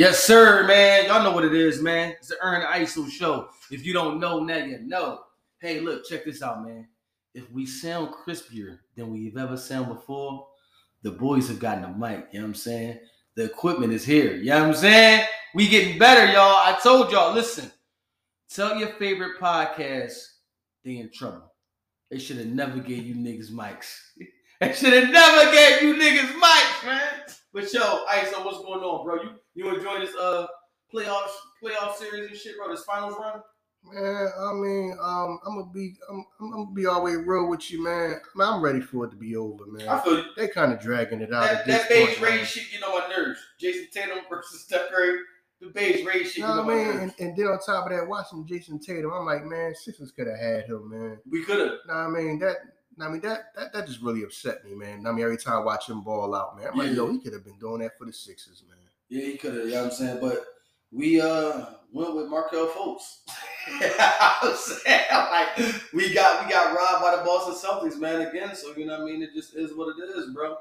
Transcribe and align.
Yes, 0.00 0.24
sir, 0.24 0.66
man. 0.66 1.04
Y'all 1.04 1.22
know 1.22 1.32
what 1.32 1.44
it 1.44 1.52
is, 1.52 1.82
man. 1.82 2.12
It's 2.12 2.28
the 2.28 2.42
Ern 2.42 2.62
Iso 2.62 3.06
show. 3.10 3.50
If 3.70 3.84
you 3.84 3.92
don't 3.92 4.18
know, 4.18 4.42
now 4.42 4.56
you 4.56 4.78
know. 4.78 5.24
Hey, 5.58 5.80
look, 5.80 6.06
check 6.06 6.24
this 6.24 6.40
out, 6.40 6.64
man. 6.64 6.88
If 7.34 7.52
we 7.52 7.66
sound 7.66 8.14
crispier 8.14 8.78
than 8.96 9.10
we've 9.10 9.36
ever 9.36 9.58
sound 9.58 9.88
before, 9.88 10.46
the 11.02 11.10
boys 11.10 11.48
have 11.48 11.58
gotten 11.58 11.84
a 11.84 11.88
mic. 11.88 12.28
You 12.32 12.38
know 12.38 12.46
what 12.46 12.48
I'm 12.48 12.54
saying? 12.54 12.98
The 13.36 13.44
equipment 13.44 13.92
is 13.92 14.02
here. 14.02 14.36
You 14.36 14.46
know 14.46 14.60
what 14.60 14.68
I'm 14.68 14.74
saying? 14.76 15.26
We 15.54 15.68
getting 15.68 15.98
better, 15.98 16.32
y'all. 16.32 16.56
I 16.56 16.78
told 16.82 17.12
y'all, 17.12 17.34
listen, 17.34 17.70
tell 18.48 18.78
your 18.78 18.94
favorite 18.94 19.38
podcast 19.38 20.14
they 20.82 20.96
in 20.96 21.10
trouble. 21.12 21.52
They 22.10 22.18
should 22.18 22.38
have 22.38 22.46
never 22.46 22.78
gave 22.78 23.04
you 23.04 23.16
niggas 23.16 23.50
mics. 23.50 23.98
they 24.62 24.72
should 24.72 24.94
have 24.94 25.10
never 25.10 25.52
gave 25.52 25.82
you 25.82 25.94
niggas 25.94 26.32
mics, 26.40 26.86
man. 26.86 27.10
But 27.52 27.72
yo, 27.72 28.04
Iso, 28.06 28.44
what's 28.44 28.58
going 28.58 28.80
on, 28.80 29.04
bro? 29.04 29.22
You 29.22 29.30
you 29.54 29.74
enjoying 29.74 30.00
this 30.00 30.14
uh 30.14 30.46
playoffs 30.94 31.34
playoff 31.62 31.94
series 31.96 32.30
and 32.30 32.36
shit, 32.38 32.56
bro? 32.56 32.70
This 32.70 32.84
finals 32.84 33.14
run? 33.18 33.40
Man, 33.82 34.28
I 34.38 34.52
mean, 34.52 34.96
um, 35.02 35.38
I'm 35.46 35.58
gonna 35.58 35.72
be, 35.72 35.94
I'm, 36.10 36.24
I'm 36.40 36.50
gonna 36.50 36.70
be 36.74 36.84
all 36.86 37.02
way 37.02 37.16
real 37.16 37.48
with 37.48 37.70
you, 37.70 37.82
man. 37.82 38.10
I 38.12 38.38
mean, 38.38 38.48
I'm 38.48 38.60
ready 38.60 38.80
for 38.80 39.06
it 39.06 39.10
to 39.10 39.16
be 39.16 39.36
over, 39.36 39.64
man. 39.66 39.88
I 39.88 39.98
feel. 40.00 40.22
They 40.36 40.48
kind 40.48 40.72
of 40.72 40.80
dragging 40.80 41.22
it 41.22 41.32
out. 41.32 41.44
That, 41.44 41.66
that 41.66 41.88
beige 41.88 42.18
point, 42.18 42.20
rain 42.20 42.44
shit, 42.44 42.70
you 42.72 42.78
know 42.80 42.98
my 42.98 43.08
nerves. 43.08 43.40
Jayson 43.58 43.86
Tatum 43.90 44.18
versus 44.30 44.62
Steph 44.64 44.90
Curry. 44.90 45.20
The 45.62 45.68
beige 45.68 46.04
rain 46.04 46.24
shit, 46.24 46.38
You 46.38 46.42
know 46.44 46.56
what 46.56 46.60
I 46.60 46.66
my 46.66 46.74
mean? 46.74 46.84
nerves. 46.86 47.14
And, 47.18 47.28
and 47.28 47.36
then 47.36 47.46
on 47.46 47.58
top 47.58 47.90
of 47.90 47.92
that, 47.96 48.06
watching 48.06 48.46
Jayson 48.46 48.78
Tatum, 48.80 49.12
I'm 49.14 49.24
like, 49.26 49.44
man, 49.44 49.74
Sixers 49.74 50.12
could 50.12 50.26
have 50.26 50.38
had 50.38 50.66
him, 50.66 50.90
man. 50.90 51.18
We 51.30 51.42
could 51.42 51.58
have. 51.60 51.78
Know 51.86 51.94
I 51.94 52.08
mean? 52.08 52.38
That, 52.38 52.56
I 53.02 53.08
mean, 53.08 53.20
that, 53.22 53.52
that, 53.56 53.72
that 53.72 53.86
just 53.86 54.02
really 54.02 54.22
upset 54.22 54.64
me, 54.64 54.74
man. 54.74 55.06
I 55.06 55.12
mean, 55.12 55.24
every 55.24 55.36
time 55.36 55.54
I 55.54 55.64
watch 55.64 55.88
him 55.88 56.02
ball 56.02 56.34
out, 56.34 56.56
man, 56.56 56.68
I'm 56.72 56.78
like, 56.78 56.92
yo, 56.92 57.10
he 57.10 57.18
could 57.18 57.32
have 57.32 57.44
been 57.44 57.58
doing 57.58 57.80
that 57.80 57.96
for 57.98 58.04
the 58.04 58.12
Sixers, 58.12 58.62
man. 58.68 58.78
Yeah, 59.08 59.26
he 59.26 59.36
could 59.36 59.54
have. 59.54 59.64
You 59.66 59.72
know 59.72 59.84
what 59.84 59.92
I'm 59.92 59.96
saying? 59.96 60.18
But 60.20 60.44
we 60.92 61.20
uh 61.20 61.66
went 61.92 62.14
with 62.14 62.28
Markelle 62.28 62.68
Fultz. 62.68 63.20
I'm 64.42 64.54
saying 64.54 65.02
like 65.12 65.48
we 65.92 66.14
got 66.14 66.44
we 66.44 66.52
got 66.52 66.76
robbed 66.76 67.02
by 67.02 67.16
the 67.16 67.22
Boston 67.24 67.54
Celtics, 67.54 67.98
man, 67.98 68.22
again. 68.22 68.54
So 68.54 68.76
you 68.76 68.86
know 68.86 68.98
what 68.98 69.02
I 69.02 69.12
mean? 69.12 69.22
It 69.22 69.34
just 69.34 69.54
is 69.54 69.74
what 69.74 69.96
it 69.96 70.16
is, 70.16 70.32
bro. 70.34 70.56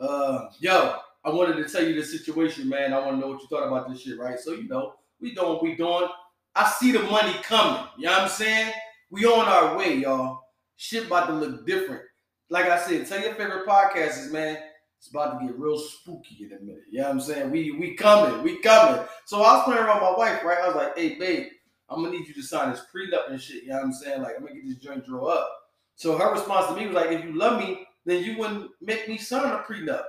Uh, 0.00 0.48
yo, 0.58 0.96
I 1.24 1.30
wanted 1.30 1.56
to 1.56 1.72
tell 1.72 1.86
you 1.86 1.94
the 1.94 2.04
situation, 2.04 2.68
man. 2.68 2.92
I 2.92 2.98
want 2.98 3.12
to 3.12 3.20
know 3.20 3.28
what 3.28 3.40
you 3.40 3.48
thought 3.48 3.66
about 3.66 3.88
this 3.88 4.02
shit, 4.02 4.18
right? 4.18 4.38
So 4.38 4.52
you 4.52 4.68
know, 4.68 4.94
we 5.20 5.34
doing 5.34 5.48
what 5.48 5.62
we 5.62 5.74
doing. 5.74 6.08
I 6.54 6.68
see 6.68 6.92
the 6.92 7.02
money 7.04 7.34
coming. 7.42 7.86
You 7.96 8.06
know 8.06 8.12
what 8.12 8.22
I'm 8.22 8.28
saying? 8.28 8.72
We 9.10 9.24
on 9.26 9.46
our 9.46 9.76
way, 9.76 9.96
y'all. 9.96 10.41
Shit 10.82 11.06
about 11.06 11.28
to 11.28 11.34
look 11.34 11.64
different. 11.64 12.02
Like 12.50 12.64
I 12.64 12.76
said, 12.76 13.06
tell 13.06 13.20
your 13.20 13.36
favorite 13.36 13.68
podcasters, 13.68 14.32
man. 14.32 14.58
It's 14.98 15.08
about 15.10 15.38
to 15.38 15.46
get 15.46 15.56
real 15.56 15.78
spooky 15.78 16.38
in 16.40 16.58
a 16.58 16.60
minute. 16.60 16.82
You 16.90 17.02
know 17.02 17.04
what 17.04 17.14
I'm 17.14 17.20
saying? 17.20 17.50
We 17.52 17.70
we 17.70 17.94
coming, 17.94 18.42
we 18.42 18.58
coming. 18.58 19.00
So 19.26 19.42
I 19.42 19.54
was 19.54 19.62
playing 19.62 19.78
around 19.78 20.02
with 20.02 20.10
my 20.10 20.18
wife, 20.18 20.42
right? 20.42 20.58
I 20.58 20.66
was 20.66 20.74
like, 20.74 20.98
hey 20.98 21.14
babe, 21.20 21.46
I'm 21.88 22.02
gonna 22.02 22.18
need 22.18 22.26
you 22.26 22.34
to 22.34 22.42
sign 22.42 22.72
this 22.72 22.82
prenup 22.92 23.30
and 23.30 23.40
shit. 23.40 23.62
You 23.62 23.68
know 23.68 23.76
what 23.76 23.84
I'm 23.84 23.92
saying? 23.92 24.22
Like 24.22 24.34
I'm 24.36 24.44
gonna 24.44 24.56
get 24.56 24.66
this 24.66 24.78
joint 24.78 25.06
draw 25.06 25.26
up. 25.26 25.48
So 25.94 26.18
her 26.18 26.32
response 26.32 26.66
to 26.66 26.74
me 26.74 26.88
was 26.88 26.96
like, 26.96 27.12
if 27.12 27.24
you 27.24 27.38
love 27.38 27.60
me, 27.60 27.86
then 28.04 28.24
you 28.24 28.36
wouldn't 28.36 28.68
make 28.80 29.08
me 29.08 29.18
sign 29.18 29.52
a 29.52 29.58
prenup. 29.58 30.02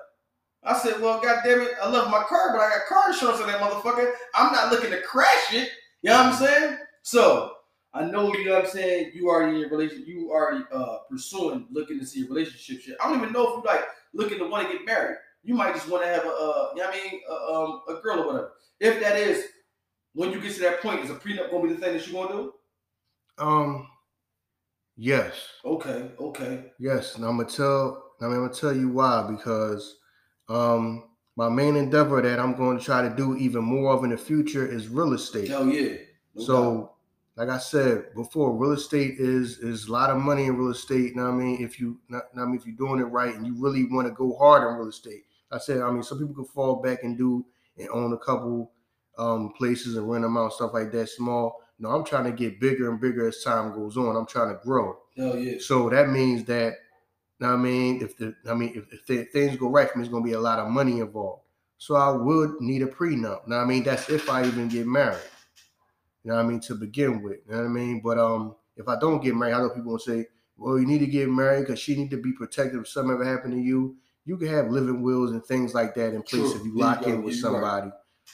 I 0.63 0.75
said, 0.79 0.99
well, 0.99 1.21
god 1.21 1.43
damn 1.45 1.61
it, 1.61 1.73
I 1.83 1.87
love 1.87 2.09
my 2.09 2.23
car, 2.23 2.51
but 2.51 2.61
I 2.61 2.69
got 2.69 2.87
car 2.89 3.11
insurance 3.11 3.39
on 3.41 3.47
that 3.47 3.61
motherfucker. 3.61 4.11
I'm 4.33 4.51
not 4.51 4.71
looking 4.71 4.89
to 4.89 5.01
crash 5.03 5.53
it. 5.53 5.69
You 6.01 6.09
know 6.09 6.17
what 6.17 6.25
I'm 6.25 6.33
saying? 6.33 6.77
So 7.03 7.52
I 7.93 8.05
know 8.05 8.33
you 8.33 8.45
know 8.45 8.55
what 8.55 8.65
I'm 8.65 8.71
saying. 8.71 9.11
You 9.13 9.29
already 9.29 9.59
in 9.59 9.65
a 9.65 9.69
relationship. 9.69 10.07
You 10.07 10.31
already 10.31 10.65
uh 10.73 10.99
pursuing, 11.09 11.67
looking 11.71 11.99
to 11.99 12.05
see 12.05 12.23
a 12.23 12.27
relationship 12.27 12.81
shit. 12.81 12.97
I 13.03 13.07
don't 13.07 13.19
even 13.19 13.33
know 13.33 13.43
if 13.49 13.57
you 13.57 13.63
like 13.65 13.85
looking 14.13 14.39
to 14.39 14.47
want 14.47 14.67
to 14.67 14.73
get 14.77 14.85
married. 14.85 15.17
You 15.43 15.53
might 15.55 15.75
just 15.75 15.89
want 15.89 16.03
to 16.03 16.07
have 16.07 16.23
a, 16.25 16.29
uh, 16.29 16.69
you 16.73 16.81
know 16.81 16.87
what 16.87 16.95
I 16.95 17.03
mean, 17.11 17.21
a, 17.29 17.33
um, 17.53 17.81
a 17.89 18.01
girl 18.01 18.21
or 18.21 18.27
whatever. 18.27 18.53
If 18.79 19.01
that 19.01 19.17
is, 19.17 19.45
when 20.13 20.31
you 20.31 20.39
get 20.39 20.53
to 20.55 20.61
that 20.61 20.81
point, 20.81 21.03
is 21.03 21.09
a 21.09 21.15
prenup 21.15 21.51
gonna 21.51 21.67
be 21.67 21.73
the 21.73 21.79
thing 21.79 21.93
that 21.97 22.07
you 22.07 22.13
gonna 22.13 22.33
do? 22.33 22.53
Um, 23.37 23.87
yes, 24.95 25.33
Okay, 25.65 26.11
okay. 26.19 26.71
yes, 26.79 27.15
and 27.15 27.25
I'm 27.25 27.37
gonna 27.37 27.49
tell. 27.49 28.13
I 28.21 28.25
mean, 28.25 28.35
I'm 28.35 28.41
gonna 28.47 28.53
tell 28.53 28.75
you 28.75 28.89
why 28.89 29.27
because, 29.29 29.97
um, 30.49 31.09
my 31.35 31.49
main 31.49 31.75
endeavor 31.75 32.21
that 32.21 32.39
I'm 32.39 32.55
going 32.55 32.77
to 32.77 32.83
try 32.83 33.01
to 33.01 33.13
do 33.13 33.35
even 33.37 33.63
more 33.63 33.91
of 33.93 34.03
in 34.03 34.11
the 34.11 34.17
future 34.17 34.65
is 34.65 34.87
real 34.87 35.13
estate. 35.13 35.49
Hell 35.49 35.67
yeah. 35.67 35.97
No 36.35 36.45
doubt. 36.45 36.92
Like 37.35 37.49
I 37.49 37.57
said 37.57 38.13
before, 38.13 38.55
real 38.55 38.73
estate 38.73 39.15
is 39.17 39.57
is 39.59 39.87
a 39.87 39.91
lot 39.91 40.11
of 40.11 40.17
money 40.17 40.45
in 40.45 40.55
real 40.57 40.69
estate. 40.71 41.11
You 41.11 41.15
know 41.15 41.23
what 41.25 41.33
I 41.33 41.43
mean? 41.43 41.63
If 41.63 41.79
you, 41.79 41.99
not, 42.07 42.25
I 42.37 42.45
mean, 42.45 42.55
if 42.55 42.65
you're 42.65 42.75
doing 42.75 42.99
it 42.99 43.05
right 43.05 43.33
and 43.33 43.45
you 43.47 43.55
really 43.57 43.85
want 43.85 44.07
to 44.07 44.13
go 44.13 44.35
hard 44.37 44.61
in 44.67 44.77
real 44.77 44.89
estate, 44.89 45.23
I 45.51 45.57
said, 45.57 45.81
I 45.81 45.89
mean, 45.91 46.03
some 46.03 46.19
people 46.19 46.35
can 46.35 46.45
fall 46.45 46.75
back 46.81 47.03
and 47.03 47.17
do 47.17 47.45
and 47.77 47.89
own 47.89 48.13
a 48.13 48.17
couple 48.17 48.71
um, 49.17 49.51
places 49.57 49.95
and 49.97 50.09
rent 50.09 50.23
them 50.23 50.37
out, 50.37 50.53
stuff 50.53 50.73
like 50.73 50.91
that, 50.91 51.09
small. 51.09 51.59
No, 51.79 51.89
I'm 51.89 52.03
trying 52.05 52.25
to 52.25 52.31
get 52.31 52.59
bigger 52.59 52.89
and 52.89 53.01
bigger 53.01 53.27
as 53.27 53.43
time 53.43 53.73
goes 53.73 53.97
on. 53.97 54.15
I'm 54.15 54.27
trying 54.27 54.49
to 54.49 54.59
grow. 54.63 54.97
hell 55.17 55.35
yeah. 55.35 55.57
So 55.59 55.89
that 55.89 56.09
means 56.09 56.45
that, 56.45 56.75
I 57.41 57.55
mean, 57.55 58.01
if 58.01 58.15
the, 58.15 58.35
I 58.49 58.53
mean, 58.53 58.73
if, 58.75 58.93
if 58.93 59.05
th- 59.05 59.29
things 59.31 59.57
go 59.57 59.69
right 59.69 59.89
for 59.89 59.97
me, 59.97 60.03
it's 60.03 60.11
gonna 60.13 60.23
be 60.23 60.33
a 60.33 60.39
lot 60.39 60.59
of 60.59 60.69
money 60.69 60.99
involved. 60.99 61.41
So 61.77 61.95
I 61.95 62.11
would 62.11 62.61
need 62.61 62.83
a 62.83 62.87
prenup. 62.87 63.47
Now 63.47 63.59
I 63.59 63.65
mean, 63.65 63.83
that's 63.83 64.09
if 64.09 64.29
I 64.29 64.45
even 64.45 64.69
get 64.69 64.87
married. 64.87 65.17
You 66.23 66.31
know 66.31 66.37
what 66.37 66.45
I 66.45 66.47
mean 66.47 66.59
to 66.61 66.75
begin 66.75 67.21
with. 67.21 67.39
You 67.45 67.51
know 67.51 67.57
what 67.59 67.65
I 67.65 67.69
mean. 67.69 68.01
But 68.01 68.17
um, 68.17 68.55
if 68.77 68.87
I 68.87 68.97
don't 68.97 69.21
get 69.21 69.35
married, 69.35 69.53
I 69.53 69.59
know 69.59 69.69
people 69.69 69.91
will 69.91 69.99
say, 69.99 70.27
"Well, 70.57 70.79
you 70.79 70.85
need 70.85 70.99
to 70.99 71.07
get 71.07 71.29
married 71.29 71.61
because 71.61 71.79
she 71.79 71.95
need 71.95 72.11
to 72.11 72.17
be 72.17 72.31
protected 72.31 72.79
if 72.79 72.87
something 72.87 73.13
ever 73.13 73.25
happened 73.25 73.53
to 73.53 73.59
you." 73.59 73.97
You 74.25 74.37
can 74.37 74.47
have 74.47 74.69
living 74.69 75.01
wills 75.01 75.31
and 75.31 75.45
things 75.45 75.73
like 75.73 75.95
that 75.95 76.13
in 76.13 76.23
place 76.23 76.51
True. 76.51 76.55
if 76.55 76.65
you 76.65 76.77
lock 76.77 77.05
in 77.05 77.23
with 77.23 77.35
you're 77.35 77.51
right. 77.51 77.61
somebody. 77.61 77.91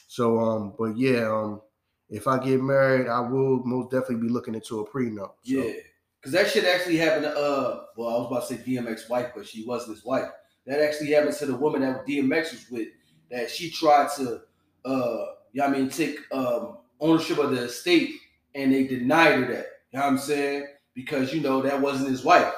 So 0.07 0.39
um, 0.39 0.73
but 0.77 0.97
yeah, 0.97 1.27
um, 1.31 1.61
if 2.09 2.27
I 2.27 2.43
get 2.43 2.61
married, 2.61 3.07
I 3.07 3.21
will 3.21 3.63
most 3.65 3.91
definitely 3.91 4.27
be 4.27 4.29
looking 4.29 4.55
into 4.55 4.81
a 4.81 4.87
prenup. 4.87 5.31
So, 5.43 5.55
Yeah, 5.55 5.73
because 6.19 6.33
that 6.33 6.49
shit 6.49 6.65
actually 6.65 6.97
happened 6.97 7.23
to 7.23 7.31
uh. 7.31 7.83
Well, 7.97 8.09
I 8.09 8.17
was 8.19 8.27
about 8.27 8.47
to 8.47 8.55
say 8.55 8.61
DMX 8.63 9.09
wife, 9.09 9.31
but 9.35 9.47
she 9.47 9.65
wasn't 9.65 9.95
his 9.95 10.05
wife. 10.05 10.29
That 10.67 10.79
actually 10.79 11.11
happened 11.11 11.35
to 11.37 11.45
the 11.47 11.55
woman 11.55 11.81
that 11.81 12.05
DMX 12.05 12.51
was 12.51 12.65
with. 12.69 12.87
That 13.31 13.49
she 13.49 13.69
tried 13.69 14.09
to, 14.17 14.41
uh, 14.85 15.25
you 15.53 15.61
know 15.61 15.67
what 15.67 15.69
I 15.69 15.71
mean, 15.71 15.89
take 15.89 16.19
um 16.31 16.77
ownership 16.99 17.37
of 17.37 17.51
the 17.51 17.63
estate, 17.63 18.11
and 18.55 18.73
they 18.73 18.85
denied 18.85 19.39
her 19.39 19.53
that. 19.53 19.67
You 19.91 19.99
know 19.99 20.05
what 20.05 20.13
I'm 20.13 20.17
saying? 20.17 20.67
Because 20.93 21.33
you 21.33 21.41
know 21.41 21.61
that 21.61 21.79
wasn't 21.79 22.09
his 22.09 22.23
wife. 22.23 22.53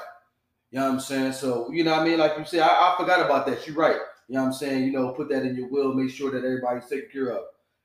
You 0.70 0.78
know 0.78 0.86
what 0.86 0.94
I'm 0.94 1.00
saying? 1.00 1.32
So 1.32 1.70
you 1.70 1.84
know 1.84 1.92
what 1.92 2.00
I 2.00 2.04
mean? 2.04 2.18
Like 2.18 2.36
you 2.38 2.44
said, 2.44 2.60
I, 2.60 2.66
I 2.68 2.94
forgot 2.98 3.24
about 3.24 3.46
that. 3.46 3.66
You're 3.66 3.76
right. 3.76 3.98
You 4.28 4.36
know 4.36 4.42
what 4.42 4.46
I'm 4.48 4.52
saying? 4.52 4.84
You 4.84 4.92
know, 4.92 5.10
put 5.10 5.28
that 5.28 5.42
in 5.42 5.56
your 5.56 5.68
will. 5.68 5.92
Make 5.92 6.10
sure 6.10 6.30
that 6.30 6.44
everybody's 6.44 6.88
taken 6.88 7.10
care 7.12 7.28
of. 7.30 7.42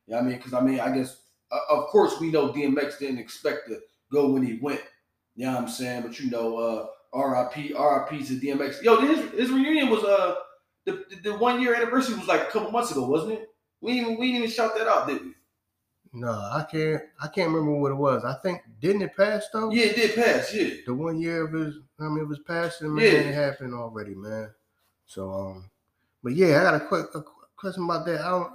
You 0.07 0.13
know 0.13 0.18
what 0.18 0.23
I 0.23 0.28
mean? 0.28 0.38
Because 0.38 0.53
I 0.53 0.62
mean, 0.62 0.79
I 0.79 0.95
guess 0.95 1.18
uh, 1.51 1.59
of 1.69 1.88
course 1.88 2.19
we 2.19 2.31
know 2.31 2.51
DMX 2.51 3.00
didn't 3.00 3.19
expect 3.19 3.68
to 3.68 3.79
go 4.12 4.29
when 4.29 4.44
he 4.44 4.57
went. 4.62 4.81
You 5.35 5.45
know 5.45 5.53
what 5.53 5.62
I'm 5.63 5.68
saying? 5.68 6.03
But 6.03 6.19
you 6.19 6.29
know, 6.29 6.57
uh 6.57 6.88
RIP, 7.13 7.56
RIP 7.56 8.25
to 8.28 8.39
DMX. 8.39 8.84
Yo, 8.84 8.97
his, 8.97 9.31
his 9.31 9.50
reunion 9.50 9.89
was 9.89 10.03
uh 10.03 10.35
the, 10.85 11.03
the, 11.24 11.38
one 11.38 11.59
year 11.62 11.75
anniversary 11.75 12.16
was 12.16 12.28
like 12.28 12.41
a 12.41 12.45
couple 12.45 12.72
months 12.72 12.91
ago, 12.91 13.06
wasn't 13.06 13.34
it? 13.34 13.50
We 13.81 13.94
even 13.94 14.18
we 14.18 14.28
didn't 14.28 14.44
even 14.44 14.50
shout 14.50 14.75
that 14.78 14.88
out, 14.88 15.07
did 15.07 15.22
we? 15.22 15.31
No, 16.13 16.31
I 16.31 16.66
can't. 16.69 17.01
I 17.22 17.28
can't 17.28 17.51
remember 17.51 17.79
what 17.79 17.91
it 17.91 17.95
was. 17.95 18.23
I 18.23 18.35
think 18.41 18.62
didn't 18.79 19.03
it 19.03 19.16
pass 19.16 19.47
though? 19.51 19.72
Yeah, 19.72 19.85
it 19.85 19.95
did 19.95 20.16
pass, 20.16 20.53
yeah. 20.53 20.75
The 20.85 20.94
one 20.94 21.19
year 21.19 21.45
of 21.45 21.53
his, 21.53 21.75
I 22.00 22.03
mean, 22.03 22.19
it 22.19 22.28
was 22.28 22.40
passing, 22.40 22.94
man. 22.94 23.03
Yeah. 23.06 23.12
It 23.12 23.34
happened 23.34 23.73
already, 23.73 24.16
man. 24.16 24.51
So, 25.06 25.31
um, 25.31 25.69
but 26.23 26.34
yeah, 26.34 26.59
I 26.59 26.63
got 26.63 26.75
a 26.75 26.85
quick 26.85 27.06
a 27.16 27.22
question 27.56 27.84
about 27.84 28.06
that. 28.06 28.22
I 28.22 28.29
don't. 28.29 28.53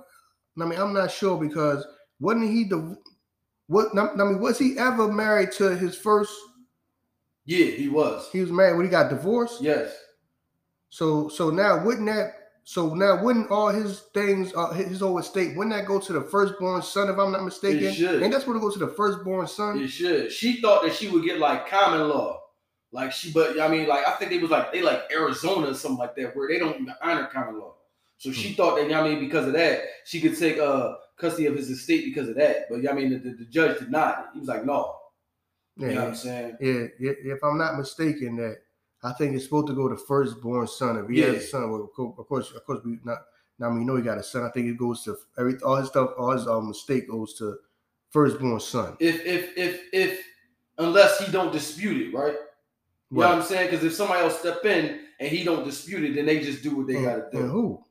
I 0.60 0.64
mean, 0.66 0.78
I'm 0.78 0.92
not 0.92 1.10
sure 1.10 1.38
because 1.38 1.86
wasn't 2.20 2.50
he 2.50 2.64
the 2.64 2.96
what? 3.66 3.96
I 3.96 4.14
mean, 4.24 4.40
was 4.40 4.58
he 4.58 4.78
ever 4.78 5.10
married 5.10 5.52
to 5.52 5.76
his 5.76 5.96
first? 5.96 6.32
Yeah, 7.44 7.66
he 7.66 7.88
was. 7.88 8.28
He 8.30 8.40
was 8.40 8.52
married 8.52 8.76
when 8.76 8.86
he 8.86 8.90
got 8.90 9.10
divorced. 9.10 9.62
Yes. 9.62 9.96
So, 10.90 11.28
so 11.28 11.50
now 11.50 11.82
wouldn't 11.84 12.06
that? 12.06 12.41
So 12.64 12.94
now 12.94 13.22
wouldn't 13.22 13.50
all 13.50 13.68
his 13.70 14.00
things, 14.14 14.52
uh, 14.54 14.72
his 14.72 15.00
whole 15.00 15.18
estate, 15.18 15.56
wouldn't 15.56 15.74
that 15.74 15.84
go 15.86 15.98
to 15.98 16.12
the 16.12 16.20
firstborn 16.20 16.80
son? 16.82 17.08
If 17.08 17.18
I'm 17.18 17.32
not 17.32 17.44
mistaken, 17.44 17.84
It 17.86 17.94
should. 17.94 18.22
and 18.22 18.32
that's 18.32 18.46
what 18.46 18.56
it 18.56 18.60
goes 18.60 18.74
to 18.74 18.78
the 18.78 18.88
firstborn 18.88 19.48
son. 19.48 19.80
It 19.80 19.88
should. 19.88 20.30
She 20.30 20.60
thought 20.60 20.84
that 20.84 20.94
she 20.94 21.08
would 21.08 21.24
get 21.24 21.38
like 21.38 21.68
common 21.68 22.08
law. 22.08 22.40
Like 22.92 23.10
she 23.10 23.32
but 23.32 23.58
I 23.58 23.68
mean, 23.68 23.88
like 23.88 24.06
I 24.06 24.12
think 24.12 24.30
they 24.30 24.38
was 24.38 24.50
like 24.50 24.72
they 24.72 24.82
like 24.82 25.02
Arizona 25.10 25.70
or 25.70 25.74
something 25.74 25.98
like 25.98 26.14
that, 26.16 26.36
where 26.36 26.46
they 26.48 26.58
don't 26.58 26.74
even 26.74 26.94
honor 27.02 27.26
common 27.32 27.58
law. 27.58 27.74
So 28.18 28.30
she 28.30 28.52
thought 28.52 28.76
that, 28.76 28.82
you 28.84 28.90
know 28.90 29.02
I 29.04 29.08
mean, 29.08 29.18
because 29.18 29.46
of 29.48 29.54
that, 29.54 29.80
she 30.04 30.20
could 30.20 30.38
take 30.38 30.58
uh 30.58 30.94
custody 31.16 31.46
of 31.46 31.56
his 31.56 31.70
estate 31.70 32.04
because 32.04 32.28
of 32.28 32.36
that. 32.36 32.66
But 32.70 32.88
I 32.88 32.92
mean 32.92 33.10
the, 33.10 33.16
the, 33.18 33.30
the 33.36 33.44
judge 33.46 33.78
denied 33.80 34.20
it. 34.20 34.26
He 34.34 34.38
was 34.40 34.48
like, 34.48 34.64
no. 34.64 34.96
Yeah, 35.78 35.88
You 35.88 35.94
know 35.94 36.00
what 36.02 36.08
I'm 36.10 36.14
saying? 36.14 36.56
Yeah, 36.60 36.84
yeah, 37.00 37.32
if 37.32 37.42
I'm 37.42 37.56
not 37.58 37.78
mistaken, 37.78 38.36
that 38.36 38.58
I 39.02 39.12
think 39.12 39.34
it's 39.34 39.44
supposed 39.44 39.66
to 39.68 39.74
go 39.74 39.88
to 39.88 39.96
firstborn 39.96 40.66
son. 40.66 40.98
If 40.98 41.08
he 41.10 41.20
has 41.20 41.36
a 41.36 41.46
son, 41.46 41.70
well, 41.70 41.82
of 41.82 42.26
course, 42.28 42.52
of 42.52 42.64
course, 42.64 42.80
we 42.84 42.98
not. 43.04 43.18
Now 43.58 43.70
we 43.70 43.84
know 43.84 43.96
he 43.96 44.02
got 44.02 44.18
a 44.18 44.22
son. 44.22 44.42
I 44.44 44.48
think 44.50 44.66
it 44.68 44.76
goes 44.78 45.02
to 45.04 45.16
every 45.38 45.56
all 45.58 45.76
his 45.76 45.88
stuff, 45.88 46.10
all 46.18 46.30
his 46.32 46.46
um 46.46 46.68
mistake 46.68 47.08
goes 47.10 47.34
to 47.38 47.58
firstborn 48.10 48.60
son. 48.60 48.96
If 49.00 49.24
if 49.24 49.56
if 49.56 49.80
if 49.92 50.24
unless 50.78 51.18
he 51.24 51.30
don't 51.32 51.52
dispute 51.52 52.08
it, 52.08 52.16
right? 52.16 52.36
You 53.10 53.18
know 53.20 53.28
what 53.28 53.38
I'm 53.38 53.42
saying? 53.42 53.70
Because 53.70 53.84
if 53.84 53.92
somebody 53.92 54.22
else 54.22 54.38
step 54.38 54.64
in 54.64 55.00
and 55.20 55.28
he 55.28 55.44
don't 55.44 55.64
dispute 55.64 56.02
it, 56.04 56.14
then 56.14 56.24
they 56.24 56.40
just 56.40 56.62
do 56.62 56.74
what 56.76 56.86
they 56.86 56.96
and, 56.96 57.04
gotta 57.04 57.28
do. 57.30 57.38
who? 57.46 57.84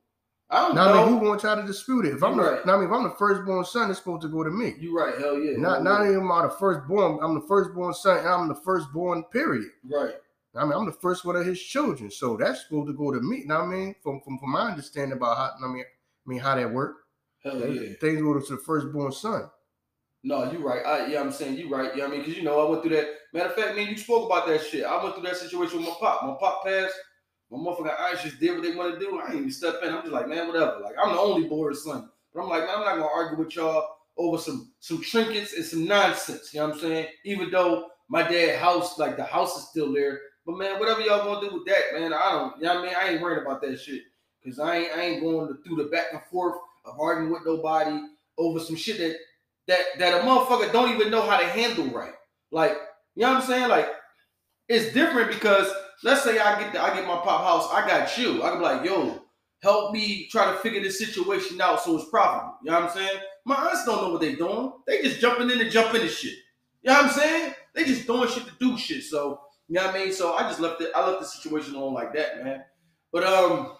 I 0.49 0.67
don't 0.67 0.75
Now, 0.75 0.85
know. 0.87 1.03
I 1.03 1.05
mean, 1.05 1.19
who 1.19 1.25
gonna 1.25 1.39
try 1.39 1.55
to 1.55 1.63
dispute 1.63 2.05
it? 2.05 2.13
If 2.15 2.23
I'm 2.23 2.35
You 2.35 2.43
the, 2.43 2.51
right. 2.51 2.65
now, 2.65 2.75
I 2.75 2.77
mean, 2.79 2.87
if 2.87 2.91
I'm 2.91 3.03
the 3.03 3.11
firstborn 3.11 3.63
son, 3.63 3.89
it's 3.91 3.99
supposed 3.99 4.23
to 4.23 4.27
go 4.29 4.43
to 4.43 4.49
me. 4.49 4.73
you 4.79 4.97
right, 4.97 5.15
hell 5.17 5.37
yeah. 5.39 5.57
Not 5.57 5.75
hell 5.75 5.83
not 5.83 6.01
yeah. 6.03 6.09
even 6.09 6.21
am 6.23 6.31
I 6.31 6.41
the 6.43 6.49
firstborn. 6.49 7.19
I'm 7.21 7.35
the 7.35 7.45
firstborn 7.47 7.93
son, 7.93 8.17
and 8.17 8.27
I'm 8.27 8.47
the 8.47 8.55
firstborn. 8.55 9.23
Period. 9.31 9.69
right. 9.89 10.15
I 10.55 10.63
mean, 10.65 10.73
I'm 10.73 10.85
the 10.85 10.91
first 10.91 11.23
one 11.23 11.35
of 11.35 11.45
his 11.45 11.61
children, 11.61 12.11
so 12.11 12.35
that's 12.35 12.63
supposed 12.63 12.87
to 12.87 12.93
go 12.93 13.11
to 13.11 13.21
me. 13.21 13.43
Now, 13.45 13.61
I 13.61 13.65
mean, 13.65 13.95
from 14.03 14.19
from, 14.21 14.37
from 14.37 14.51
my 14.51 14.69
understanding 14.69 15.17
about 15.17 15.37
how 15.37 15.51
I 15.65 15.71
mean, 15.71 15.83
I 15.83 16.29
mean 16.29 16.39
how 16.39 16.55
that 16.55 16.71
work, 16.71 16.97
Hell 17.43 17.59
yeah. 17.59 17.93
things 18.01 18.21
go 18.21 18.37
to 18.37 18.55
the 18.55 18.57
firstborn 18.57 19.11
son. 19.11 19.49
No, 20.23 20.51
you're 20.51 20.61
right. 20.61 20.85
I, 20.85 21.07
yeah, 21.07 21.19
I'm 21.19 21.31
saying 21.31 21.57
you're 21.57 21.69
right. 21.69 21.95
Yeah, 21.95 22.05
I 22.05 22.07
mean, 22.07 22.19
because 22.19 22.37
you 22.37 22.43
know, 22.43 22.65
I 22.65 22.69
went 22.69 22.83
through 22.83 22.95
that. 22.95 23.07
Matter 23.33 23.49
of 23.49 23.55
fact, 23.55 23.75
man, 23.75 23.87
you 23.87 23.97
spoke 23.97 24.27
about 24.27 24.45
that 24.47 24.63
shit. 24.63 24.83
I 24.83 25.01
went 25.01 25.15
through 25.15 25.23
that 25.23 25.37
situation 25.37 25.79
with 25.79 25.87
my 25.87 25.95
pop. 25.99 26.23
My 26.23 26.35
pop 26.39 26.63
passed. 26.63 26.93
My 27.49 27.57
motherfucking 27.57 27.99
eyes 27.99 28.23
just 28.23 28.39
did 28.39 28.53
what 28.53 28.63
they 28.63 28.75
want 28.75 28.93
to 28.93 28.99
do. 28.99 29.19
I 29.19 29.27
ain't 29.27 29.35
even 29.35 29.51
step 29.51 29.81
in. 29.83 29.93
I'm 29.93 30.01
just 30.01 30.13
like, 30.13 30.27
man, 30.27 30.47
whatever. 30.47 30.79
Like, 30.81 30.95
I'm 31.03 31.13
the 31.13 31.19
only 31.19 31.49
boy 31.49 31.65
or 31.65 31.73
son. 31.73 32.09
But 32.33 32.43
I'm 32.43 32.49
like, 32.49 32.65
man, 32.65 32.75
I'm 32.77 32.85
not 32.85 32.95
gonna 32.95 33.09
argue 33.13 33.43
with 33.43 33.55
y'all 33.55 33.85
over 34.17 34.37
some 34.37 34.71
some 34.79 35.01
trinkets 35.01 35.53
and 35.53 35.65
some 35.65 35.85
nonsense. 35.85 36.53
You 36.53 36.59
know 36.59 36.67
what 36.67 36.75
I'm 36.75 36.81
saying? 36.81 37.07
Even 37.25 37.49
though 37.51 37.87
my 38.09 38.23
dad 38.23 38.59
house, 38.59 38.99
like 38.99 39.17
the 39.17 39.23
house 39.23 39.57
is 39.57 39.67
still 39.69 39.91
there. 39.91 40.19
But 40.45 40.57
man, 40.57 40.79
whatever 40.79 41.01
y'all 41.01 41.23
gonna 41.25 41.47
do 41.47 41.53
with 41.55 41.65
that, 41.67 41.99
man, 41.99 42.13
I 42.13 42.31
don't. 42.31 42.57
You 42.57 42.63
know 42.63 42.79
I 42.79 42.85
mean? 42.85 42.95
I 42.97 43.09
ain't 43.09 43.21
worried 43.21 43.43
about 43.43 43.61
that 43.61 43.79
shit. 43.79 44.03
Cause 44.43 44.57
I 44.59 44.77
ain't 44.77 44.97
I 44.97 45.01
ain't 45.01 45.21
going 45.21 45.47
to, 45.47 45.61
through 45.63 45.83
the 45.83 45.89
back 45.89 46.07
and 46.13 46.21
forth 46.31 46.57
of 46.85 46.99
arguing 46.99 47.31
with 47.31 47.45
nobody 47.45 47.99
over 48.39 48.59
some 48.59 48.75
shit 48.75 48.97
that 48.97 49.15
that 49.67 49.99
that 49.99 50.21
a 50.21 50.25
motherfucker 50.25 50.71
don't 50.71 50.91
even 50.93 51.11
know 51.11 51.21
how 51.21 51.37
to 51.37 51.45
handle 51.45 51.85
right. 51.87 52.13
Like, 52.51 52.75
you 53.15 53.21
know 53.21 53.33
what 53.33 53.43
I'm 53.43 53.47
saying? 53.47 53.69
Like, 53.69 53.87
it's 54.67 54.93
different 54.93 55.31
because 55.31 55.71
let's 56.03 56.23
say 56.23 56.39
I 56.39 56.59
get 56.59 56.73
the, 56.73 56.81
I 56.81 56.93
get 56.95 57.05
my 57.05 57.17
pop 57.17 57.43
house, 57.43 57.67
I 57.71 57.87
got 57.87 58.17
you. 58.17 58.43
I 58.43 58.49
can 58.49 58.57
be 58.57 58.63
like, 58.63 58.85
yo, 58.85 59.21
help 59.61 59.93
me 59.93 60.27
try 60.29 60.51
to 60.51 60.57
figure 60.57 60.81
this 60.81 60.97
situation 60.97 61.61
out 61.61 61.81
so 61.81 61.97
it's 61.97 62.09
profitable. 62.09 62.55
You 62.63 62.71
know 62.71 62.81
what 62.81 62.89
I'm 62.89 62.97
saying? 62.97 63.19
My 63.45 63.55
aunts 63.55 63.85
don't 63.85 64.01
know 64.01 64.09
what 64.11 64.21
they 64.21 64.35
doing. 64.35 64.73
They 64.87 65.01
just 65.01 65.19
jumping 65.19 65.49
in 65.49 65.61
and 65.61 65.71
jumping 65.71 66.01
into 66.01 66.13
shit. 66.13 66.35
You 66.81 66.91
know 66.91 67.01
what 67.01 67.05
I'm 67.05 67.11
saying? 67.11 67.53
They 67.73 67.83
just 67.83 68.07
doing 68.07 68.27
shit 68.29 68.45
to 68.45 68.51
do 68.59 68.77
shit. 68.77 69.03
So, 69.03 69.39
you 69.67 69.75
know 69.75 69.85
what 69.85 69.95
I 69.95 69.99
mean? 69.99 70.13
So 70.13 70.33
I 70.33 70.43
just 70.43 70.59
left 70.59 70.81
it, 70.81 70.91
I 70.95 71.07
left 71.07 71.21
the 71.21 71.27
situation 71.27 71.75
on 71.75 71.93
like 71.93 72.13
that, 72.13 72.43
man. 72.43 72.63
But 73.11 73.23
um 73.23 73.77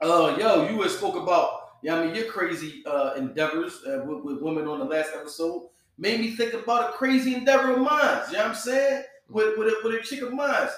uh 0.00 0.36
yo, 0.38 0.68
you 0.68 0.80
had 0.82 0.90
spoke 0.90 1.16
about 1.16 1.62
yeah, 1.82 1.96
I 1.96 2.06
mean, 2.06 2.14
your 2.14 2.26
crazy 2.26 2.82
uh, 2.86 3.14
endeavors 3.16 3.80
uh, 3.84 4.04
with, 4.06 4.24
with 4.24 4.40
women 4.40 4.68
on 4.68 4.78
the 4.78 4.84
last 4.84 5.10
episode 5.14 5.68
made 5.98 6.20
me 6.20 6.30
think 6.30 6.54
about 6.54 6.90
a 6.90 6.92
crazy 6.92 7.34
endeavor 7.34 7.72
of 7.72 7.80
mine. 7.80 8.22
You 8.28 8.34
know 8.34 8.38
what 8.38 8.46
I'm 8.46 8.54
saying? 8.54 9.02
With 9.28 9.58
with 9.58 9.68
a, 9.68 9.80
with 9.82 10.00
a 10.00 10.02
chick 10.02 10.22
of 10.22 10.32
mine. 10.32 10.68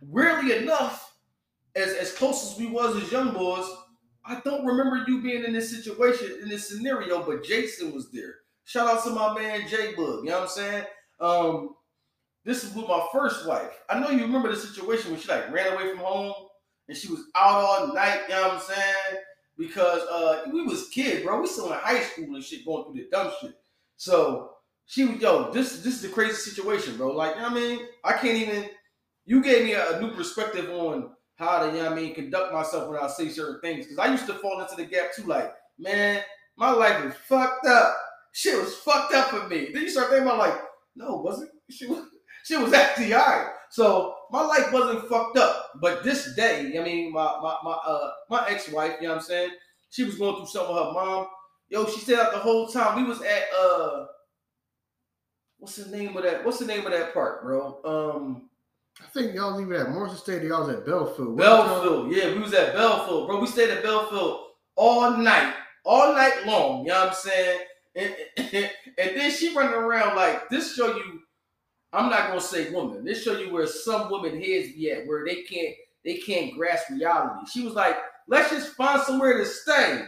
Weirdly 0.00 0.56
enough, 0.58 1.16
as 1.74 1.94
as 1.94 2.12
close 2.12 2.52
as 2.52 2.58
we 2.58 2.66
was 2.66 3.02
as 3.02 3.10
young 3.10 3.32
boys, 3.32 3.66
I 4.26 4.40
don't 4.44 4.66
remember 4.66 5.02
you 5.08 5.22
being 5.22 5.44
in 5.44 5.54
this 5.54 5.70
situation 5.70 6.38
in 6.42 6.48
this 6.48 6.68
scenario, 6.68 7.24
but 7.24 7.42
Jason 7.42 7.94
was 7.94 8.10
there. 8.12 8.36
Shout 8.64 8.86
out 8.86 9.02
to 9.04 9.10
my 9.10 9.34
man 9.34 9.66
J 9.66 9.94
Bug. 9.94 10.24
You 10.24 10.30
know 10.30 10.40
what 10.40 10.42
I'm 10.42 10.48
saying? 10.48 10.84
Um, 11.20 11.74
this 12.44 12.64
is 12.64 12.74
with 12.74 12.88
my 12.88 13.06
first 13.12 13.46
wife. 13.46 13.80
I 13.88 13.98
know 13.98 14.10
you 14.10 14.22
remember 14.22 14.50
the 14.50 14.56
situation 14.56 15.10
when 15.10 15.20
she 15.20 15.28
like 15.28 15.52
ran 15.52 15.72
away 15.72 15.90
from 15.90 15.98
home 15.98 16.34
and 16.88 16.96
she 16.96 17.08
was 17.08 17.24
out 17.34 17.64
all 17.64 17.94
night. 17.94 18.22
You 18.28 18.34
know 18.34 18.42
what 18.42 18.52
I'm 18.54 18.60
saying? 18.60 19.20
because 19.56 20.02
uh 20.10 20.44
we 20.52 20.62
was 20.62 20.88
kids, 20.88 21.24
bro. 21.24 21.40
We 21.40 21.46
still 21.46 21.72
in 21.72 21.78
high 21.78 22.00
school 22.00 22.34
and 22.34 22.44
shit, 22.44 22.64
going 22.64 22.84
through 22.84 22.94
the 22.94 23.08
dumb 23.10 23.32
shit. 23.40 23.54
So 23.96 24.50
she 24.86 25.04
was, 25.04 25.20
yo, 25.20 25.50
this 25.52 25.82
this 25.82 25.94
is 25.94 26.02
the 26.02 26.08
crazy 26.08 26.34
situation, 26.34 26.96
bro. 26.96 27.12
Like, 27.12 27.36
you 27.36 27.42
know 27.42 27.50
what 27.50 27.52
I 27.52 27.60
mean? 27.60 27.80
I 28.02 28.12
can't 28.14 28.36
even. 28.36 28.68
You 29.26 29.42
gave 29.42 29.64
me 29.64 29.72
a, 29.72 29.96
a 29.96 30.00
new 30.00 30.10
perspective 30.10 30.68
on 30.68 31.10
how 31.36 31.60
to, 31.60 31.66
you 31.68 31.82
know 31.82 31.84
what 31.84 31.92
I 31.92 31.96
mean, 31.96 32.14
conduct 32.14 32.52
myself 32.52 32.90
when 32.90 33.00
I 33.00 33.06
say 33.08 33.30
certain 33.30 33.60
things. 33.62 33.86
Because 33.86 33.98
I 33.98 34.10
used 34.10 34.26
to 34.26 34.34
fall 34.34 34.60
into 34.60 34.76
the 34.76 34.84
gap 34.84 35.14
too. 35.14 35.22
Like, 35.22 35.50
man, 35.78 36.22
my 36.56 36.70
life 36.70 37.02
is 37.06 37.14
fucked 37.26 37.66
up. 37.66 37.96
Shit 38.32 38.60
was 38.60 38.74
fucked 38.74 39.14
up 39.14 39.30
for 39.30 39.48
me. 39.48 39.70
Then 39.72 39.82
you 39.82 39.88
start 39.88 40.10
thinking 40.10 40.26
about 40.26 40.38
like, 40.38 40.60
no, 40.94 41.18
it 41.18 41.24
wasn't. 41.24 41.50
She 41.70 41.86
was, 41.86 42.04
she 42.44 42.56
was 42.56 42.72
actually 42.74 43.14
alright. 43.14 43.48
So 43.70 44.14
my 44.30 44.42
life 44.42 44.72
wasn't 44.72 45.08
fucked 45.08 45.36
up. 45.36 45.70
But 45.80 46.04
this 46.04 46.34
day, 46.34 46.78
I 46.78 46.84
mean, 46.84 47.12
my 47.12 47.38
my 47.42 47.56
my 47.64 47.72
uh 47.72 48.10
my 48.30 48.46
ex-wife, 48.48 48.94
you 49.00 49.08
know 49.08 49.14
what 49.14 49.22
I'm 49.22 49.26
saying? 49.26 49.50
She 49.90 50.04
was 50.04 50.16
going 50.16 50.36
through 50.36 50.46
something 50.46 50.74
with 50.74 50.84
her 50.84 50.92
mom. 50.92 51.26
Yo, 51.68 51.86
she 51.86 52.00
stayed 52.00 52.18
out 52.18 52.32
the 52.32 52.38
whole 52.38 52.68
time. 52.68 52.96
We 52.96 53.08
was 53.08 53.20
at 53.22 53.44
uh 53.58 54.06
what's 55.58 55.76
the 55.76 55.96
name 55.96 56.16
of 56.16 56.22
that? 56.22 56.44
What's 56.44 56.58
the 56.58 56.66
name 56.66 56.86
of 56.86 56.92
that 56.92 57.14
park, 57.14 57.42
bro? 57.42 57.80
Um 57.84 58.48
I 59.00 59.06
think 59.08 59.34
y'all 59.34 59.56
leave 59.56 59.72
it 59.72 59.80
at 59.80 59.90
Morrison 59.90 60.18
State. 60.18 60.42
Y'all 60.42 60.66
was 60.66 60.76
at 60.76 60.86
Belfield. 60.86 61.36
What 61.36 61.38
Belfield. 61.38 62.12
Yeah, 62.12 62.32
we 62.32 62.38
was 62.38 62.54
at 62.54 62.74
Belfield, 62.74 63.26
bro. 63.26 63.40
We 63.40 63.46
stayed 63.48 63.70
at 63.70 63.82
Belfield 63.82 64.40
all 64.76 65.16
night, 65.16 65.52
all 65.84 66.14
night 66.14 66.46
long. 66.46 66.82
You 66.82 66.92
know 66.92 67.00
what 67.00 67.08
I'm 67.08 67.14
saying? 67.14 67.60
And, 67.96 68.14
and, 68.36 69.16
then 69.16 69.30
she 69.30 69.54
running 69.54 69.74
around 69.74 70.16
like 70.16 70.48
this. 70.48 70.76
Show 70.76 70.96
you, 70.96 71.20
I'm 71.94 72.10
not 72.10 72.28
gonna 72.28 72.40
say 72.40 72.70
woman. 72.70 73.04
This 73.04 73.22
show 73.22 73.38
you 73.38 73.52
where 73.52 73.66
some 73.66 74.10
women 74.10 74.42
heads 74.42 74.72
be 74.72 74.90
at, 74.90 75.06
where 75.06 75.24
they 75.24 75.42
can't 75.42 75.74
they 76.04 76.16
can't 76.16 76.54
grasp 76.54 76.90
reality. 76.90 77.46
She 77.50 77.62
was 77.62 77.74
like, 77.74 77.96
let's 78.28 78.50
just 78.50 78.74
find 78.74 79.00
somewhere 79.02 79.38
to 79.38 79.46
stay. 79.46 80.04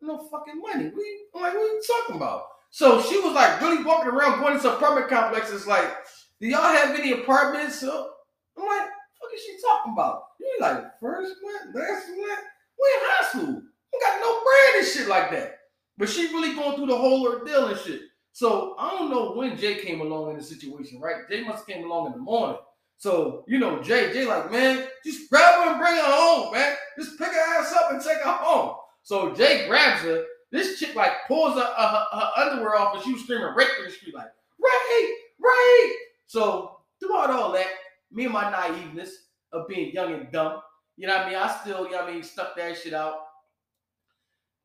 No 0.00 0.28
fucking 0.30 0.60
money. 0.60 0.92
We 0.94 1.20
I'm 1.34 1.42
like, 1.42 1.54
what 1.54 1.62
are 1.62 1.66
you 1.66 1.82
talking 1.86 2.16
about? 2.16 2.42
So 2.70 3.00
she 3.02 3.18
was 3.20 3.34
like 3.34 3.60
really 3.60 3.82
walking 3.82 4.10
around 4.10 4.40
going 4.40 4.60
to 4.60 4.74
apartment 4.74 5.08
complexes 5.08 5.66
like, 5.66 5.88
do 6.40 6.46
y'all 6.46 6.60
have 6.62 6.98
any 6.98 7.12
apartments? 7.12 7.80
So 7.80 8.10
I'm 8.56 8.66
like, 8.66 8.88
what 9.18 9.34
is 9.34 9.40
she 9.40 9.56
talking 9.62 9.94
about? 9.94 10.24
You 10.38 10.56
like 10.60 10.84
first 11.00 11.34
month, 11.42 11.74
last 11.74 12.08
month? 12.08 12.44
We 12.78 12.86
in 12.94 13.02
high 13.02 13.28
school. 13.28 13.62
We 13.92 14.00
got 14.00 14.20
no 14.20 14.40
bread 14.44 14.74
and 14.78 14.86
shit 14.86 15.08
like 15.08 15.30
that. 15.32 15.58
But 15.96 16.08
she 16.08 16.26
really 16.28 16.54
going 16.54 16.76
through 16.76 16.86
the 16.86 16.96
whole 16.96 17.26
ordeal 17.26 17.68
and 17.68 17.78
shit. 17.80 18.02
So 18.38 18.76
I 18.78 18.90
don't 18.90 19.10
know 19.10 19.32
when 19.32 19.56
Jay 19.56 19.80
came 19.80 20.00
along 20.00 20.30
in 20.30 20.36
the 20.36 20.42
situation, 20.44 21.00
right? 21.00 21.28
Jay 21.28 21.42
must 21.42 21.58
have 21.58 21.66
came 21.66 21.84
along 21.84 22.06
in 22.06 22.12
the 22.12 22.18
morning. 22.18 22.56
So, 22.96 23.42
you 23.48 23.58
know, 23.58 23.82
Jay, 23.82 24.12
Jay 24.12 24.26
like, 24.26 24.52
man, 24.52 24.86
just 25.04 25.28
grab 25.28 25.64
her 25.64 25.70
and 25.72 25.80
bring 25.80 25.96
her 25.96 26.02
home, 26.04 26.52
man. 26.52 26.76
Just 26.96 27.18
pick 27.18 27.26
her 27.26 27.58
ass 27.58 27.72
up 27.72 27.90
and 27.90 28.00
take 28.00 28.18
her 28.18 28.30
home. 28.30 28.76
So 29.02 29.34
Jay 29.34 29.66
grabs 29.66 30.02
her. 30.02 30.24
This 30.52 30.78
chick 30.78 30.94
like 30.94 31.10
pulls 31.26 31.56
her, 31.56 31.74
uh, 31.76 32.04
her, 32.12 32.16
her 32.16 32.30
underwear 32.36 32.76
off 32.76 32.94
and 32.94 33.02
she 33.02 33.12
was 33.12 33.22
screaming 33.22 33.52
rape 33.56 33.70
in 33.80 33.86
the 33.86 33.90
street 33.90 34.14
like, 34.14 34.30
rape, 34.62 35.10
rape. 35.40 35.96
So 36.26 36.78
throughout 37.00 37.30
all 37.30 37.50
that, 37.54 37.66
me 38.12 38.26
and 38.26 38.32
my 38.32 38.52
naiveness 38.52 39.10
of 39.52 39.66
being 39.66 39.92
young 39.92 40.14
and 40.14 40.30
dumb, 40.30 40.60
you 40.96 41.08
know 41.08 41.16
what 41.16 41.26
I 41.26 41.28
mean? 41.28 41.38
I 41.38 41.58
still, 41.60 41.86
you 41.86 41.90
know 41.90 42.02
what 42.02 42.10
I 42.10 42.12
mean, 42.12 42.22
stuck 42.22 42.56
that 42.56 42.78
shit 42.78 42.94
out. 42.94 43.16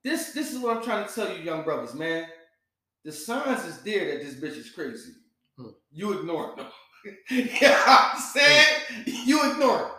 This 0.03 0.31
this 0.31 0.53
is 0.53 0.59
what 0.59 0.77
I'm 0.77 0.83
trying 0.83 1.07
to 1.07 1.11
tell 1.11 1.35
you, 1.35 1.41
young 1.41 1.63
brothers, 1.63 1.95
man. 1.95 2.27
The 3.03 3.11
signs 3.11 3.65
is 3.65 3.81
there 3.81 4.13
that 4.13 4.23
this 4.23 4.35
bitch 4.35 4.57
is 4.57 4.71
crazy. 4.71 5.11
Hmm. 5.57 5.69
You 5.91 6.19
ignore 6.19 6.55
them. 6.55 6.67
you 7.29 7.45
know 7.61 7.83
I'm 7.85 8.19
saying? 8.19 8.67
You 9.05 9.51
ignore 9.51 9.79
it. 9.79 9.91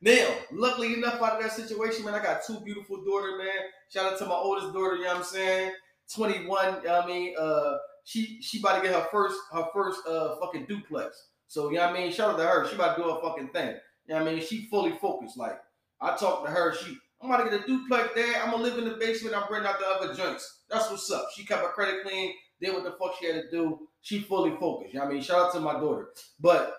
Now, 0.00 0.34
luckily 0.52 0.94
enough 0.94 1.22
out 1.22 1.36
of 1.36 1.42
that 1.42 1.52
situation, 1.52 2.04
man, 2.04 2.14
I 2.14 2.22
got 2.22 2.42
two 2.46 2.60
beautiful 2.60 3.04
daughters, 3.04 3.38
man. 3.38 3.62
Shout 3.88 4.12
out 4.12 4.18
to 4.18 4.26
my 4.26 4.34
oldest 4.34 4.72
daughter, 4.72 4.96
you 4.96 5.02
know 5.02 5.08
what 5.08 5.18
I'm 5.18 5.24
saying? 5.24 5.72
21, 6.14 6.46
you 6.46 6.82
know 6.82 6.92
what 6.92 7.04
I 7.04 7.06
mean? 7.06 7.34
Uh 7.38 7.76
she 8.04 8.42
she 8.42 8.58
about 8.58 8.76
to 8.76 8.82
get 8.82 8.94
her 8.94 9.06
first 9.12 9.38
her 9.52 9.66
first 9.72 10.00
uh 10.08 10.36
fucking 10.40 10.66
duplex. 10.66 11.28
So 11.46 11.70
you 11.70 11.76
know 11.76 11.86
what 11.86 11.96
I 11.96 12.00
mean? 12.00 12.12
Shout 12.12 12.30
out 12.30 12.38
to 12.38 12.44
her. 12.44 12.68
She 12.68 12.74
about 12.74 12.96
to 12.96 13.02
do 13.02 13.10
her 13.10 13.20
fucking 13.22 13.48
thing. 13.48 13.76
You 14.06 14.14
know 14.14 14.22
what 14.22 14.32
I 14.32 14.34
mean? 14.34 14.44
She 14.44 14.66
fully 14.70 14.92
focused. 15.00 15.36
Like 15.36 15.58
I 16.00 16.16
talked 16.16 16.46
to 16.46 16.52
her, 16.52 16.74
she 16.74 16.96
I'm 17.22 17.30
about 17.30 17.44
to 17.44 17.50
get 17.50 17.64
a 17.64 17.66
duplex 17.66 18.14
there. 18.14 18.42
I'm 18.42 18.50
gonna 18.50 18.64
live 18.64 18.78
in 18.78 18.84
the 18.84 18.96
basement. 18.96 19.36
I'm 19.36 19.50
renting 19.50 19.70
out 19.70 19.78
the 19.78 19.86
other 19.86 20.14
joints. 20.14 20.62
That's 20.68 20.90
what's 20.90 21.10
up. 21.10 21.28
She 21.36 21.44
kept 21.44 21.62
her 21.62 21.68
credit 21.68 22.02
clean, 22.04 22.34
did 22.62 22.74
what 22.74 22.84
the 22.84 22.92
fuck 22.92 23.16
she 23.18 23.26
had 23.26 23.42
to 23.42 23.50
do. 23.50 23.88
She 24.00 24.20
fully 24.20 24.56
focused. 24.58 24.94
You 24.94 25.00
know 25.00 25.06
I 25.06 25.08
mean? 25.10 25.22
Shout 25.22 25.46
out 25.46 25.52
to 25.54 25.60
my 25.60 25.74
daughter. 25.74 26.08
But 26.40 26.76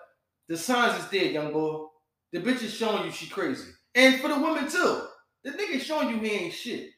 the 0.48 0.56
signs 0.56 0.98
is 1.02 1.08
there, 1.10 1.24
young 1.24 1.52
boy. 1.52 1.86
The 2.32 2.40
bitch 2.40 2.62
is 2.62 2.74
showing 2.74 3.04
you 3.04 3.12
she 3.12 3.28
crazy. 3.28 3.70
And 3.94 4.20
for 4.20 4.28
the 4.28 4.38
women 4.38 4.68
too. 4.68 5.02
The 5.44 5.50
nigga 5.50 5.80
showing 5.80 6.08
you 6.08 6.18
he 6.18 6.30
ain't 6.30 6.54
shit. 6.54 6.90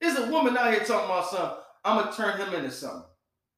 There's 0.00 0.18
a 0.18 0.30
woman 0.30 0.56
out 0.56 0.72
here 0.72 0.84
talking 0.84 1.04
about 1.04 1.30
something. 1.30 1.58
I'ma 1.84 2.10
turn 2.10 2.38
him 2.38 2.54
into 2.54 2.70
something. 2.70 3.04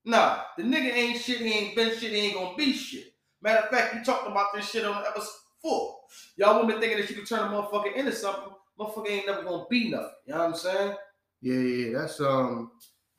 Nah, 0.04 0.40
the 0.56 0.62
nigga 0.62 0.92
ain't 0.92 1.20
shit. 1.20 1.38
He 1.38 1.52
ain't 1.52 1.76
been 1.76 1.96
shit. 1.96 2.12
He 2.12 2.18
ain't 2.18 2.34
gonna 2.34 2.56
be 2.56 2.72
shit. 2.72 3.14
Matter 3.42 3.64
of 3.64 3.70
fact, 3.70 3.94
you 3.94 4.04
talked 4.04 4.28
about 4.28 4.54
this 4.54 4.68
shit 4.68 4.84
on 4.84 5.04
episode 5.06 5.30
four. 5.62 5.96
Y'all 6.36 6.60
women 6.60 6.80
thinking 6.80 6.98
that 6.98 7.08
you 7.08 7.16
can 7.16 7.24
turn 7.24 7.40
a 7.40 7.50
motherfucker 7.50 7.94
into 7.94 8.12
something. 8.12 8.52
Motherfucker 8.78 9.10
ain't 9.10 9.26
never 9.26 9.42
gonna 9.42 9.64
be 9.70 9.90
nothing. 9.90 10.08
You 10.26 10.34
know 10.34 10.40
what 10.40 10.48
I'm 10.48 10.54
saying? 10.54 10.94
Yeah, 11.40 11.54
yeah, 11.54 11.98
that's 11.98 12.20
um, 12.20 12.70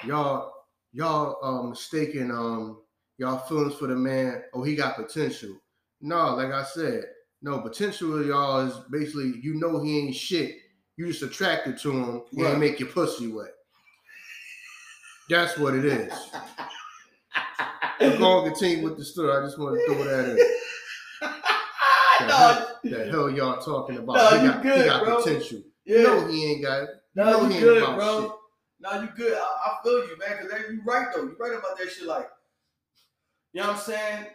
y'all, 0.06 0.51
y'all 0.94 1.38
um 1.44 1.70
mistaken 1.72 2.32
um 2.32 2.82
y'all 3.17 3.39
feelings 3.39 3.75
for 3.75 3.88
the 3.88 3.96
man. 3.96 4.44
Oh, 4.53 4.63
he 4.63 4.75
got 4.75 4.96
potential. 4.96 5.58
No, 6.01 6.36
like 6.36 6.51
I 6.51 6.63
said, 6.63 7.03
no 7.41 7.60
potential. 7.60 8.24
Y'all 8.25 8.60
is 8.67 8.74
basically 8.91 9.39
you 9.41 9.56
know 9.56 9.82
he 9.82 10.00
ain't 10.00 10.15
shit. 10.15 10.56
You 10.96 11.08
just 11.08 11.22
attracted 11.24 11.77
to 11.79 11.91
him 11.91 12.22
Right. 12.34 12.51
and 12.51 12.60
make 12.60 12.79
your 12.79 12.89
pussy 12.89 13.27
wet. 13.32 13.51
That's 15.29 15.58
what 15.58 15.75
it 15.75 15.86
is. 15.86 16.13
We're 18.00 18.17
gonna 18.17 18.50
continue 18.50 18.84
with 18.84 18.98
the 18.98 19.06
story. 19.06 19.32
I 19.36 19.41
just 19.46 19.60
want 19.60 19.75
to 19.77 19.86
throw 19.86 20.03
that 20.03 20.29
in. 20.29 20.38
no, 22.27 22.67
The 22.84 23.12
hell 23.12 23.29
y'all 23.29 23.60
talking 23.62 23.98
about? 23.98 24.15
No, 24.15 24.39
he 24.39 24.48
got, 24.48 24.62
good, 24.63 24.77
he 24.82 24.86
got 24.86 25.03
potential. 25.24 25.60
yeah. 25.86 25.98
You 25.98 26.03
know 26.03 26.27
he 26.27 26.46
ain't 26.51 26.63
got 26.63 26.84
it. 26.84 26.89
You 27.15 27.24
No, 27.24 27.32
know 27.32 27.46
he 27.46 27.56
ain't 27.56 27.63
good, 27.63 27.84
about 27.84 27.98
bro. 27.98 28.22
shit. 28.22 28.32
No, 28.79 29.01
you 29.01 29.10
good. 29.15 29.34
I, 29.34 29.39
I 29.39 29.77
feel 29.84 30.07
you, 30.07 30.17
man. 30.19 30.38
Cause 30.38 30.51
you 30.69 30.81
right 30.86 31.07
though. 31.13 31.24
You 31.24 31.36
right 31.39 31.57
about 31.57 31.77
that 31.77 31.89
shit. 31.89 32.07
Like, 32.07 32.27
you 33.53 33.62
know 33.62 33.67
what 33.67 33.77
I'm 33.77 33.81
saying? 33.81 34.25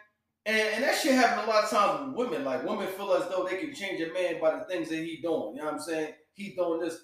And, 0.45 0.59
and 0.75 0.85
that 0.85 0.97
shit 0.97 1.15
happen 1.15 1.45
a 1.45 1.49
lot 1.49 1.65
of 1.65 1.71
times 1.71 2.09
with 2.09 2.27
women. 2.27 2.45
Like, 2.45 2.65
women 2.65 2.89
feel 2.89 3.13
as 3.15 3.29
though 3.29 3.47
they 3.49 3.59
can 3.59 3.75
change 3.75 4.01
a 4.01 4.13
man 4.13 4.41
by 4.41 4.57
the 4.57 4.65
things 4.65 4.89
that 4.89 4.97
he 4.97 5.21
doing. 5.23 5.55
You 5.55 5.61
know 5.61 5.67
what 5.67 5.75
I'm 5.75 5.81
saying? 5.81 6.15
He 6.35 6.55
doing 6.55 6.81
this. 6.81 6.99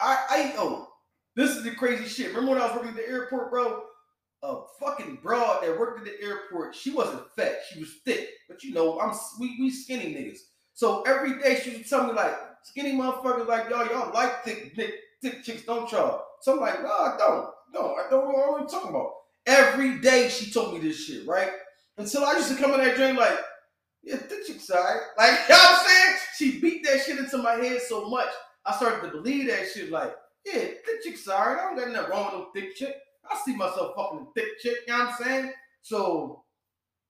I, 0.00 0.16
I, 0.28 0.54
oh, 0.58 0.88
this 1.36 1.56
is 1.56 1.62
the 1.62 1.70
crazy 1.70 2.06
shit. 2.06 2.28
Remember 2.28 2.52
when 2.52 2.60
I 2.60 2.66
was 2.66 2.74
working 2.74 2.90
at 2.90 2.96
the 2.96 3.08
airport, 3.08 3.50
bro? 3.50 3.84
A 4.42 4.62
fucking 4.80 5.20
broad 5.22 5.62
that 5.62 5.78
worked 5.78 6.00
at 6.00 6.04
the 6.04 6.20
airport. 6.20 6.74
She 6.74 6.90
wasn't 6.90 7.22
fat. 7.36 7.58
She 7.72 7.78
was 7.78 8.00
thick. 8.04 8.28
But 8.48 8.64
you 8.64 8.74
know, 8.74 8.98
I'm 8.98 9.12
we, 9.38 9.56
we 9.60 9.70
skinny 9.70 10.12
niggas. 10.12 10.38
So 10.74 11.02
every 11.02 11.40
day 11.40 11.60
she 11.62 11.70
would 11.70 11.88
tell 11.88 12.08
me 12.08 12.12
like, 12.12 12.34
skinny 12.64 12.92
motherfuckers 12.94 13.46
like 13.46 13.70
y'all, 13.70 13.86
y'all 13.86 14.12
like 14.12 14.42
thick, 14.42 14.72
thick, 14.74 14.94
thick 15.22 15.44
chicks, 15.44 15.62
don't 15.64 15.90
y'all? 15.92 16.24
So 16.42 16.54
I'm 16.54 16.60
like, 16.60 16.82
no, 16.82 16.88
I 16.88 17.16
don't. 17.18 17.48
No, 17.72 17.94
I 17.94 18.10
don't 18.10 18.24
know 18.26 18.32
what 18.32 18.60
I'm 18.60 18.68
talking 18.68 18.90
about. 18.90 19.12
Every 19.46 20.00
day 20.00 20.28
she 20.28 20.50
told 20.50 20.74
me 20.74 20.80
this 20.80 21.04
shit, 21.04 21.26
right? 21.26 21.50
Until 21.96 22.24
I 22.24 22.32
used 22.32 22.48
to 22.48 22.56
come 22.56 22.74
in 22.74 22.80
that 22.80 22.96
dream 22.96 23.16
like, 23.16 23.38
yeah, 24.02 24.16
thick 24.16 24.46
chick's 24.46 24.70
alright. 24.70 25.00
Like, 25.16 25.38
you 25.48 25.54
know 25.54 25.60
what 25.60 25.80
I'm 25.80 25.86
saying? 25.86 26.16
She 26.36 26.60
beat 26.60 26.84
that 26.84 27.02
shit 27.02 27.18
into 27.18 27.38
my 27.38 27.54
head 27.54 27.80
so 27.82 28.08
much, 28.08 28.28
I 28.66 28.74
started 28.76 29.02
to 29.02 29.16
believe 29.16 29.48
that 29.48 29.68
shit 29.72 29.90
like, 29.90 30.14
yeah, 30.44 30.52
thick 30.84 31.02
chick's 31.04 31.28
alright. 31.28 31.58
I 31.58 31.64
don't 31.64 31.76
got 31.76 31.90
nothing 31.90 32.10
wrong 32.10 32.24
with 32.24 32.34
no 32.34 32.48
thick 32.54 32.74
chick. 32.76 32.96
I 33.30 33.40
see 33.44 33.56
myself 33.56 33.94
fucking 33.96 34.26
a 34.28 34.32
thick 34.34 34.58
chick, 34.60 34.78
you 34.86 34.92
know 34.92 34.98
what 35.04 35.08
I'm 35.20 35.24
saying? 35.24 35.52
So, 35.82 36.44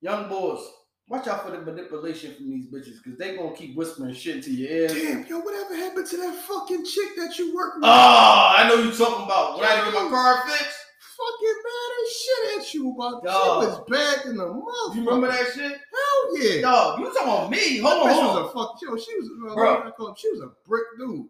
young 0.03 0.29
boys, 0.29 0.61
watch 1.09 1.27
out 1.29 1.45
for 1.45 1.51
the 1.51 1.61
manipulation 1.61 2.35
from 2.35 2.51
these 2.51 2.67
bitches, 2.67 3.03
because 3.03 3.19
they 3.19 3.37
gonna 3.37 3.55
keep 3.57 3.77
whispering 3.77 4.15
shit 4.15 4.37
into 4.37 4.53
your 4.53 4.71
ears. 4.71 4.93
Damn, 4.93 5.27
yo, 5.27 5.41
whatever 5.41 5.75
happened 5.77 6.07
to 6.07 6.17
that 6.19 6.35
fucking 6.47 6.85
chick 6.85 7.17
that 7.17 7.39
you 7.39 7.55
work 7.55 7.75
with? 7.77 7.85
Oh, 7.85 8.55
I 8.57 8.67
know 8.69 8.77
you 8.77 8.91
talking 8.93 9.25
about. 9.25 9.59
When 9.59 9.67
I 9.67 9.73
had 9.73 9.85
to 9.87 9.93
get 9.93 10.03
my 10.05 10.09
car 10.11 10.43
fixed. 10.47 10.77
fucking 11.17 11.63
mad 11.65 11.91
as 12.03 12.13
shit 12.17 12.59
at 12.59 12.75
you 12.75 12.91
about 12.93 13.23
Dog. 13.25 13.63
She 13.63 13.69
was 13.69 13.81
bad 13.89 14.27
in 14.31 14.37
the 14.37 14.45
motherfucker. 14.45 14.95
You 14.97 15.05
remember 15.05 15.29
that 15.29 15.47
shit? 15.55 15.73
Hell 15.73 16.39
yeah. 16.43 16.61
Dog, 16.63 16.99
you 17.01 17.07
talking 17.13 17.23
about 17.23 17.51
me? 17.51 17.79
Hold 17.79 17.93
on, 18.03 18.07
That 18.09 18.13
bitch 18.17 18.23
hold 18.23 18.37
on. 18.37 18.43
was 18.43 18.51
a 18.51 18.55
fuck. 18.55 18.79
Yo, 18.83 18.97
she 18.97 19.19
was. 19.19 19.31
Uh, 19.51 19.55
Bro. 19.55 19.75
I? 20.11 20.15
She 20.17 20.31
was 20.31 20.41
a 20.41 20.51
brick 20.67 20.85
dude. 20.99 21.27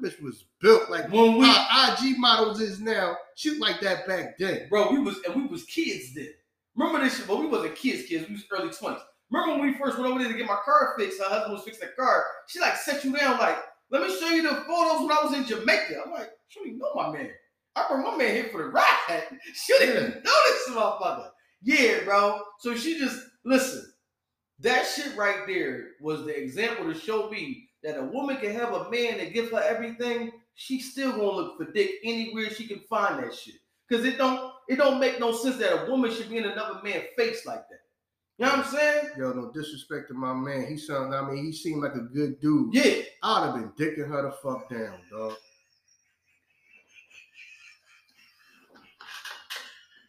That 0.00 0.08
bitch 0.08 0.22
was 0.22 0.44
built 0.60 0.88
like 0.90 1.10
When 1.12 1.36
we, 1.36 1.46
IG 1.50 2.18
models 2.18 2.60
is 2.60 2.80
now. 2.80 3.16
She 3.34 3.50
was 3.50 3.58
like 3.58 3.80
that 3.80 4.06
back 4.06 4.38
then. 4.38 4.66
bro, 4.70 4.90
we 4.90 4.98
was 4.98 5.18
and 5.26 5.34
we 5.34 5.46
was 5.46 5.64
kids 5.64 6.14
then. 6.14 6.28
Remember 6.76 7.04
this 7.04 7.18
shit? 7.18 7.26
But 7.28 7.38
we 7.38 7.46
wasn't 7.46 7.76
kids, 7.76 8.08
kids. 8.08 8.26
We 8.28 8.34
was 8.34 8.44
early 8.50 8.72
twenties. 8.72 9.02
Remember 9.34 9.60
when 9.60 9.72
we 9.72 9.78
first 9.78 9.98
went 9.98 10.08
over 10.08 10.22
there 10.22 10.30
to 10.30 10.38
get 10.38 10.46
my 10.46 10.58
car 10.64 10.94
fixed? 10.96 11.20
Her 11.20 11.28
husband 11.28 11.54
was 11.54 11.64
fixing 11.64 11.88
the 11.88 11.94
car. 12.00 12.24
She 12.46 12.60
like 12.60 12.76
set 12.76 13.02
you 13.02 13.16
down, 13.16 13.38
like, 13.38 13.58
let 13.90 14.02
me 14.02 14.16
show 14.16 14.28
you 14.28 14.42
the 14.42 14.54
photos 14.62 15.00
when 15.00 15.10
I 15.10 15.24
was 15.24 15.34
in 15.34 15.44
Jamaica. 15.44 16.02
I'm 16.06 16.12
like, 16.12 16.30
she 16.46 16.60
don't 16.60 16.68
even 16.68 16.78
know 16.78 16.94
my 16.94 17.10
man. 17.10 17.30
I 17.74 17.86
brought 17.88 18.12
my 18.12 18.16
man 18.16 18.32
here 18.32 18.48
for 18.52 18.58
the 18.58 18.68
ride. 18.68 19.24
She 19.54 19.72
don't 19.72 19.88
even 19.88 20.22
know 20.24 20.38
this 20.46 20.68
motherfucker. 20.70 21.30
Yeah, 21.62 22.04
bro. 22.04 22.42
So 22.60 22.76
she 22.76 22.96
just 22.96 23.20
listen. 23.44 23.92
That 24.60 24.86
shit 24.86 25.16
right 25.16 25.44
there 25.48 25.88
was 26.00 26.24
the 26.24 26.40
example 26.40 26.84
to 26.92 26.96
show 26.96 27.28
me 27.28 27.68
that 27.82 27.98
a 27.98 28.04
woman 28.04 28.36
can 28.36 28.52
have 28.52 28.72
a 28.72 28.88
man 28.88 29.18
that 29.18 29.34
give 29.34 29.50
her 29.50 29.60
everything. 29.60 30.30
She 30.54 30.78
still 30.78 31.10
gonna 31.10 31.24
look 31.24 31.58
for 31.58 31.72
dick 31.72 31.90
anywhere 32.04 32.50
she 32.50 32.68
can 32.68 32.80
find 32.88 33.24
that 33.24 33.34
shit. 33.34 33.56
Cause 33.90 34.04
it 34.04 34.16
don't 34.16 34.52
it 34.68 34.76
don't 34.76 35.00
make 35.00 35.18
no 35.18 35.32
sense 35.32 35.56
that 35.56 35.86
a 35.86 35.90
woman 35.90 36.12
should 36.12 36.30
be 36.30 36.38
in 36.38 36.44
another 36.44 36.80
man's 36.84 37.06
face 37.16 37.44
like 37.44 37.68
that. 37.68 37.83
You 38.36 38.46
know 38.46 38.50
what 38.56 38.66
I'm 38.66 38.72
saying? 38.72 39.04
Yo, 39.16 39.32
no 39.32 39.52
disrespect 39.52 40.08
to 40.08 40.14
my 40.14 40.34
man. 40.34 40.66
He 40.68 40.76
sounded. 40.76 41.16
I 41.16 41.30
mean, 41.30 41.44
he 41.44 41.52
seemed 41.52 41.82
like 41.82 41.94
a 41.94 42.00
good 42.00 42.40
dude. 42.40 42.74
Yeah. 42.74 43.02
I'd 43.22 43.46
have 43.46 43.54
been 43.54 43.70
dicking 43.78 44.08
her 44.08 44.22
the 44.22 44.32
fuck 44.42 44.68
down, 44.68 44.98
dog. 45.10 45.34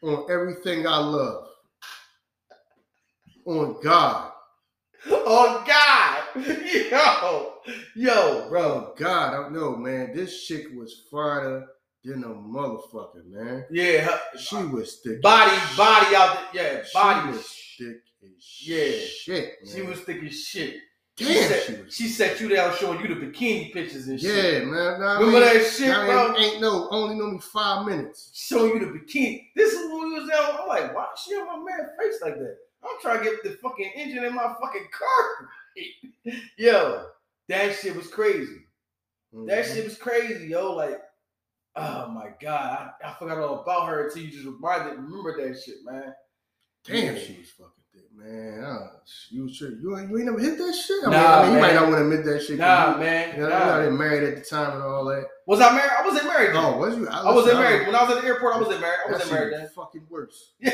On 0.03 0.25
everything 0.29 0.85
I 0.87 0.97
love. 0.97 1.47
On 3.45 3.79
God. 3.83 4.31
Oh 5.07 5.63
God. 5.67 6.23
Yo. 6.91 7.53
Yo, 7.95 8.49
bro. 8.49 8.93
God, 8.97 9.33
I 9.33 9.37
don't 9.37 9.53
know, 9.53 9.75
man. 9.75 10.15
This 10.15 10.45
chick 10.45 10.65
was 10.75 11.03
finer 11.11 11.65
than 12.03 12.23
a 12.23 12.27
motherfucker, 12.29 13.25
man. 13.27 13.65
Yeah. 13.71 14.01
her- 14.01 14.37
She 14.39 14.57
was 14.65 14.99
thick. 15.03 15.21
body, 15.21 15.55
body 15.77 16.15
out 16.15 16.53
there. 16.53 16.77
Yeah, 16.79 16.83
She 16.83 16.93
body. 16.93 17.31
was 17.31 17.47
thick 17.77 17.97
Yeah. 18.61 19.05
shit. 19.07 19.53
Man. 19.63 19.73
She 19.75 19.81
was 19.81 19.99
thick 20.01 20.23
as 20.23 20.39
shit. 20.43 20.75
damn. 21.17 21.27
she, 21.27 21.33
set, 21.35 21.63
she 21.63 21.73
was. 21.83 21.95
she 21.95 22.07
set 22.07 22.39
you 22.41 22.49
down 22.49 22.75
showing 22.77 22.99
you 23.01 23.07
the 23.13 23.25
bikini 23.25 23.71
pictures 23.73 24.07
and 24.07 24.19
shit. 24.19 24.53
yeah, 24.61 24.65
man. 24.65 24.99
Nah, 24.99 25.19
Remember 25.19 25.39
man, 25.39 25.53
that 25.53 25.65
shit, 25.71 25.87
nah, 25.89 26.05
bro? 26.05 26.35
ain't, 26.37 26.61
no 26.61 26.87
only 26.91 27.15
know 27.15 27.31
me 27.31 27.39
five 27.39 27.85
minutes. 27.85 28.31
Showing 28.33 28.73
you 28.73 28.79
the 28.79 28.85
bikini. 28.99 29.47
This 29.55 29.73
is 29.73 29.91
when 29.91 30.09
we 30.09 30.19
was 30.19 30.29
down. 30.29 30.59
I'm 30.61 30.67
like, 30.67 30.93
why 30.95 31.05
is 31.13 31.19
she 31.21 31.35
on 31.35 31.45
my 31.63 31.71
man's 31.71 31.89
face 31.99 32.21
like 32.21 32.35
that? 32.35 32.57
I'm 32.83 32.99
trying 33.01 33.19
to 33.19 33.23
get 33.25 33.43
the 33.43 33.51
fucking 33.63 33.91
engine 33.95 34.23
in 34.25 34.35
my 34.35 34.53
fucking 34.61 34.87
car. 34.91 36.33
Yo, 36.57 37.05
that 37.49 37.75
shit 37.75 37.95
was 37.95 38.07
crazy. 38.07 38.59
That 39.47 39.65
Mhm. 39.65 39.73
shit 39.73 39.83
was 39.85 39.97
crazy, 39.97 40.47
yo. 40.47 40.73
Like, 40.73 41.01
oh 41.75 42.07
my 42.09 42.29
god, 42.41 42.91
I, 43.03 43.09
I 43.09 43.13
forgot 43.19 43.37
all 43.39 43.61
about 43.61 43.87
her 43.89 44.07
until 44.07 44.21
you 44.23 44.31
just 44.31 44.45
reminded. 44.45 44.97
Remember 44.99 45.35
that 45.47 45.59
shit, 45.61 45.77
man. 45.83 46.13
Damn, 46.85 47.15
Yeah. 47.15 47.21
she 47.21 47.37
was 47.39 47.49
fucking 47.49 47.83
man. 48.15 48.63
Uh, 48.63 48.87
you 49.29 49.51
sure 49.51 49.71
you 49.71 49.97
ain't, 49.97 50.09
you 50.09 50.17
ain't 50.17 50.25
never 50.25 50.39
hit 50.39 50.57
that 50.57 50.73
shit? 50.73 51.03
I 51.03 51.09
mean, 51.09 51.19
Nah, 51.19 51.35
I 51.35 51.43
mean, 51.45 51.53
you 51.53 51.61
might 51.61 51.73
not 51.73 51.83
want 51.83 51.95
to 51.95 52.01
admit 52.03 52.25
that 52.25 52.41
shit. 52.41 52.57
Nah, 52.57 52.93
you, 52.93 52.99
man. 52.99 53.35
You 53.35 53.41
know, 53.43 53.49
nah. 53.49 53.77
know, 53.77 53.83
they 53.83 53.91
married 53.95 54.23
at 54.23 54.35
the 54.37 54.43
time 54.43 54.73
and 54.73 54.83
all 54.83 55.05
that. 55.05 55.27
Was 55.45 55.61
I 55.61 55.75
married? 55.75 55.91
I 55.97 56.05
wasn't 56.05 56.25
married. 56.25 56.55
Then. 56.55 56.63
Oh, 56.63 56.77
was 56.77 56.97
you? 56.97 57.07
I 57.07 57.33
wasn't 57.33 57.59
married. 57.59 57.87
When 57.87 57.95
I 57.95 58.03
was 58.03 58.15
at 58.15 58.21
the 58.21 58.27
airport, 58.27 58.55
I 58.55 58.59
wasn't 58.59 58.81
married. 58.81 58.99
I 59.07 59.11
wasn't 59.11 59.31
married 59.31 59.53
then. 59.53 59.69
fucking 59.75 60.07
worse. 60.09 60.53
he 60.59 60.73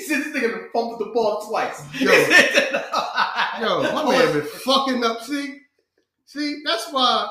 said 0.00 0.20
this 0.20 0.28
nigga 0.28 0.72
pumped 0.72 0.98
the 0.98 1.10
ball 1.14 1.46
twice. 1.48 1.82
Yo. 2.00 2.10
Yo, 3.60 3.82
my 3.92 4.04
man 4.08 4.32
been 4.32 4.42
fucking 4.42 5.04
up. 5.04 5.22
See, 5.22 5.60
see, 6.26 6.62
that's 6.64 6.92
why 6.92 7.30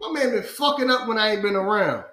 my 0.00 0.12
man 0.12 0.30
been 0.30 0.42
fucking 0.42 0.90
up 0.90 1.06
when 1.08 1.18
I 1.18 1.32
ain't 1.32 1.42
been 1.42 1.56
around. 1.56 2.04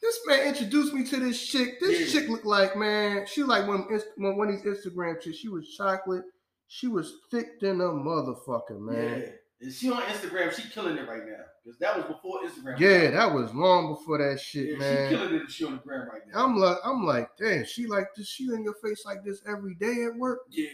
This 0.00 0.18
man 0.26 0.46
introduced 0.48 0.94
me 0.94 1.04
to 1.04 1.16
this 1.16 1.44
chick. 1.44 1.80
This 1.80 2.12
Yeah. 2.14 2.20
chick 2.20 2.30
looked 2.30 2.46
like 2.46 2.76
man. 2.76 3.26
She 3.26 3.42
like 3.42 3.66
one 3.66 3.86
one 4.16 4.36
one 4.36 4.48
of 4.48 4.62
these 4.62 4.64
Instagram 4.84 5.20
chicks. 5.20 5.38
She 5.38 5.48
was 5.48 5.68
chocolate. 5.76 6.22
She 6.68 6.86
was 6.86 7.14
thick 7.30 7.58
than 7.60 7.80
a 7.80 7.84
motherfucker, 7.84 8.78
man. 8.78 9.20
Yeah. 9.20 9.28
And 9.60 9.72
she 9.72 9.90
on 9.90 10.02
Instagram, 10.02 10.52
she 10.52 10.68
killing 10.70 10.96
it 10.96 11.08
right 11.08 11.26
now. 11.26 11.42
Because 11.64 11.78
that 11.80 11.96
was 11.96 12.06
before 12.06 12.40
Instagram. 12.44 12.78
Yeah, 12.78 13.10
that 13.10 13.34
was 13.34 13.52
long 13.54 13.88
before 13.94 14.18
that 14.18 14.38
shit, 14.38 14.68
Yeah, 14.72 14.76
man. 14.78 15.10
She 15.10 15.16
killing 15.16 15.34
it. 15.34 15.50
She 15.50 15.64
on 15.64 15.72
the 15.72 15.78
gram 15.78 16.08
right 16.08 16.22
now. 16.32 16.44
I'm 16.44 16.56
like, 16.56 16.76
I'm 16.84 17.04
like, 17.04 17.30
damn, 17.36 17.64
she 17.64 17.86
like 17.86 18.06
this. 18.16 18.28
She 18.28 18.44
in 18.44 18.62
your 18.62 18.74
face 18.74 19.02
like 19.04 19.24
this 19.24 19.42
every 19.48 19.74
day 19.74 20.04
at 20.04 20.14
work. 20.16 20.40
yeah. 20.50 20.68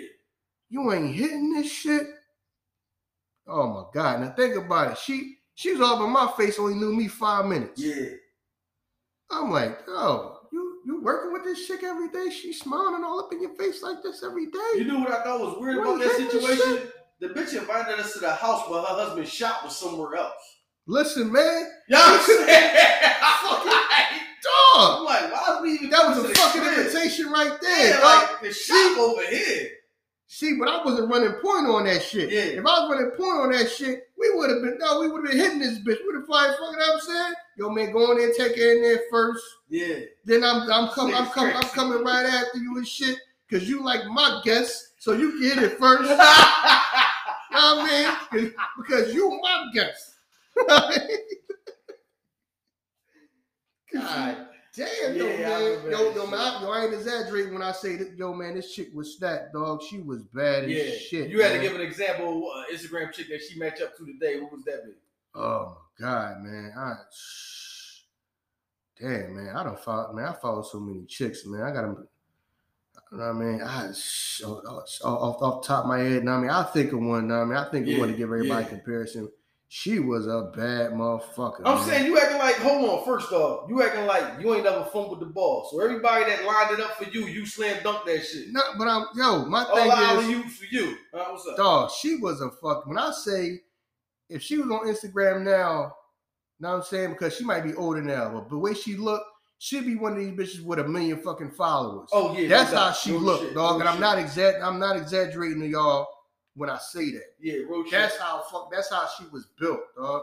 You 0.69 0.93
ain't 0.93 1.15
hitting 1.15 1.53
this 1.55 1.71
shit. 1.71 2.07
Oh 3.47 3.69
my 3.69 3.85
god! 3.93 4.21
Now 4.21 4.31
think 4.31 4.57
about 4.57 4.93
it. 4.93 4.99
She 4.99 5.37
she 5.55 5.73
was 5.73 5.81
all 5.83 6.03
in 6.05 6.11
my 6.11 6.31
face. 6.37 6.59
Only 6.59 6.75
knew 6.75 6.93
me 6.95 7.07
five 7.09 7.47
minutes. 7.47 7.81
Yeah. 7.81 8.07
I'm 9.43 9.51
like, 9.51 9.79
oh, 9.89 10.39
you 10.53 10.81
you 10.87 11.03
working 11.03 11.33
with 11.33 11.45
this 11.45 11.67
chick 11.67 11.83
every 11.83 12.09
day? 12.09 12.31
She's 12.31 12.61
smiling 12.61 13.05
all 13.05 13.21
up 13.21 13.33
in 13.33 13.41
your 13.43 13.55
face 13.57 13.83
like 13.83 14.03
this 14.03 14.23
every 14.25 14.47
day. 14.47 14.71
You 14.77 14.85
know 14.85 15.01
what 15.01 15.11
I 15.11 15.23
thought 15.23 15.41
was 15.41 15.57
weird 15.59 15.79
about 15.79 15.99
that 16.01 16.17
situation? 16.17 16.89
The 17.21 17.29
bitch 17.29 17.57
invited 17.57 17.99
us 18.01 18.13
to 18.15 18.19
the 18.21 18.33
house, 18.35 18.65
but 18.69 18.83
her 18.85 18.95
husband's 18.95 19.31
shop 19.33 19.65
was 19.65 19.77
somewhere 19.77 20.17
else. 20.17 20.33
Listen, 20.87 21.33
man, 21.33 21.71
what 21.89 22.21
I'm 22.21 22.21
saying? 22.21 22.77
Fucking 23.43 23.73
I'm 24.77 25.05
like, 25.05 25.33
why 25.33 25.61
we 25.63 25.73
even 25.75 25.91
that 25.91 26.09
was 26.09 26.19
a 26.19 26.35
fucking 26.35 26.63
invitation 26.63 27.31
right 27.31 27.57
there, 27.61 27.91
Yeah, 27.91 28.01
dog. 28.01 28.29
like 28.31 28.41
the 28.43 28.53
shop 28.53 28.99
over 28.99 29.23
here. 29.27 29.69
See, 30.27 30.55
but 30.59 30.69
I 30.69 30.83
wasn't 30.85 31.11
running 31.11 31.33
point 31.35 31.67
on 31.67 31.85
that 31.85 32.03
shit. 32.03 32.31
Yeah. 32.31 32.59
If 32.59 32.67
I 32.67 32.81
was 32.81 32.91
running 32.91 33.11
point 33.13 33.39
on 33.41 33.53
that 33.53 33.71
shit, 33.71 34.09
we 34.19 34.31
would 34.35 34.51
have 34.51 34.63
been 34.63 34.79
no, 34.79 35.01
we 35.01 35.09
would 35.09 35.23
have 35.25 35.31
been 35.33 35.39
hitting 35.41 35.59
this 35.61 35.79
bitch. 35.79 35.99
We'd 36.07 36.15
have 36.17 36.27
probably 36.27 36.57
fucking. 36.57 36.81
I'm 36.93 37.01
saying, 37.01 37.35
yo, 37.59 37.69
man, 37.71 37.93
go 37.93 38.11
in 38.13 38.19
there, 38.19 38.33
take 38.33 38.57
her 38.59 38.73
in 38.75 38.83
there 38.83 39.03
first. 39.11 39.45
Yeah. 39.69 40.01
Then 40.25 40.43
I'm 40.43 40.69
I'm 40.73 40.89
coming 40.89 41.15
I'm 41.15 41.27
coming 41.29 41.55
I'm 41.55 41.63
coming 41.69 42.03
right 42.05 42.27
after 42.27 42.59
you 42.59 42.77
and 42.79 42.89
shit. 42.89 43.19
Cause 43.51 43.65
you 43.69 43.85
like 43.85 44.07
my 44.07 44.41
guest, 44.45 44.95
so 44.99 45.13
you 45.13 45.41
get 45.41 45.63
it 45.63 45.73
first. 45.79 46.03
You 46.03 46.09
know 46.09 46.17
what 46.17 47.91
I 47.91 48.17
mean? 48.33 48.51
'Cause- 48.53 48.65
Because 48.79 49.15
you 49.15 49.39
my 49.43 49.67
guest. 49.75 50.15
God 53.93 54.47
damn, 54.77 55.17
yo, 55.17 55.27
Yeah, 55.27 55.59
man. 55.83 55.91
Yo, 55.91 56.15
yo, 56.15 56.27
man, 56.27 56.41
I, 56.41 56.63
yo, 56.63 56.71
I 56.71 56.85
ain't 56.85 56.95
exaggerating 56.95 57.53
when 57.53 57.63
I 57.63 57.73
say 57.73 57.97
that, 57.97 58.17
yo, 58.17 58.35
man, 58.35 58.55
this 58.55 58.75
chick 58.75 58.91
was 58.95 59.15
stacked, 59.15 59.53
dog. 59.53 59.83
She 59.83 60.01
was 60.01 60.23
bad 60.23 60.65
as 60.65 60.71
yeah. 60.71 60.97
shit. 60.99 61.31
you 61.31 61.43
had 61.43 61.53
to 61.53 61.61
give 61.61 61.75
an 61.75 61.81
example 61.81 62.51
uh, 62.55 62.65
Instagram 62.73 63.13
chick 63.13 63.29
that 63.29 63.43
she 63.43 63.59
matched 63.59 63.83
up 63.83 63.97
to 63.97 64.07
today. 64.07 64.41
What 64.41 64.53
was 64.53 64.65
that 64.65 64.85
be? 64.85 64.93
Oh 65.35 65.77
my 66.01 66.07
god, 66.07 66.43
man. 66.43 66.73
I 66.77 66.95
damn 69.01 69.35
man, 69.35 69.57
I 69.57 69.65
don't 69.65 69.81
follow 69.81 70.13
man, 70.13 70.27
I 70.27 70.33
follow 70.33 70.63
so 70.63 70.79
many 70.79 71.05
chicks, 71.07 71.45
man. 71.47 71.63
I 71.63 71.73
gotta 71.73 71.97
I 73.21 73.33
mean, 73.33 73.61
I 73.63 73.93
off, 74.45 75.03
off 75.05 75.63
the 75.63 75.69
top 75.69 75.85
of 75.85 75.89
my 75.89 75.99
head, 75.99 76.27
I 76.27 76.39
mean, 76.39 76.51
I 76.51 76.63
think 76.65 76.93
of 76.93 77.01
one. 77.01 77.31
I 77.31 77.45
mean, 77.45 77.57
I 77.57 77.69
think 77.71 77.87
yeah, 77.87 77.95
of 77.95 78.01
one 78.01 78.09
to 78.09 78.15
give 78.15 78.25
everybody 78.25 78.65
yeah. 78.65 78.71
comparison. 78.71 79.29
She 79.77 79.99
was 79.99 80.29
a 80.29 80.53
bad 80.55 80.93
motherfucker. 80.93 81.63
I'm 81.65 81.79
man. 81.79 81.85
saying 81.85 82.07
you 82.07 82.17
acting 82.17 82.39
like, 82.39 82.55
hold 82.59 82.89
on, 82.89 83.05
first 83.05 83.33
off, 83.33 83.69
you 83.69 83.83
acting 83.83 84.07
like 84.07 84.41
you 84.41 84.55
ain't 84.55 84.63
never 84.63 84.85
fumbled 84.85 85.19
the 85.19 85.27
ball. 85.27 85.69
So 85.69 85.81
everybody 85.81 86.27
that 86.27 86.45
lined 86.45 86.79
it 86.79 86.81
up 86.81 86.97
for 86.97 87.11
you, 87.11 87.27
you 87.27 87.45
slam 87.45 87.83
dunk 87.83 88.07
that 88.07 88.25
shit. 88.25 88.53
No, 88.53 88.61
but 88.79 88.87
I'm 88.87 89.07
yo, 89.17 89.47
my 89.47 89.65
All 89.65 89.75
thing 89.75 89.91
All 89.91 90.21
is 90.21 90.29
you 90.29 90.49
for 90.49 90.65
you. 90.67 90.97
Right, 91.13 91.29
what's 91.29 91.45
up? 91.49 91.57
Dog, 91.57 91.91
she 91.91 92.15
was 92.15 92.41
a 92.41 92.53
fuck. 92.53 92.87
When 92.87 92.97
I 92.97 93.11
say 93.11 93.63
if 94.31 94.43
she 94.43 94.59
was 94.59 94.71
on 94.71 94.87
Instagram 94.87 95.43
now, 95.43 95.93
know 96.61 96.69
what 96.69 96.77
I'm 96.77 96.83
saying? 96.85 97.11
Because 97.11 97.35
she 97.35 97.45
might 97.45 97.65
be 97.65 97.75
older 97.75 98.01
now, 98.01 98.31
but 98.33 98.49
the 98.51 98.57
way 98.57 98.75
she 98.75 98.95
looked, 98.95 99.27
she'd 99.59 99.87
be 99.87 99.97
one 99.97 100.13
of 100.13 100.19
these 100.19 100.31
bitches 100.31 100.65
with 100.65 100.79
a 100.79 100.85
million 100.85 101.19
fucking 101.19 101.51
followers. 101.51 102.11
Oh 102.13 102.33
yeah, 102.39 102.47
that's 102.47 102.73
how 102.73 102.93
she 102.93 103.11
no 103.11 103.19
looked, 103.19 103.43
shit, 103.43 103.55
dog. 103.55 103.81
No 103.81 103.81
and 103.81 103.89
I'm 103.89 103.99
not 103.99 104.19
exa- 104.19 104.63
I'm 104.63 104.79
not 104.79 104.97
exaggerating 104.97 105.59
to 105.63 105.67
y'all 105.67 106.07
when 106.55 106.71
I 106.71 106.79
say 106.79 107.11
that. 107.13 107.35
Yeah, 107.41 107.59
that's 107.91 108.15
shit. 108.15 108.23
how 108.23 108.45
fuck. 108.51 108.71
That's 108.73 108.91
how 108.91 109.07
she 109.19 109.25
was 109.33 109.47
built, 109.59 109.81
dog. 109.97 110.23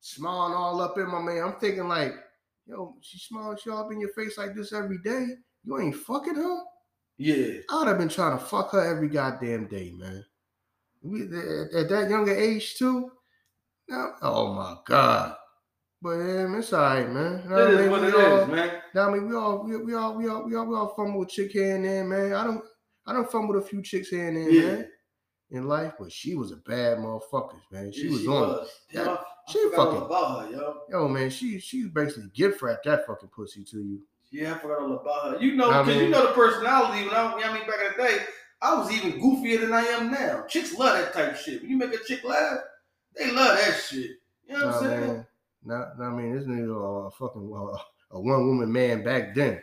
Smiling 0.00 0.54
all 0.54 0.80
up 0.80 0.98
in 0.98 1.10
my 1.10 1.20
man. 1.20 1.42
I'm 1.42 1.54
thinking 1.54 1.88
like, 1.88 2.14
yo, 2.66 2.94
she 3.00 3.18
smiling 3.18 3.58
she 3.62 3.70
all 3.70 3.84
up 3.84 3.92
in 3.92 4.00
your 4.00 4.10
face 4.10 4.38
like 4.38 4.54
this 4.54 4.72
every 4.72 4.98
day. 4.98 5.26
You 5.64 5.78
ain't 5.80 5.96
fucking 5.96 6.34
her. 6.34 6.62
Yeah, 7.16 7.60
I'd 7.70 7.88
have 7.88 7.98
been 7.98 8.08
trying 8.08 8.38
to 8.38 8.44
fuck 8.44 8.72
her 8.72 8.80
every 8.80 9.08
goddamn 9.08 9.66
day, 9.66 9.92
man. 9.94 10.24
We, 11.02 11.22
at, 11.22 11.72
at 11.74 11.88
that 11.88 12.10
younger 12.10 12.34
age 12.34 12.76
too. 12.76 13.10
Now, 13.88 14.14
oh 14.22 14.52
my 14.54 14.76
god. 14.86 15.36
But 16.02 16.16
yeah, 16.18 16.58
it's 16.58 16.72
all 16.72 16.80
right, 16.82 17.10
man. 17.10 17.40
You 17.44 17.50
know 17.50 17.56
it 17.56 17.70
is 17.70 17.80
mean? 17.80 17.90
what 17.90 18.00
we 18.02 18.08
it 18.08 18.14
all, 18.14 18.38
is, 18.40 18.48
man. 18.48 18.80
I 18.94 19.10
mean, 19.10 19.28
we 19.28 19.34
all, 19.34 19.64
we, 19.64 19.76
we 19.78 19.94
all, 19.94 20.14
we 20.14 20.28
all, 20.28 20.44
we 20.44 20.54
all, 20.54 20.66
we 20.66 20.76
all 20.76 20.94
fumble 20.94 21.20
with 21.20 21.30
chick 21.30 21.52
here 21.52 21.76
and 21.76 21.84
there, 21.84 22.04
man. 22.04 22.34
I 22.34 22.44
don't, 22.44 22.62
I 23.06 23.12
don't 23.14 23.30
fumble 23.30 23.54
with 23.54 23.64
a 23.64 23.66
few 23.66 23.82
chicks 23.82 24.08
here 24.08 24.28
and 24.28 24.36
there, 24.36 24.50
yeah. 24.50 24.62
man. 24.62 24.88
In 25.54 25.68
life, 25.68 25.92
but 26.00 26.10
she 26.10 26.34
was 26.34 26.50
a 26.50 26.56
bad 26.56 26.98
motherfucker, 26.98 27.54
man. 27.70 27.92
She 27.92 28.06
yeah, 28.06 28.10
was 28.10 28.20
she 28.22 28.26
on. 28.26 28.48
Was. 28.48 28.68
I, 28.96 29.18
she 29.48 29.70
fucking 29.76 30.02
about 30.02 30.46
her, 30.46 30.50
yo. 30.50 30.78
Yo, 30.90 31.06
man, 31.06 31.30
she 31.30 31.60
she 31.60 31.84
basically 31.84 32.28
gift 32.34 32.60
wrapped 32.60 32.84
that 32.86 33.06
fucking 33.06 33.28
pussy 33.28 33.62
to 33.62 33.78
you. 33.78 34.02
Yeah, 34.32 34.54
I 34.54 34.58
forgot 34.58 34.82
all 34.82 34.94
about 34.94 35.30
her. 35.30 35.40
You 35.40 35.54
know, 35.54 35.68
because 35.68 35.88
I 35.88 35.92
mean, 35.92 36.04
you 36.06 36.08
know 36.08 36.26
the 36.26 36.32
personality. 36.32 37.04
When 37.04 37.14
I, 37.14 37.34
I 37.34 37.54
mean, 37.54 37.68
back 37.68 37.78
in 37.86 37.96
the 37.96 38.02
day, 38.02 38.18
I 38.60 38.74
was 38.74 38.90
even 38.90 39.20
goofier 39.20 39.60
than 39.60 39.72
I 39.72 39.82
am 39.82 40.10
now. 40.10 40.44
Chicks 40.48 40.76
love 40.76 40.98
that 40.98 41.12
type 41.12 41.34
of 41.34 41.38
shit. 41.38 41.62
When 41.62 41.70
you 41.70 41.76
make 41.76 41.94
a 41.94 42.02
chick 42.02 42.24
laugh, 42.24 42.58
they 43.16 43.30
love 43.30 43.56
that 43.56 43.76
shit. 43.76 44.10
You 44.48 44.58
know 44.58 44.66
what 44.66 44.74
I'm 44.74 44.82
saying? 44.82 45.06
Man. 45.06 45.26
Not, 45.64 45.88
I 46.00 46.10
mean, 46.10 46.34
this 46.34 46.46
nigga 46.46 47.06
a 47.06 47.10
fucking 47.12 47.52
uh, 47.54 47.78
a 48.10 48.20
one 48.20 48.44
woman 48.48 48.72
man 48.72 49.04
back 49.04 49.36
then. 49.36 49.62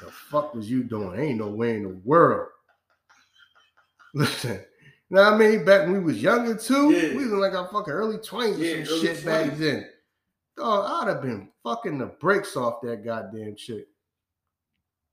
The 0.00 0.12
fuck 0.12 0.54
was 0.54 0.70
you 0.70 0.84
doing? 0.84 1.18
Ain't 1.18 1.38
no 1.38 1.48
way 1.48 1.74
in 1.74 1.82
the 1.82 2.00
world. 2.04 2.50
Listen, 4.14 4.60
now 5.08 5.32
I 5.32 5.36
mean, 5.36 5.64
back 5.64 5.82
when 5.82 5.94
we 5.94 6.00
was 6.00 6.22
younger 6.22 6.56
too, 6.56 6.90
yeah. 6.90 7.16
we 7.16 7.24
was 7.24 7.32
like 7.32 7.54
our 7.54 7.68
fucking 7.68 7.92
early 7.92 8.18
twenties 8.18 8.58
yeah, 8.58 8.74
or 8.74 8.84
some 8.86 9.00
shit 9.00 9.16
20s. 9.18 9.24
back 9.24 9.56
then. 9.56 9.88
Dog, 10.56 10.84
I'd 10.88 11.08
have 11.12 11.22
been 11.22 11.48
fucking 11.62 11.98
the 11.98 12.06
brakes 12.06 12.56
off 12.56 12.80
that 12.82 13.04
goddamn 13.04 13.56
shit. 13.56 13.88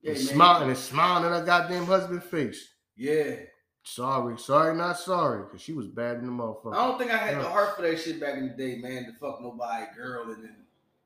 Yeah, 0.01 0.11
and 0.11 0.19
smiling 0.19 0.69
and 0.69 0.77
smiling 0.77 1.25
at 1.25 1.39
her 1.39 1.45
goddamn 1.45 1.85
husband 1.85 2.23
face. 2.23 2.67
Yeah. 2.95 3.35
Sorry, 3.83 4.37
sorry, 4.37 4.75
not 4.75 4.99
sorry, 4.99 5.43
because 5.43 5.61
she 5.61 5.71
was 5.71 5.87
bad 5.87 6.17
in 6.17 6.25
the 6.25 6.31
motherfucker. 6.31 6.73
I 6.73 6.85
don't 6.85 6.99
think 6.99 7.11
I 7.11 7.17
had 7.17 7.39
the 7.39 7.49
heart 7.49 7.77
for 7.77 7.83
that 7.83 7.97
shit 7.97 8.19
back 8.19 8.37
in 8.37 8.49
the 8.49 8.53
day, 8.53 8.75
man. 8.75 9.05
To 9.05 9.13
fuck 9.13 9.41
nobody, 9.41 9.85
girl, 9.95 10.29
and 10.31 10.43
then 10.43 10.55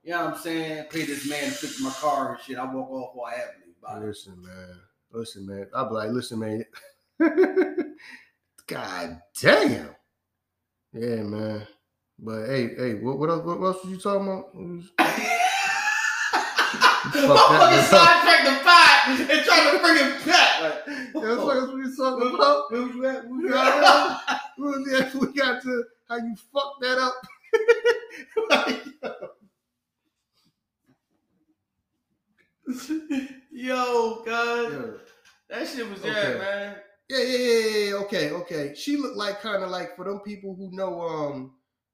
you 0.03 0.11
know 0.11 0.25
what 0.25 0.33
I'm 0.35 0.39
saying? 0.39 0.85
Pay 0.89 1.03
this 1.03 1.29
man 1.29 1.43
to 1.43 1.51
fix 1.51 1.79
my 1.79 1.91
car 1.91 2.33
and 2.33 2.41
shit. 2.41 2.57
I 2.57 2.65
walk 2.65 2.89
off 2.89 3.11
while 3.13 3.31
happily. 3.31 4.07
Listen, 4.07 4.41
man. 4.41 4.79
Listen, 5.11 5.45
man. 5.45 5.67
I'll 5.75 5.89
be 5.89 5.95
like, 5.95 6.09
listen, 6.09 6.39
man. 6.39 6.65
God 8.67 9.21
damn. 9.41 9.95
Yeah, 10.93 11.23
man. 11.23 11.67
But 12.19 12.45
hey, 12.47 12.75
hey, 12.75 12.93
what 12.95 13.17
what 13.17 13.29
else, 13.29 13.43
what 13.43 13.61
else 13.61 13.83
was 13.83 13.91
you 13.91 13.97
talking 13.97 14.27
about? 14.27 14.53
Motherfucker 17.03 17.83
sidetracked 17.89 18.45
the 18.45 18.51
pot 18.63 19.03
and 19.07 19.45
trying 19.45 19.71
to 19.71 19.79
bring 19.81 19.97
it 19.97 20.25
back. 20.25 20.61
Like, 20.61 20.85
that's 20.85 21.41
what 21.41 21.73
we 21.73 21.95
talking 21.95 22.35
about. 22.35 22.71
Where 22.71 22.81
was 22.83 22.95
you 22.95 23.05
at? 23.07 23.27
Where 23.27 24.69
was 24.69 24.93
at? 24.93 25.15
We 25.15 25.33
got 25.33 25.61
to 25.63 25.83
how 26.07 26.17
you 26.17 26.35
fucked 26.53 26.81
that 26.81 26.97
up. 26.99 27.15
Yo, 33.51 34.23
God. 34.25 34.71
Yo. 34.71 34.99
That 35.49 35.67
shit 35.67 35.89
was 35.89 35.99
okay. 35.99 36.37
man. 36.37 36.75
Yeah, 37.11 37.23
yeah, 37.23 37.37
yeah, 37.37 37.89
yeah. 37.89 37.93
Okay, 37.95 38.31
okay. 38.31 38.73
She 38.73 38.95
looked 38.95 39.17
like 39.17 39.41
kind 39.41 39.63
of 39.63 39.69
like 39.69 39.97
for 39.97 40.05
them 40.05 40.21
people 40.21 40.55
who 40.55 40.71
know 40.71 41.01
um 41.01 41.51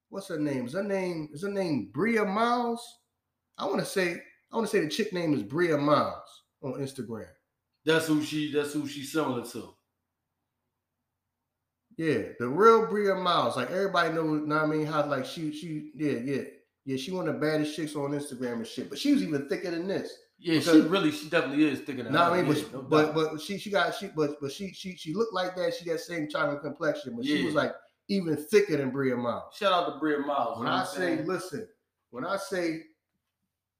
what's 0.10 0.28
her 0.28 0.38
name? 0.38 0.68
Is 0.68 0.74
her 0.74 0.84
name 0.84 1.30
is 1.34 1.42
her 1.42 1.50
name 1.50 1.90
Bria 1.92 2.24
Myles? 2.24 2.86
I 3.58 3.66
want 3.66 3.80
to 3.80 3.86
say 3.86 4.22
I 4.52 4.56
want 4.56 4.70
to 4.70 4.72
say 4.72 4.84
the 4.84 4.90
chick 4.90 5.14
name 5.14 5.34
is 5.34 5.42
Bria 5.42 5.76
Myles 5.76 6.44
on 6.62 6.74
Instagram. 6.74 7.30
That's 7.84 8.06
who 8.06 8.22
she. 8.22 8.52
That's 8.52 8.74
who 8.74 8.88
she's 8.88 9.12
similar 9.12 9.44
to. 9.44 9.74
Yeah, 11.98 12.22
the 12.38 12.48
real 12.48 12.86
Bria 12.86 13.16
Myles. 13.16 13.58
Like 13.58 13.72
everybody 13.72 14.14
knows. 14.14 14.46
Know 14.46 14.56
what 14.56 14.66
I 14.66 14.68
mean? 14.68 14.86
How 14.86 15.04
like 15.08 15.26
she 15.26 15.52
she 15.52 15.94
yeah 15.96 16.20
yeah 16.20 16.44
yeah 16.86 16.98
she 16.98 17.10
one 17.10 17.28
of 17.28 17.34
the 17.34 17.40
baddest 17.40 17.76
chicks 17.76 17.96
on 17.96 18.12
Instagram 18.12 18.58
and 18.58 18.68
shit. 18.68 18.88
But 18.88 19.00
she 19.00 19.14
was 19.14 19.24
even 19.24 19.50
thicker 19.50 19.72
than 19.72 19.88
this. 19.88 20.16
Yeah, 20.40 20.60
because, 20.60 20.84
she 20.84 20.88
really 20.88 21.12
she 21.12 21.30
definitely 21.30 21.66
is 21.66 21.80
thicker 21.80 22.04
than. 22.04 22.14
No, 22.14 22.20
nah, 22.20 22.34
I 22.34 22.42
mean, 22.42 22.54
but, 22.54 22.74
no 22.74 22.82
but 22.84 23.16
but 23.16 23.42
she 23.42 23.58
she 23.58 23.72
got 23.72 23.96
she 23.96 24.08
but 24.16 24.40
but 24.40 24.52
she 24.52 24.72
she 24.72 24.96
she 24.96 25.14
looked 25.14 25.34
like 25.34 25.56
that. 25.56 25.74
She 25.74 25.86
got 25.86 26.00
same 26.00 26.30
chocolate 26.30 26.62
complexion, 26.62 27.16
but 27.16 27.26
yeah. 27.26 27.38
she 27.38 27.46
was 27.46 27.56
like 27.56 27.74
even 28.08 28.36
thicker 28.36 28.78
than 28.78 28.92
Bria 28.92 29.16
Myles. 29.18 29.56
Shout 29.56 29.74
out 29.74 29.92
to 29.92 30.00
Bria 30.00 30.20
Myles. 30.20 30.60
When 30.60 30.68
I 30.68 30.86
say, 30.86 31.24
listen, 31.24 31.68
when 32.12 32.24
I 32.24 32.38
say 32.38 32.82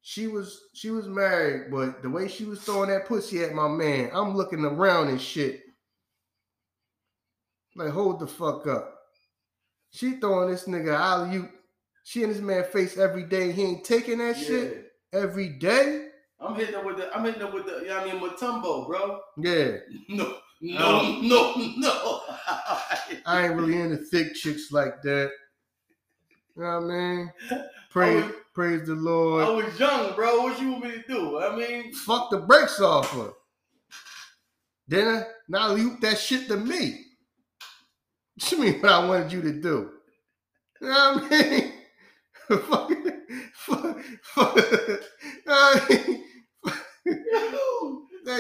she 0.02 0.28
was 0.28 0.62
she 0.74 0.90
was 0.90 1.08
married, 1.08 1.70
but 1.72 2.02
the 2.02 2.10
way 2.10 2.28
she 2.28 2.46
was 2.46 2.62
throwing 2.62 2.90
that 2.90 3.08
pussy 3.08 3.44
at 3.44 3.54
my 3.54 3.68
man, 3.68 4.10
I'm 4.14 4.36
looking 4.36 4.66
around 4.66 5.10
and 5.10 5.22
shit. 5.22 5.62
Like, 7.76 7.92
hold 7.92 8.20
the 8.20 8.28
fuck 8.28 8.66
up. 8.66 8.96
She 9.92 10.14
throwing 10.14 10.50
this 10.50 10.66
nigga 10.66 10.98
alley 10.98 11.36
you. 11.36 11.50
She 12.04 12.24
and 12.24 12.32
this 12.32 12.42
man 12.42 12.64
face 12.64 12.98
every 12.98 13.24
day. 13.24 13.52
He 13.52 13.64
ain't 13.64 13.84
taking 13.84 14.18
that 14.20 14.38
yeah. 14.38 14.44
shit 14.44 14.92
every 15.14 15.50
day. 15.50 16.07
I'm 16.40 16.56
hitting 16.56 16.76
her 16.76 16.86
with 16.86 16.98
the 16.98 17.16
I'm 17.16 17.26
hitting 17.26 17.42
her 17.42 17.52
with 17.52 17.66
the 17.66 17.82
you 17.82 17.88
know 17.88 17.98
what 17.98 18.08
I 18.08 18.14
mean 18.14 18.22
Mutombo, 18.22 18.88
bro. 18.88 19.20
Yeah. 19.38 19.78
No, 20.60 21.22
no, 21.22 21.22
no, 21.22 21.74
no. 21.78 22.22
I 23.28 23.46
ain't 23.46 23.56
really 23.56 23.80
into 23.80 23.98
thick 23.98 24.34
chicks 24.34 24.72
like 24.72 25.04
that. 25.04 25.30
You 26.56 26.64
know 26.64 26.80
what 26.80 26.92
I 26.92 26.98
mean? 26.98 27.34
Praise, 27.92 28.24
was, 28.24 28.34
praise 28.54 28.88
the 28.88 28.96
Lord. 28.96 29.46
I 29.46 29.50
was 29.50 29.80
young, 29.80 30.16
bro. 30.16 30.42
What 30.42 30.60
you 30.60 30.72
want 30.72 30.84
me 30.86 30.92
to 30.94 31.04
do? 31.08 31.40
I 31.40 31.56
mean, 31.56 31.94
fuck 31.94 32.32
the 32.32 32.38
brakes 32.38 32.82
off 32.82 33.12
her. 33.12 33.32
Then 34.88 35.08
I, 35.08 35.24
now 35.48 35.76
you 35.76 35.98
that 36.02 36.18
shit 36.18 36.48
to 36.48 36.58
me. 36.58 37.06
What 38.36 38.52
you 38.52 38.60
mean 38.60 38.82
what 38.82 38.92
I 38.92 39.08
wanted 39.08 39.32
you 39.32 39.42
to 39.44 39.54
do? 39.54 39.92
You 40.82 40.88
know 40.88 41.14
what 41.14 41.32
I 41.32 41.50
mean? 41.50 41.74
fuck, 42.48 42.92
fuck, 43.54 44.00
fuck, 44.22 44.60
I 45.48 45.86
mean, 45.90 46.24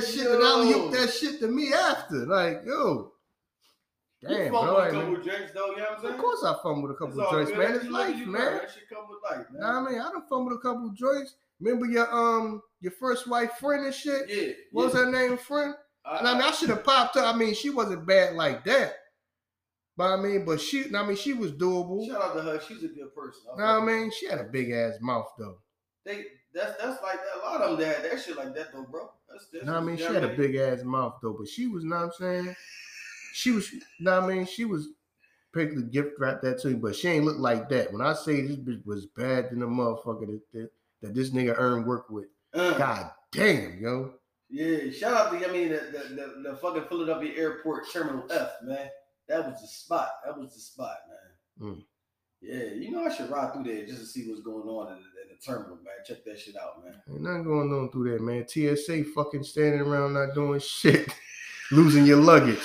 that 0.01 0.07
shit, 0.07 0.23
yo. 0.23 0.39
now 0.39 0.61
you 0.61 0.91
that 0.91 1.11
shit 1.11 1.39
to 1.39 1.47
me 1.47 1.73
after. 1.73 2.25
Like, 2.25 2.61
yo, 2.65 3.11
Damn, 4.21 4.45
you 4.45 4.49
bro. 4.49 4.75
With 4.75 4.93
a 4.93 4.97
couple 4.97 5.15
drinks, 5.17 5.51
though, 5.53 5.67
you 5.71 5.77
know 5.77 5.83
what 5.83 5.97
I'm 5.97 6.01
saying? 6.01 6.13
Of 6.15 6.19
course 6.19 6.43
I 6.43 6.55
fumble 6.63 6.83
with 6.83 6.91
a 6.91 6.95
couple 6.95 7.21
of 7.21 7.31
joints, 7.31 7.51
man. 7.51 7.75
It's 7.75 7.85
life, 7.85 8.25
man. 8.25 8.53
That 8.53 8.71
shit 8.73 8.89
come 8.89 9.05
with 9.09 9.19
life, 9.29 9.45
man. 9.51 9.61
Nah, 9.61 9.79
I 9.79 9.89
mean, 9.89 9.99
I 9.99 10.03
done 10.05 10.23
fumbled 10.27 10.53
a 10.53 10.57
couple 10.57 10.87
of 10.87 10.95
joints. 10.95 11.35
Remember 11.59 11.85
your 11.85 12.11
um 12.13 12.61
your 12.81 12.93
first 12.93 13.27
wife 13.27 13.53
friend 13.59 13.85
and 13.85 13.93
shit? 13.93 14.29
Yeah. 14.29 14.53
What 14.71 14.81
yeah. 14.81 14.85
was 14.85 14.93
her 14.93 15.11
name, 15.11 15.37
friend? 15.37 15.75
I, 16.05 16.17
and 16.19 16.27
I 16.27 16.33
mean, 16.33 16.43
I 16.43 16.51
should 16.51 16.69
have 16.69 16.83
popped 16.83 17.17
up. 17.17 17.33
I 17.33 17.37
mean, 17.37 17.53
she 17.53 17.69
wasn't 17.69 18.07
bad 18.07 18.35
like 18.35 18.63
that. 18.65 18.93
But 19.97 20.13
I 20.13 20.21
mean, 20.21 20.45
but 20.45 20.61
she, 20.61 20.85
I 20.95 21.05
mean, 21.05 21.17
she 21.17 21.33
was 21.33 21.51
doable. 21.51 22.07
Shout 22.07 22.21
out 22.21 22.35
to 22.35 22.41
her. 22.43 22.61
She's 22.61 22.83
a 22.83 22.87
good 22.87 23.13
person. 23.15 23.41
No, 23.57 23.63
I 23.63 23.83
mean, 23.83 24.11
she 24.11 24.27
had 24.27 24.39
a 24.39 24.43
big 24.43 24.71
ass 24.71 24.93
mouth 25.01 25.27
though. 25.37 25.57
They 26.05 26.23
that's 26.57 26.81
that's 26.81 27.01
like 27.03 27.15
that. 27.17 27.41
A 27.41 27.45
lot 27.45 27.61
of 27.61 27.77
them 27.77 27.87
that 27.87 28.03
that 28.03 28.21
shit 28.21 28.37
like 28.37 28.53
that 28.55 28.73
though, 28.73 28.87
bro. 28.89 29.09
That's, 29.29 29.47
that's 29.53 29.65
no, 29.65 29.75
I 29.75 29.79
mean, 29.79 29.97
she 29.97 30.03
had 30.03 30.23
a 30.23 30.29
big 30.29 30.55
ass 30.55 30.83
mouth 30.83 31.15
though, 31.21 31.35
but 31.37 31.47
she 31.47 31.67
was, 31.67 31.83
know 31.83 31.95
what 31.95 32.05
I'm 32.05 32.11
saying? 32.19 32.55
she 33.37 33.51
was, 33.51 33.69
know 33.99 34.19
I 34.19 34.27
mean, 34.27 34.45
she 34.47 34.65
was 34.65 34.89
practically 35.51 35.83
gift 35.83 36.19
wrapped 36.19 36.41
that 36.41 36.59
to 36.61 36.75
but 36.75 36.95
she 36.95 37.07
ain't 37.07 37.25
look 37.25 37.37
like 37.37 37.69
that. 37.69 37.93
When 37.93 38.01
I 38.01 38.13
say 38.13 38.41
this 38.41 38.57
bitch 38.57 38.83
was 38.83 39.05
bad 39.05 39.51
than 39.51 39.61
a 39.61 39.67
motherfucker 39.67 40.25
that, 40.25 40.41
that, 40.53 40.69
that 41.03 41.13
this 41.13 41.29
nigga 41.29 41.53
earned 41.55 41.85
work 41.85 42.09
with, 42.09 42.25
uh, 42.55 42.75
god 42.77 43.11
damn, 43.31 43.79
yo. 43.79 44.13
Yeah, 44.49 44.89
shout 44.91 45.13
out 45.13 45.39
to 45.39 45.47
I 45.47 45.51
mean 45.51 45.69
the 45.69 45.75
the, 45.75 46.15
the, 46.15 46.49
the 46.49 46.55
fucking 46.57 46.85
Philadelphia 46.89 47.33
Airport 47.37 47.91
Terminal 47.93 48.25
F, 48.31 48.49
man. 48.63 48.89
That 49.27 49.45
was 49.45 49.61
the 49.61 49.67
spot. 49.67 50.09
That 50.25 50.35
was 50.35 50.55
the 50.55 50.59
spot, 50.59 50.95
man. 51.59 51.69
Mm. 51.75 51.83
Yeah, 52.41 52.73
you 52.73 52.89
know 52.89 53.05
I 53.05 53.13
should 53.13 53.29
ride 53.29 53.53
through 53.53 53.65
there 53.65 53.85
just 53.85 53.99
to 53.99 54.05
see 54.05 54.27
what's 54.27 54.41
going 54.41 54.67
on 54.67 54.93
in 54.93 55.03
the, 55.39 55.51
terminal, 55.51 55.77
man. 55.77 55.95
Check 56.05 56.23
that 56.25 56.39
shit 56.39 56.55
out, 56.55 56.83
man. 56.83 56.95
Ain't 57.09 57.21
nothing 57.21 57.43
going 57.43 57.71
on 57.71 57.91
through 57.91 58.09
there, 58.09 58.19
man. 58.19 58.47
TSA 58.47 59.03
fucking 59.15 59.43
standing 59.43 59.81
around 59.81 60.13
not 60.13 60.33
doing 60.33 60.59
shit, 60.63 61.09
losing 61.71 62.05
your 62.05 62.17
luggage. 62.21 62.59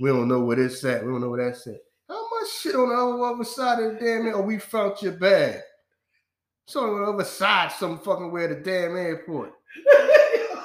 We 0.00 0.08
don't 0.10 0.28
know 0.28 0.40
where 0.40 0.56
this 0.56 0.84
at. 0.84 1.04
We 1.04 1.10
don't 1.10 1.20
know 1.20 1.28
where 1.28 1.44
that's 1.44 1.66
at. 1.66 1.80
How 2.08 2.22
much 2.30 2.50
shit 2.50 2.74
on 2.74 2.88
the 2.88 3.24
other 3.24 3.44
side 3.44 3.82
of 3.82 3.94
the 3.94 4.00
damn 4.00 4.26
air? 4.26 4.36
Oh, 4.36 4.42
we 4.42 4.58
found 4.58 5.00
your 5.02 5.12
bag. 5.12 5.60
So 6.66 6.80
on 6.82 7.02
the 7.02 7.10
other 7.10 7.24
side, 7.24 7.72
some 7.72 7.98
fucking 7.98 8.30
where 8.30 8.48
the 8.48 8.54
damn 8.54 8.96
airport. 8.96 9.52
You 9.76 9.84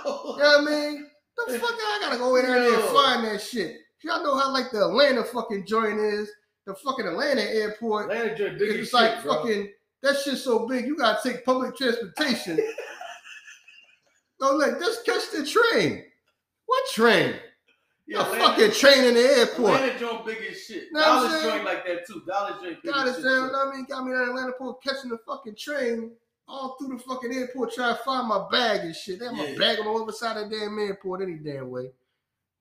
know 0.05 0.11
what 0.13 0.61
I 0.61 0.63
mean? 0.65 1.09
The 1.47 1.59
fuck 1.59 1.71
I 1.71 1.97
gotta 2.01 2.17
go 2.17 2.35
in 2.37 2.45
there 2.45 2.73
and 2.73 2.83
find 2.83 3.25
that 3.25 3.41
shit. 3.41 3.77
Y'all 4.03 4.23
know 4.23 4.37
how 4.37 4.51
like 4.51 4.71
the 4.71 4.85
Atlanta 4.85 5.23
fucking 5.23 5.65
joint 5.65 5.99
is. 5.99 6.29
The 6.65 6.75
fucking 6.75 7.07
Atlanta 7.07 7.41
airport. 7.41 8.11
Atlanta 8.11 8.37
joint 8.37 8.61
It's 8.61 8.93
like 8.93 9.15
shit, 9.15 9.23
fucking 9.23 9.69
that 10.05 10.17
shit's 10.19 10.43
so 10.43 10.67
big 10.67 10.85
you 10.85 10.95
gotta 10.95 11.19
take 11.27 11.43
public 11.43 11.75
transportation. 11.75 12.59
no, 14.39 14.51
like 14.51 14.79
just 14.79 15.05
catch 15.05 15.31
the 15.31 15.45
train. 15.45 16.03
What 16.65 16.89
train? 16.91 17.35
Yeah, 18.07 18.21
a 18.21 18.25
fucking 18.25 18.71
train 18.71 19.03
in 19.05 19.15
the 19.15 19.21
airport. 19.21 19.81
Atlanta 19.81 19.99
joint 19.99 20.25
big 20.27 20.37
as 20.51 20.61
shit. 20.61 20.83
Know 20.91 20.99
what 20.99 21.07
I'm 21.07 21.15
Dallas 21.15 21.41
saying? 21.41 21.53
joint 21.53 21.65
like 21.65 21.85
that 21.87 22.07
too. 22.07 22.21
Dallas 22.27 22.61
joint 22.61 22.83
big 22.83 22.93
God 22.93 23.07
as 23.07 23.15
shit. 23.15 23.25
I 23.25 23.71
mean, 23.73 23.85
got 23.89 24.05
me 24.05 24.13
at 24.13 24.29
Atlanta 24.29 24.51
port 24.51 24.83
catching 24.83 25.09
the 25.09 25.17
fucking 25.25 25.55
train 25.55 26.11
all 26.47 26.75
through 26.77 26.95
the 26.95 27.03
fucking 27.03 27.33
airport 27.33 27.73
trying 27.73 27.95
to 27.95 28.03
find 28.03 28.27
my 28.27 28.47
bag 28.51 28.81
and 28.81 28.95
shit. 28.95 29.19
They 29.19 29.25
have 29.25 29.33
my 29.33 29.55
bag 29.57 29.79
on 29.79 29.85
the 29.85 30.03
other 30.03 30.11
side 30.11 30.37
of 30.37 30.51
the 30.51 30.55
damn 30.55 30.77
airport 30.77 31.23
any 31.23 31.37
damn 31.37 31.71
way. 31.71 31.91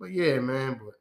But 0.00 0.12
yeah, 0.12 0.38
man. 0.38 0.80
But 0.83 0.94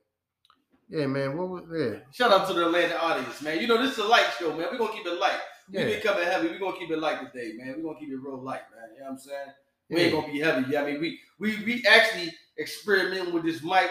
yeah, 0.89 1.05
man. 1.07 1.37
What 1.37 1.47
was 1.47 1.63
yeah? 1.73 1.99
Shout 2.11 2.31
out 2.33 2.45
to 2.49 2.53
the 2.53 2.65
Atlanta 2.65 3.01
audience, 3.01 3.41
man. 3.41 3.61
You 3.61 3.67
know 3.67 3.81
this 3.81 3.93
is 3.93 3.99
a 3.99 4.03
light 4.03 4.27
show, 4.37 4.49
man. 4.49 4.67
We're 4.71 4.77
gonna 4.77 4.91
keep 4.91 5.05
it 5.05 5.19
light. 5.19 5.39
We 5.71 5.79
Yeah. 5.79 5.85
been 5.85 6.01
coming 6.01 6.23
heavy. 6.25 6.47
We're 6.49 6.59
gonna 6.59 6.77
keep 6.77 6.91
it 6.91 6.97
light 6.99 7.19
today, 7.31 7.53
man. 7.57 7.75
We're 7.77 7.83
gonna 7.93 7.99
keep 7.99 8.09
it 8.09 8.17
real 8.17 8.41
light, 8.41 8.61
man. 8.75 8.89
You 8.93 8.99
know 8.99 9.05
what 9.05 9.11
I'm 9.13 9.19
saying? 9.19 9.47
We 9.89 10.01
ain't 10.01 10.13
gonna 10.13 10.31
be 10.31 10.39
heavy. 10.39 10.71
Yeah, 10.71 10.83
I 10.83 10.91
mean, 10.91 11.01
we 11.01 11.19
we 11.39 11.63
we 11.65 11.85
actually 11.87 12.33
experimenting 12.57 13.33
with 13.33 13.43
this 13.43 13.63
mic, 13.63 13.89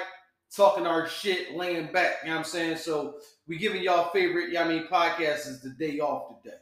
talking 0.55 0.87
our 0.87 1.07
shit, 1.09 1.55
laying 1.55 1.93
back. 1.93 2.19
You 2.23 2.29
know 2.31 2.37
what 2.37 2.39
I'm 2.41 2.45
saying? 2.45 2.77
So 2.79 3.21
we 3.47 3.57
giving 3.59 3.83
y'all 3.83 4.11
favorite. 4.11 4.49
You 4.49 4.55
know 4.55 4.63
I 4.63 4.69
mean, 4.69 4.87
podcast 4.87 5.47
is 5.49 5.61
the 5.63 5.71
day 5.71 5.99
off 6.01 6.43
today. 6.43 6.57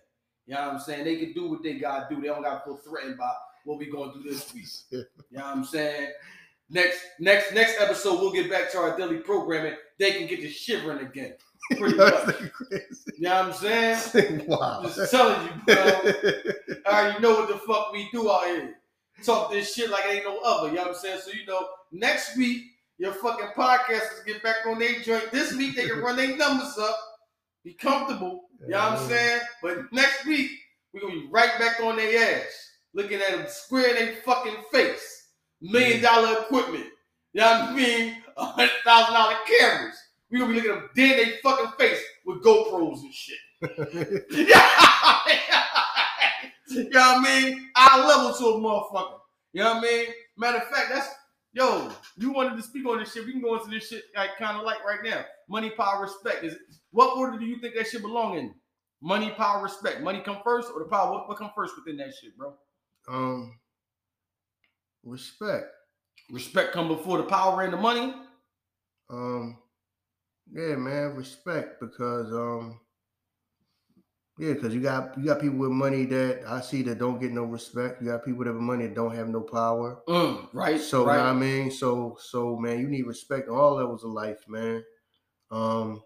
You 0.46 0.54
know 0.54 0.62
what 0.62 0.74
I'm 0.74 0.80
saying? 0.80 1.04
They 1.04 1.16
can 1.16 1.32
do 1.32 1.48
what 1.50 1.62
they 1.62 1.74
gotta 1.74 2.12
do. 2.12 2.20
They 2.20 2.28
don't 2.28 2.42
gotta 2.42 2.64
feel 2.64 2.76
threatened 2.78 3.18
by 3.18 3.32
what 3.64 3.78
we 3.78 3.86
gonna 3.90 4.12
do 4.12 4.22
this 4.28 4.52
week. 4.54 4.64
You 5.30 5.38
know 5.38 5.44
what 5.44 5.56
I'm 5.56 5.64
saying? 5.64 6.12
Next, 6.70 7.00
next, 7.18 7.52
next 7.52 7.80
episode, 7.80 8.20
we'll 8.20 8.32
get 8.32 8.50
back 8.50 8.70
to 8.72 8.78
our 8.78 8.96
daily 8.96 9.18
programming. 9.18 9.74
They 9.98 10.12
can 10.12 10.26
get 10.26 10.40
to 10.40 10.48
shivering 10.48 10.98
again. 11.00 11.34
Pretty 11.78 11.96
much. 11.96 12.34
You 12.70 12.80
know 13.20 13.30
what 13.30 13.44
I'm 13.46 13.52
saying? 13.52 14.44
wow. 14.48 14.82
Just 14.82 15.10
telling 15.10 15.46
you, 15.46 15.52
bro. 15.66 15.76
I 16.86 17.02
already 17.02 17.20
know 17.20 17.34
what 17.34 17.48
the 17.48 17.58
fuck 17.66 17.92
we 17.92 18.08
do 18.12 18.30
out 18.30 18.46
here. 18.46 18.76
Talk 19.24 19.52
this 19.52 19.74
shit 19.74 19.90
like 19.90 20.04
it 20.06 20.16
ain't 20.16 20.24
no 20.24 20.38
other. 20.40 20.68
You 20.68 20.76
know 20.76 20.82
what 20.82 20.90
I'm 20.90 20.96
saying? 20.96 21.20
So 21.24 21.30
you 21.30 21.46
know, 21.46 21.68
next 21.92 22.36
week 22.36 22.62
your 22.98 23.12
fucking 23.12 23.50
podcasters 23.56 24.24
get 24.26 24.42
back 24.42 24.66
on 24.66 24.78
their 24.78 25.00
joint. 25.00 25.30
This 25.30 25.54
week 25.54 25.76
they 25.76 25.88
can 25.88 26.00
run 26.00 26.16
their 26.16 26.36
numbers 26.36 26.76
up, 26.78 26.96
be 27.64 27.74
comfortable. 27.74 28.42
You 28.60 28.68
know 28.68 28.78
what 28.78 28.98
I'm 28.98 29.08
saying? 29.08 29.40
But 29.62 29.92
next 29.92 30.26
week 30.26 30.50
we're 30.92 31.02
gonna 31.02 31.14
be 31.14 31.28
right 31.30 31.58
back 31.58 31.80
on 31.80 31.96
their 31.96 32.36
ass, 32.36 32.70
looking 32.94 33.20
at 33.20 33.30
them 33.30 33.46
square 33.48 33.90
in 33.90 34.06
their 34.06 34.16
fucking 34.16 34.56
face. 34.72 35.28
Million 35.60 36.02
dollar 36.02 36.40
equipment. 36.42 36.86
You 37.32 37.42
know 37.42 37.50
what 37.50 37.70
I 37.70 37.74
mean? 37.74 38.16
A 38.36 38.44
hundred 38.44 38.70
thousand 38.84 39.14
dollar 39.14 39.36
cameras. 39.46 39.96
We 40.30 40.38
gonna 40.38 40.52
be 40.52 40.60
looking 40.60 40.70
at 40.70 40.76
them 40.80 40.90
dead 40.94 41.18
in 41.18 41.28
their 41.28 41.38
fucking 41.42 41.72
face 41.78 42.00
with 42.24 42.42
GoPros 42.42 43.00
and 43.00 43.14
shit. 43.14 43.38
you 46.70 46.88
know 46.90 47.00
what 47.00 47.18
I 47.18 47.22
mean? 47.22 47.70
I 47.74 48.06
level 48.06 48.34
to 48.34 48.44
a 48.44 48.60
motherfucker. 48.60 49.18
You 49.52 49.62
know 49.64 49.74
what 49.74 49.84
I 49.84 49.86
mean? 49.86 50.06
Matter 50.38 50.58
of 50.58 50.68
fact, 50.68 50.90
that's 50.90 51.08
yo. 51.52 51.90
You 52.16 52.32
wanted 52.32 52.56
to 52.56 52.62
speak 52.62 52.86
on 52.86 52.98
this 53.00 53.12
shit? 53.12 53.26
We 53.26 53.32
can 53.32 53.42
go 53.42 53.56
into 53.56 53.70
this 53.70 53.88
shit 53.88 54.04
like 54.16 54.36
kind 54.38 54.56
of 54.56 54.64
like 54.64 54.84
right 54.84 55.00
now. 55.02 55.24
Money, 55.48 55.70
power, 55.70 56.02
respect. 56.02 56.44
Is 56.44 56.56
what 56.92 57.16
order 57.16 57.38
do 57.38 57.44
you 57.44 57.58
think 57.60 57.74
that 57.74 57.88
shit 57.88 58.02
belong 58.02 58.38
in? 58.38 58.54
Money, 59.02 59.30
power, 59.30 59.62
respect. 59.62 60.02
Money 60.02 60.20
come 60.24 60.38
first, 60.44 60.68
or 60.72 60.80
the 60.80 60.88
power? 60.88 61.10
What, 61.10 61.28
what 61.28 61.38
come 61.38 61.50
first 61.54 61.74
within 61.76 61.96
that 61.98 62.12
shit, 62.20 62.36
bro? 62.36 62.54
um, 63.08 63.58
respect. 65.04 65.66
Respect 66.30 66.72
come 66.72 66.88
before 66.88 67.18
the 67.18 67.24
power 67.24 67.62
and 67.62 67.72
the 67.72 67.76
money. 67.76 68.14
Um, 69.08 69.58
yeah, 70.52 70.76
man, 70.76 71.14
respect 71.14 71.80
because 71.80 72.32
um, 72.32 72.80
yeah, 74.38 74.54
because 74.54 74.74
you 74.74 74.80
got 74.80 75.18
you 75.18 75.26
got 75.26 75.40
people 75.40 75.58
with 75.58 75.70
money 75.70 76.06
that 76.06 76.44
I 76.46 76.60
see 76.60 76.82
that 76.82 76.98
don't 76.98 77.20
get 77.20 77.30
no 77.30 77.44
respect. 77.44 78.00
You 78.00 78.08
got 78.08 78.24
people 78.24 78.44
that 78.44 78.52
have 78.52 78.60
money 78.60 78.86
that 78.86 78.94
don't 78.94 79.14
have 79.14 79.28
no 79.28 79.42
power. 79.42 80.00
Mm, 80.08 80.48
right. 80.52 80.80
So 80.80 81.04
right. 81.04 81.18
know 81.18 81.24
what 81.24 81.30
I 81.30 81.32
mean, 81.34 81.70
so 81.70 82.16
so 82.20 82.56
man, 82.56 82.80
you 82.80 82.88
need 82.88 83.06
respect 83.06 83.48
in 83.48 83.54
all 83.54 83.74
levels 83.74 84.02
of 84.02 84.10
life, 84.12 84.48
man. 84.48 84.82
Um, 85.50 86.02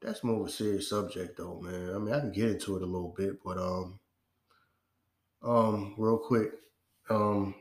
that's 0.00 0.22
more 0.22 0.42
of 0.42 0.46
a 0.48 0.50
serious 0.50 0.90
subject 0.90 1.38
though, 1.38 1.60
man. 1.60 1.94
I 1.94 1.98
mean, 1.98 2.14
I 2.14 2.20
can 2.20 2.32
get 2.32 2.50
into 2.50 2.76
it 2.76 2.82
a 2.82 2.86
little 2.86 3.14
bit, 3.16 3.38
but 3.44 3.58
um, 3.58 3.98
um, 5.42 5.94
real 5.96 6.18
quick, 6.18 6.50
um, 7.10 7.54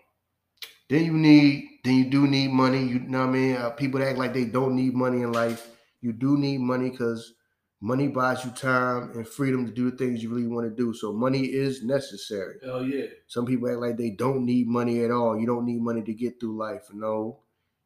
then 0.89 1.06
you 1.06 1.13
need, 1.13 1.80
then 1.84 1.95
you 1.95 2.10
do 2.10 2.28
need 2.28 2.52
money. 2.52 2.84
You 2.84 3.00
know 3.00 3.19
what 3.19 3.30
I 3.30 3.32
mean? 3.32 3.56
Uh, 3.58 3.69
people 3.71 4.00
that 4.00 4.10
act 4.10 4.17
like 4.17 4.34
they 4.34 4.45
don't 4.45 4.76
need 4.76 4.93
money 4.93 5.21
in 5.21 5.32
life. 5.32 5.69
You 6.02 6.13
do 6.13 6.38
need 6.38 6.60
money 6.60 6.89
because 6.89 7.34
money 7.82 8.08
buys 8.08 8.43
you 8.43 8.52
time 8.52 9.12
and 9.13 9.28
freedom 9.28 9.65
to 9.65 9.71
do 9.71 9.91
the 9.91 9.97
things 9.97 10.23
you 10.23 10.30
really 10.30 10.47
want 10.47 10.67
to 10.67 10.76
do. 10.76 10.93
So 10.93 11.13
money 11.13 11.45
is 11.45 11.84
necessary. 11.84 12.56
Hell 12.63 12.84
yeah. 12.84 13.06
Some 13.28 13.45
people 13.45 13.69
act 13.69 13.80
like 13.80 13.97
they 13.97 14.12
don't 14.12 14.45
need 14.45 14.67
money 14.67 15.04
at 15.04 15.12
all. 15.12 15.39
You 15.39 15.45
don't 15.45 15.65
need 15.65 15.82
money 15.82 16.02
to 16.04 16.13
get 16.13 16.39
through 16.39 16.58
life. 16.58 16.88
No, 16.93 17.39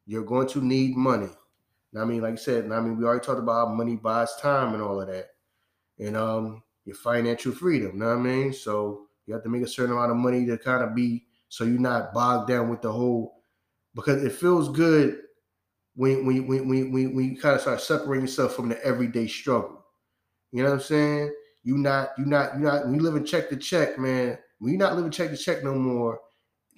you're 0.06 0.24
going 0.24 0.48
to 0.48 0.60
need 0.60 0.96
money. 0.96 1.30
I 1.98 2.04
mean, 2.04 2.22
like 2.22 2.32
I 2.32 2.36
said, 2.36 2.72
I 2.72 2.80
mean, 2.80 2.96
we 2.96 3.04
already 3.04 3.24
talked 3.24 3.40
about 3.40 3.68
how 3.68 3.74
money 3.74 3.96
buys 3.96 4.34
time 4.36 4.72
and 4.72 4.82
all 4.82 5.00
of 5.00 5.08
that, 5.08 5.26
and 5.98 6.16
um, 6.16 6.62
your 6.86 6.96
financial 6.96 7.52
freedom. 7.52 7.98
Know 7.98 8.06
what 8.06 8.16
I 8.16 8.20
mean? 8.20 8.52
So 8.54 9.08
you 9.26 9.34
have 9.34 9.42
to 9.42 9.50
make 9.50 9.62
a 9.62 9.68
certain 9.68 9.92
amount 9.92 10.10
of 10.10 10.16
money 10.16 10.46
to 10.46 10.56
kind 10.56 10.82
of 10.82 10.94
be 10.94 11.26
so 11.52 11.64
you're 11.64 11.78
not 11.78 12.14
bogged 12.14 12.48
down 12.48 12.70
with 12.70 12.80
the 12.80 12.90
whole 12.90 13.42
because 13.94 14.24
it 14.24 14.32
feels 14.32 14.70
good 14.70 15.18
when 15.94 16.24
when 16.24 16.46
when 16.46 16.66
when 16.66 16.90
when, 16.90 17.14
when 17.14 17.24
you 17.26 17.38
kind 17.38 17.54
of 17.54 17.60
start 17.60 17.82
separating 17.82 18.24
yourself 18.24 18.54
from 18.56 18.70
the 18.70 18.82
everyday 18.82 19.26
struggle. 19.26 19.84
You 20.50 20.62
know 20.62 20.70
what 20.70 20.76
I'm 20.76 20.80
saying? 20.80 21.34
You 21.62 21.76
not 21.76 22.08
you 22.16 22.24
not 22.24 22.54
you 22.54 22.60
not 22.60 22.86
when 22.86 22.94
you 22.94 23.02
living 23.02 23.26
check 23.26 23.50
to 23.50 23.56
check, 23.58 23.98
man. 23.98 24.38
When 24.60 24.72
you're 24.72 24.78
not 24.78 24.96
living 24.96 25.10
check 25.10 25.28
to 25.28 25.36
check 25.36 25.62
no 25.62 25.74
more, 25.74 26.20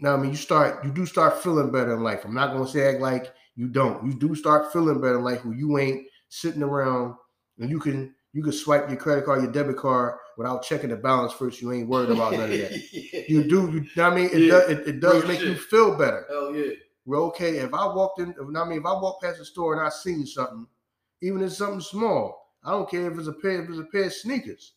now 0.01 0.15
I 0.15 0.17
mean 0.17 0.33
you 0.33 0.37
start 0.37 0.85
you 0.85 0.91
do 0.91 1.07
start 1.07 1.41
feeling 1.41 1.71
better 1.71 1.95
in 1.95 2.03
life. 2.03 2.25
I'm 2.25 2.35
not 2.35 2.53
gonna 2.53 2.67
say 2.67 2.93
act 2.93 3.01
like 3.01 3.33
you 3.55 3.69
don't. 3.69 4.05
You 4.05 4.19
do 4.19 4.35
start 4.35 4.73
feeling 4.73 5.01
better 5.01 5.19
in 5.19 5.25
life 5.25 5.45
when 5.45 5.57
you 5.57 5.79
ain't 5.79 6.05
sitting 6.31 6.65
around 6.65 7.15
and 7.61 7.71
you 7.71 7.79
can 7.79 8.13
you 8.33 8.43
can 8.43 8.51
swipe 8.51 8.89
your 8.89 8.99
credit 8.99 9.25
card, 9.25 9.41
your 9.41 9.53
debit 9.53 9.77
card 9.77 10.19
without 10.37 10.63
checking 10.63 10.91
the 10.91 10.97
balance 10.97 11.33
first. 11.33 11.61
You 11.61 11.73
ain't 11.73 11.89
worried 11.89 12.11
about 12.11 12.33
none 12.33 12.45
of 12.45 12.51
that. 12.51 12.83
You 13.29 13.45
do, 13.45 13.71
you 13.73 13.87
know 13.97 14.11
what 14.11 14.13
I 14.13 14.17
mean? 14.17 14.31
It 14.33 14.39
Yeah. 14.39 14.49
does 14.53 14.71
it, 14.71 14.89
it 14.89 15.01
does 15.01 15.23
Real 15.23 15.29
make 15.29 15.41
you 15.41 15.55
feel 15.55 15.97
better. 15.97 16.27
Hell 16.29 16.55
yeah. 16.55 16.73
Well, 17.07 17.23
okay, 17.25 17.57
if 17.59 17.73
I 17.73 17.87
walked 17.87 18.21
in, 18.21 18.31
if, 18.31 18.37
I 18.41 18.65
mean, 18.69 18.79
if 18.79 18.87
I 18.87 18.93
walk 18.93 19.23
past 19.23 19.39
the 19.39 19.45
store 19.45 19.75
and 19.75 19.87
I 19.87 19.89
seen 19.91 20.27
something, 20.27 20.67
even 21.23 21.41
if 21.41 21.49
it's 21.49 21.59
something 21.59 21.81
small, 21.81 22.53
I 22.65 22.71
don't 22.71 22.91
care 22.91 23.11
if 23.11 23.19
it's 23.19 23.29
a 23.29 23.33
pair, 23.33 23.63
if 23.63 23.69
it's 23.71 23.79
a 23.79 23.85
pair 23.85 24.05
of 24.05 24.13
sneakers, 24.13 24.73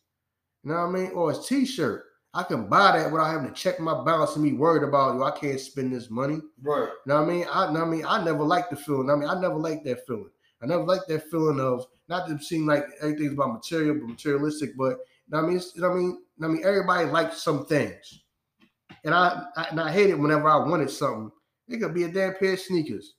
you 0.62 0.70
know 0.70 0.76
what 0.76 0.88
I 0.88 0.90
mean, 0.92 1.10
or 1.12 1.30
a 1.32 1.34
T-shirt. 1.34 2.04
I 2.34 2.42
can 2.42 2.68
buy 2.68 2.98
that 2.98 3.10
without 3.10 3.30
having 3.32 3.48
to 3.48 3.54
check 3.54 3.80
my 3.80 4.04
balance 4.04 4.36
and 4.36 4.44
be 4.44 4.52
worried 4.52 4.82
about, 4.82 5.14
you. 5.14 5.24
I 5.24 5.30
can't 5.30 5.58
spend 5.58 5.94
this 5.94 6.10
money. 6.10 6.40
Right. 6.62 6.82
You 6.82 6.88
know 7.06 7.22
what 7.22 7.30
I 7.30 7.32
mean? 7.32 7.46
I, 7.50 7.72
know 7.72 7.82
I 7.82 7.86
mean, 7.86 8.04
I 8.06 8.22
never 8.22 8.44
liked 8.44 8.70
the 8.70 8.76
feeling. 8.76 9.10
I 9.10 9.16
mean, 9.16 9.28
I 9.28 9.40
never 9.40 9.56
liked 9.56 9.84
that 9.86 10.06
feeling. 10.06 10.30
I 10.62 10.66
never 10.66 10.84
liked 10.84 11.08
that 11.08 11.30
feeling 11.30 11.58
of 11.58 11.86
not 12.08 12.28
to 12.28 12.38
seem 12.38 12.66
like 12.66 12.84
everything's 13.00 13.32
about 13.32 13.54
material, 13.54 13.94
but 13.94 14.08
materialistic. 14.08 14.76
But 14.76 14.84
you 14.84 14.90
know 14.90 14.96
what 14.96 15.00
I 15.32 15.40
mean, 15.42 15.60
you 15.74 15.82
know 15.82 15.90
I 15.90 15.94
mean, 15.94 16.04
you 16.04 16.10
know 16.10 16.18
what 16.36 16.48
I 16.48 16.50
mean, 16.52 16.64
everybody 16.64 17.04
likes 17.10 17.42
some 17.42 17.66
things, 17.66 18.22
and 19.04 19.14
I, 19.14 19.44
I 19.56 19.64
and 19.70 19.80
I 19.80 19.92
hate 19.92 20.10
it 20.10 20.18
whenever 20.18 20.48
I 20.48 20.56
wanted 20.56 20.90
something. 20.90 21.30
It 21.68 21.78
could 21.78 21.94
be 21.94 22.04
a 22.04 22.08
damn 22.08 22.34
pair 22.34 22.54
of 22.54 22.60
sneakers, 22.60 23.14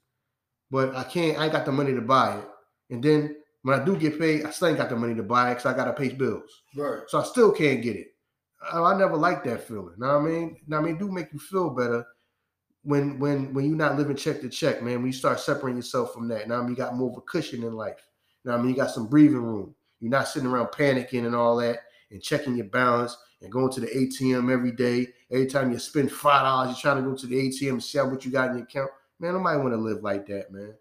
but 0.70 0.94
I 0.96 1.04
can't. 1.04 1.38
I 1.38 1.44
ain't 1.44 1.52
got 1.52 1.64
the 1.64 1.72
money 1.72 1.94
to 1.94 2.00
buy 2.00 2.38
it. 2.38 2.48
And 2.90 3.02
then 3.02 3.36
when 3.62 3.78
I 3.78 3.84
do 3.84 3.96
get 3.96 4.18
paid, 4.18 4.44
I 4.44 4.50
still 4.50 4.68
ain't 4.68 4.78
got 4.78 4.90
the 4.90 4.96
money 4.96 5.14
to 5.14 5.22
buy 5.22 5.50
it 5.50 5.54
because 5.54 5.66
I 5.66 5.76
gotta 5.76 5.92
pay 5.92 6.08
bills. 6.08 6.62
Right. 6.76 7.02
So 7.08 7.20
I 7.20 7.24
still 7.24 7.52
can't 7.52 7.82
get 7.82 7.96
it. 7.96 8.08
I, 8.72 8.80
I 8.80 8.98
never 8.98 9.16
liked 9.16 9.44
that 9.44 9.66
feeling. 9.66 9.94
Know 9.98 10.18
what 10.18 10.26
I 10.26 10.28
mean? 10.28 10.56
Know 10.66 10.80
what 10.80 10.86
I 10.86 10.88
mean, 10.88 10.98
do 10.98 11.10
make 11.10 11.32
you 11.32 11.38
feel 11.38 11.70
better 11.70 12.04
when 12.82 13.18
when 13.18 13.52
when 13.52 13.66
you're 13.66 13.76
not 13.76 13.96
living 13.96 14.16
check 14.16 14.40
to 14.40 14.48
check, 14.48 14.82
man. 14.82 14.96
When 14.96 15.06
you 15.06 15.12
start 15.12 15.40
separating 15.40 15.76
yourself 15.76 16.12
from 16.12 16.28
that. 16.28 16.48
Now 16.48 16.58
I 16.58 16.60
mean, 16.60 16.70
you 16.70 16.76
got 16.76 16.96
more 16.96 17.10
of 17.10 17.18
a 17.18 17.22
cushion 17.22 17.62
in 17.62 17.74
life. 17.74 18.06
Now 18.44 18.54
I 18.54 18.56
mean, 18.56 18.70
you 18.70 18.76
got 18.76 18.90
some 18.90 19.06
breathing 19.06 19.42
room. 19.42 19.74
You're 20.00 20.10
not 20.10 20.28
sitting 20.28 20.48
around 20.48 20.68
panicking 20.68 21.26
and 21.26 21.34
all 21.34 21.56
that 21.58 21.80
and 22.10 22.22
checking 22.22 22.56
your 22.56 22.66
balance 22.66 23.16
and 23.42 23.52
going 23.52 23.72
to 23.72 23.80
the 23.80 23.86
ATM 23.86 24.52
every 24.52 24.72
day. 24.72 25.08
Every 25.30 25.46
time 25.46 25.72
you 25.72 25.78
spend 25.78 26.12
five 26.12 26.42
dollars, 26.42 26.68
you're 26.68 26.80
trying 26.80 27.02
to 27.02 27.08
go 27.08 27.16
to 27.16 27.26
the 27.26 27.48
ATM 27.48 27.70
and 27.70 27.82
see 27.82 27.98
what 27.98 28.24
you 28.24 28.30
got 28.30 28.50
in 28.50 28.56
your 28.56 28.64
account. 28.64 28.90
Man, 29.18 29.34
nobody 29.34 29.58
want 29.58 29.72
to 29.72 29.76
live 29.76 30.02
like 30.02 30.26
that, 30.26 30.52
man. 30.52 30.74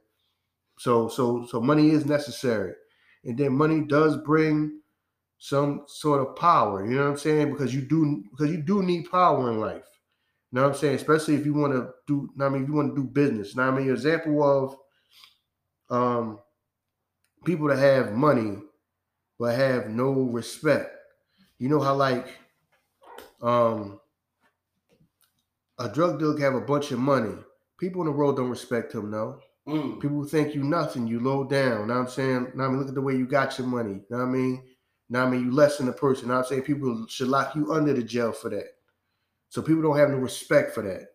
So 0.77 1.07
so 1.07 1.45
so 1.45 1.61
money 1.61 1.89
is 1.89 2.05
necessary, 2.05 2.73
and 3.23 3.37
then 3.37 3.53
money 3.53 3.81
does 3.81 4.17
bring 4.17 4.79
some 5.37 5.83
sort 5.87 6.21
of 6.21 6.35
power. 6.35 6.85
You 6.85 6.97
know 6.97 7.03
what 7.03 7.11
I'm 7.11 7.17
saying? 7.17 7.51
Because 7.51 7.73
you 7.73 7.81
do 7.81 8.23
because 8.31 8.51
you 8.51 8.61
do 8.61 8.83
need 8.83 9.09
power 9.11 9.51
in 9.51 9.59
life. 9.59 9.83
You 10.51 10.57
know 10.57 10.63
what 10.63 10.73
I'm 10.73 10.77
saying? 10.77 10.95
Especially 10.95 11.35
if 11.35 11.45
you 11.45 11.53
want 11.53 11.73
to 11.73 11.89
do. 12.07 12.29
I 12.39 12.49
mean, 12.49 12.63
if 12.63 12.69
you 12.69 12.75
want 12.75 12.95
to 12.95 13.01
do 13.01 13.07
business. 13.07 13.55
Now, 13.55 13.69
I 13.69 13.71
mean, 13.71 13.85
your 13.85 13.95
example 13.95 14.43
of 14.43 14.75
um 15.91 16.39
people 17.45 17.67
that 17.67 17.79
have 17.79 18.13
money 18.13 18.57
but 19.39 19.55
have 19.55 19.87
no 19.89 20.11
respect. 20.11 20.98
You 21.59 21.69
know 21.69 21.79
how 21.79 21.93
like 21.93 22.27
um 23.41 23.99
a 25.77 25.87
drug 25.89 26.19
dealer 26.19 26.33
can 26.33 26.43
have 26.43 26.55
a 26.55 26.61
bunch 26.61 26.91
of 26.91 26.99
money. 26.99 27.35
People 27.77 28.01
in 28.01 28.07
the 28.07 28.11
world 28.11 28.37
don't 28.37 28.49
respect 28.49 28.93
him, 28.93 29.11
no. 29.11 29.39
Mm. 29.67 30.01
People 30.01 30.23
think 30.25 30.55
you 30.55 30.63
nothing, 30.63 31.07
you 31.07 31.19
low 31.19 31.43
down. 31.43 31.87
Know 31.87 31.93
what 31.93 32.01
I'm 32.01 32.09
saying? 32.09 32.51
Now 32.55 32.65
I 32.65 32.67
mean, 32.69 32.79
look 32.79 32.89
at 32.89 32.95
the 32.95 33.01
way 33.01 33.15
you 33.15 33.27
got 33.27 33.57
your 33.57 33.67
money. 33.67 33.93
You 33.93 34.05
know 34.09 34.17
what 34.17 34.23
I 34.23 34.31
mean? 34.31 34.63
Now 35.09 35.25
I 35.25 35.29
mean, 35.29 35.45
you 35.45 35.51
less 35.51 35.77
than 35.77 35.89
a 35.89 35.93
person. 35.93 36.27
Know 36.27 36.37
I'm 36.37 36.45
saying? 36.45 36.63
People 36.63 37.05
should 37.07 37.27
lock 37.27 37.55
you 37.55 37.71
under 37.71 37.93
the 37.93 38.03
jail 38.03 38.31
for 38.31 38.49
that. 38.49 38.67
So 39.49 39.61
people 39.61 39.81
don't 39.81 39.97
have 39.97 40.09
no 40.09 40.17
respect 40.17 40.73
for 40.73 40.83
that, 40.83 41.07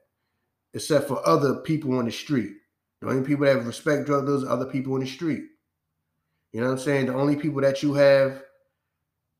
except 0.72 1.08
for 1.08 1.26
other 1.26 1.56
people 1.56 1.96
on 1.98 2.04
the 2.04 2.12
street. 2.12 2.52
The 3.00 3.08
only 3.08 3.26
people 3.26 3.44
that 3.44 3.64
respect 3.64 4.06
drug 4.06 4.26
dealers 4.26 4.44
are 4.44 4.50
other 4.50 4.66
people 4.66 4.94
in 4.96 5.02
the 5.02 5.06
street. 5.08 5.44
You 6.52 6.60
know 6.60 6.66
what 6.66 6.72
I'm 6.74 6.78
saying? 6.78 7.06
The 7.06 7.14
only 7.14 7.36
people 7.36 7.60
that 7.60 7.82
you 7.82 7.94
have, 7.94 8.42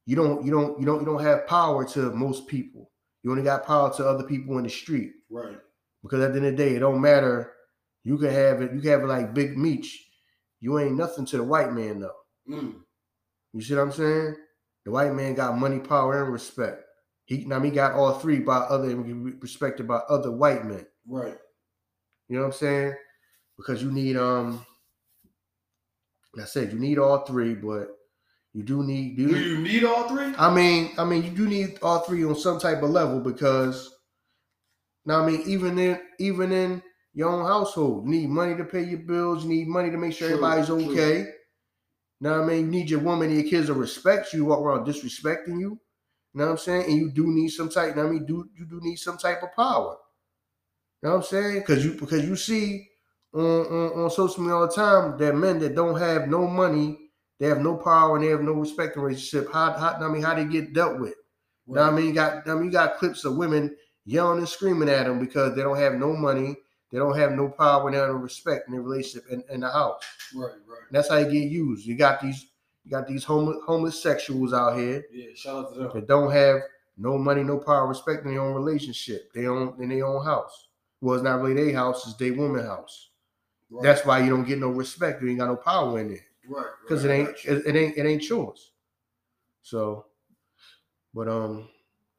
you 0.07 0.17
don't, 0.17 0.45
you 0.45 0.51
don't, 0.51 0.79
you 0.79 0.87
don't, 0.87 1.01
you 1.01 1.07
don't 1.07 1.23
have 1.23 1.47
power 1.47 1.85
to 1.91 2.13
most 2.13 2.47
people. 2.47 2.91
You 3.23 3.31
only 3.31 3.43
got 3.43 3.67
power 3.67 3.93
to 3.97 4.07
other 4.07 4.25
people 4.25 4.59
in 4.59 4.65
the 4.65 4.71
street. 4.71 5.13
Right. 5.31 5.57
Because 6.03 6.23
at 6.23 6.33
the 6.33 6.39
end 6.39 6.47
of 6.47 6.57
the 6.57 6.65
day, 6.65 6.77
it 6.77 6.81
don't 6.81 7.01
matter. 7.01 7.53
You 8.05 8.19
can 8.19 8.31
have 8.31 8.61
it. 8.61 8.73
You 8.75 8.81
can 8.81 8.91
have 8.91 9.03
it 9.03 9.07
like 9.07 9.33
Big 9.33 9.57
Meech. 9.57 10.07
You 10.61 10.79
ain't 10.79 10.97
nothing 10.97 11.25
to 11.27 11.39
the 11.39 11.45
white 11.45 11.73
man 11.73 12.01
though. 12.01 12.17
Mm. 12.49 12.75
You 13.55 13.63
see 13.63 13.75
what 13.75 13.83
I'm 13.83 13.93
saying? 13.93 14.37
The 14.85 14.91
white 14.91 15.15
man 15.15 15.35
got 15.35 15.57
money, 15.57 15.79
power, 15.79 16.23
and 16.23 16.33
respect. 16.33 16.83
He 17.25 17.47
now 17.47 17.61
he 17.61 17.71
got 17.71 17.93
all 17.93 18.19
three 18.19 18.41
by 18.41 18.57
other 18.57 18.95
respected 18.97 19.89
by 19.89 20.01
other 20.11 20.31
white 20.31 20.67
men. 20.67 20.87
Right. 21.09 21.39
You 22.29 22.37
know 22.37 22.43
what 22.43 22.49
I'm 22.49 22.53
saying? 22.53 22.95
Because 23.57 23.83
you 23.83 23.91
need 23.91 24.19
um. 24.19 24.65
like 26.35 26.45
I 26.45 26.47
said 26.47 26.73
you 26.73 26.79
need 26.79 26.99
all 26.99 27.25
three, 27.25 27.55
but 27.55 27.89
you 28.55 28.63
do 28.63 28.83
need. 28.85 29.17
Do 29.17 29.25
you 29.39 29.59
need 29.59 29.85
all 29.85 30.09
three? 30.09 30.35
I 30.39 30.55
mean, 30.55 30.93
I 30.99 31.05
mean, 31.05 31.25
you 31.25 31.31
do 31.31 31.47
need 31.49 31.79
all 31.83 32.01
three 32.01 32.25
on 32.25 32.37
some 32.37 32.59
type 32.61 32.83
of 32.83 32.91
level 32.91 33.21
because. 33.21 33.91
Now, 35.07 35.21
I 35.23 35.27
mean, 35.31 35.43
even 35.47 35.79
in 35.79 36.01
even 36.19 36.53
in 36.53 36.83
your 37.13 37.31
own 37.31 37.45
household, 37.45 38.05
you 38.07 38.11
need 38.11 38.31
money 38.31 38.57
to 38.57 38.65
pay 38.65 38.83
your 38.85 39.01
bills. 39.01 39.45
You 39.45 39.51
need 39.51 39.69
money 39.69 39.91
to 39.91 39.99
make 39.99 40.15
sure 40.15 40.29
True, 40.29 40.39
everybody's 40.39 40.71
true. 40.79 40.93
okay. 40.93 41.31
Now, 42.21 42.43
I 42.43 42.47
mean, 42.47 42.67
you 42.67 42.71
need 42.71 42.91
your 42.91 43.01
woman 43.01 43.31
and 43.31 43.41
your 43.41 43.51
kids 43.51 43.67
to 43.67 43.75
respect 43.75 44.33
you. 44.33 44.47
Walk 44.47 44.61
around 44.61 44.87
disrespecting 44.87 45.61
you. 45.61 45.81
You 46.33 46.41
know 46.41 46.47
what 46.47 46.51
I'm 46.53 46.59
saying? 46.59 46.85
And 46.87 46.97
you 46.97 47.11
do 47.11 47.27
need 47.29 47.49
some 47.51 47.69
type. 47.69 47.97
I 47.97 48.03
mean, 48.05 48.25
do 48.27 48.49
you 48.55 48.67
do 48.67 48.81
need 48.83 48.97
some 48.97 49.19
type 49.19 49.43
of 49.43 49.55
power? 49.55 49.97
You 51.03 51.09
know 51.09 51.17
what 51.17 51.17
I'm 51.19 51.23
saying? 51.25 51.61
Because 51.61 51.85
you 51.85 51.93
because 51.95 52.25
you 52.25 52.37
see 52.37 52.89
on, 53.35 53.43
on 53.45 54.05
on 54.05 54.11
social 54.11 54.43
media 54.43 54.57
all 54.57 54.67
the 54.67 54.73
time 54.75 55.19
that 55.19 55.35
men 55.37 55.59
that 55.61 55.75
don't 55.75 55.99
have 55.99 56.29
no 56.29 56.47
money, 56.47 57.04
they 57.39 57.47
have 57.47 57.61
no 57.61 57.77
power, 57.77 58.17
and 58.17 58.25
they 58.25 58.31
have 58.31 58.43
no 58.43 58.53
respect 58.53 58.97
in 58.97 59.03
relationship. 59.03 59.53
How, 59.53 59.73
how 59.73 59.99
I 60.01 60.09
mean, 60.09 60.23
how 60.23 60.35
they 60.35 60.45
get 60.45 60.73
dealt 60.73 61.01
with? 61.01 61.15
You 61.67 61.75
know 61.75 61.83
what 61.83 61.93
I 61.93 61.97
mean, 61.97 62.07
you 62.07 62.13
got 62.13 62.47
I 62.49 62.55
mean, 62.55 62.67
you 62.67 62.71
got 62.71 62.97
clips 62.97 63.25
of 63.25 63.37
women 63.37 63.75
yelling 64.05 64.39
and 64.39 64.49
screaming 64.49 64.89
at 64.89 65.07
them 65.07 65.19
because 65.19 65.55
they 65.57 65.63
don't 65.63 65.79
have 65.79 65.95
no 65.95 66.15
money, 66.15 66.57
they 66.93 66.99
don't 66.99 67.17
have 67.17 67.33
no 67.33 67.49
power, 67.49 67.87
and 67.87 67.95
they 67.95 68.01
have 68.01 68.11
no 68.11 68.15
respect 68.15 68.69
in 68.69 68.75
their 68.75 68.83
relationship 68.83 69.29
in, 69.31 69.43
in 69.51 69.61
the 69.61 69.71
house. 69.71 70.03
Right. 70.35 70.53
Right. 70.69 70.81
That's 70.91 71.09
how 71.09 71.17
you 71.17 71.31
get 71.31 71.51
used. 71.51 71.87
You 71.87 71.97
got 71.97 72.21
these 72.21 72.47
you 72.85 72.91
got 72.91 73.07
these 73.07 73.25
homeless 73.25 73.59
homosexuals 73.67 74.53
out 74.53 74.77
here 74.79 75.05
Yeah. 75.11 75.29
Shout 75.35 75.57
out 75.57 75.73
to 75.73 75.79
them. 75.81 75.91
that 75.95 76.07
don't 76.07 76.31
have 76.31 76.61
no 76.97 77.19
money, 77.19 77.43
no 77.43 77.59
power, 77.59 77.87
respect 77.89 78.25
in 78.25 78.33
their 78.33 78.43
own 78.43 78.55
relationship. 78.55 79.33
They 79.33 79.47
own 79.47 79.75
in 79.83 79.89
their 79.89 80.07
own 80.07 80.25
house. 80.25 80.69
Well, 81.01 81.17
it's 81.17 81.25
not 81.25 81.41
really 81.41 81.65
their 81.65 81.75
house, 81.75 82.07
it's 82.07 82.17
their 82.17 82.35
woman 82.35 82.65
house. 82.65 83.11
Right. 83.71 83.83
That's 83.83 84.05
why 84.07 84.21
you 84.21 84.31
don't 84.31 84.45
get 84.45 84.59
no 84.59 84.69
respect. 84.69 85.23
You 85.23 85.31
ain't 85.31 85.39
got 85.41 85.49
no 85.49 85.57
power 85.57 85.99
in 85.99 86.09
there 86.09 86.24
right. 86.49 86.67
because 86.83 87.05
right, 87.05 87.21
it 87.21 87.29
ain't 87.29 87.37
it, 87.45 87.67
it 87.67 87.77
ain't 87.77 87.97
it 87.99 88.07
ain't 88.07 88.29
yours. 88.29 88.73
So, 89.63 90.07
but 91.15 91.29
um, 91.29 91.69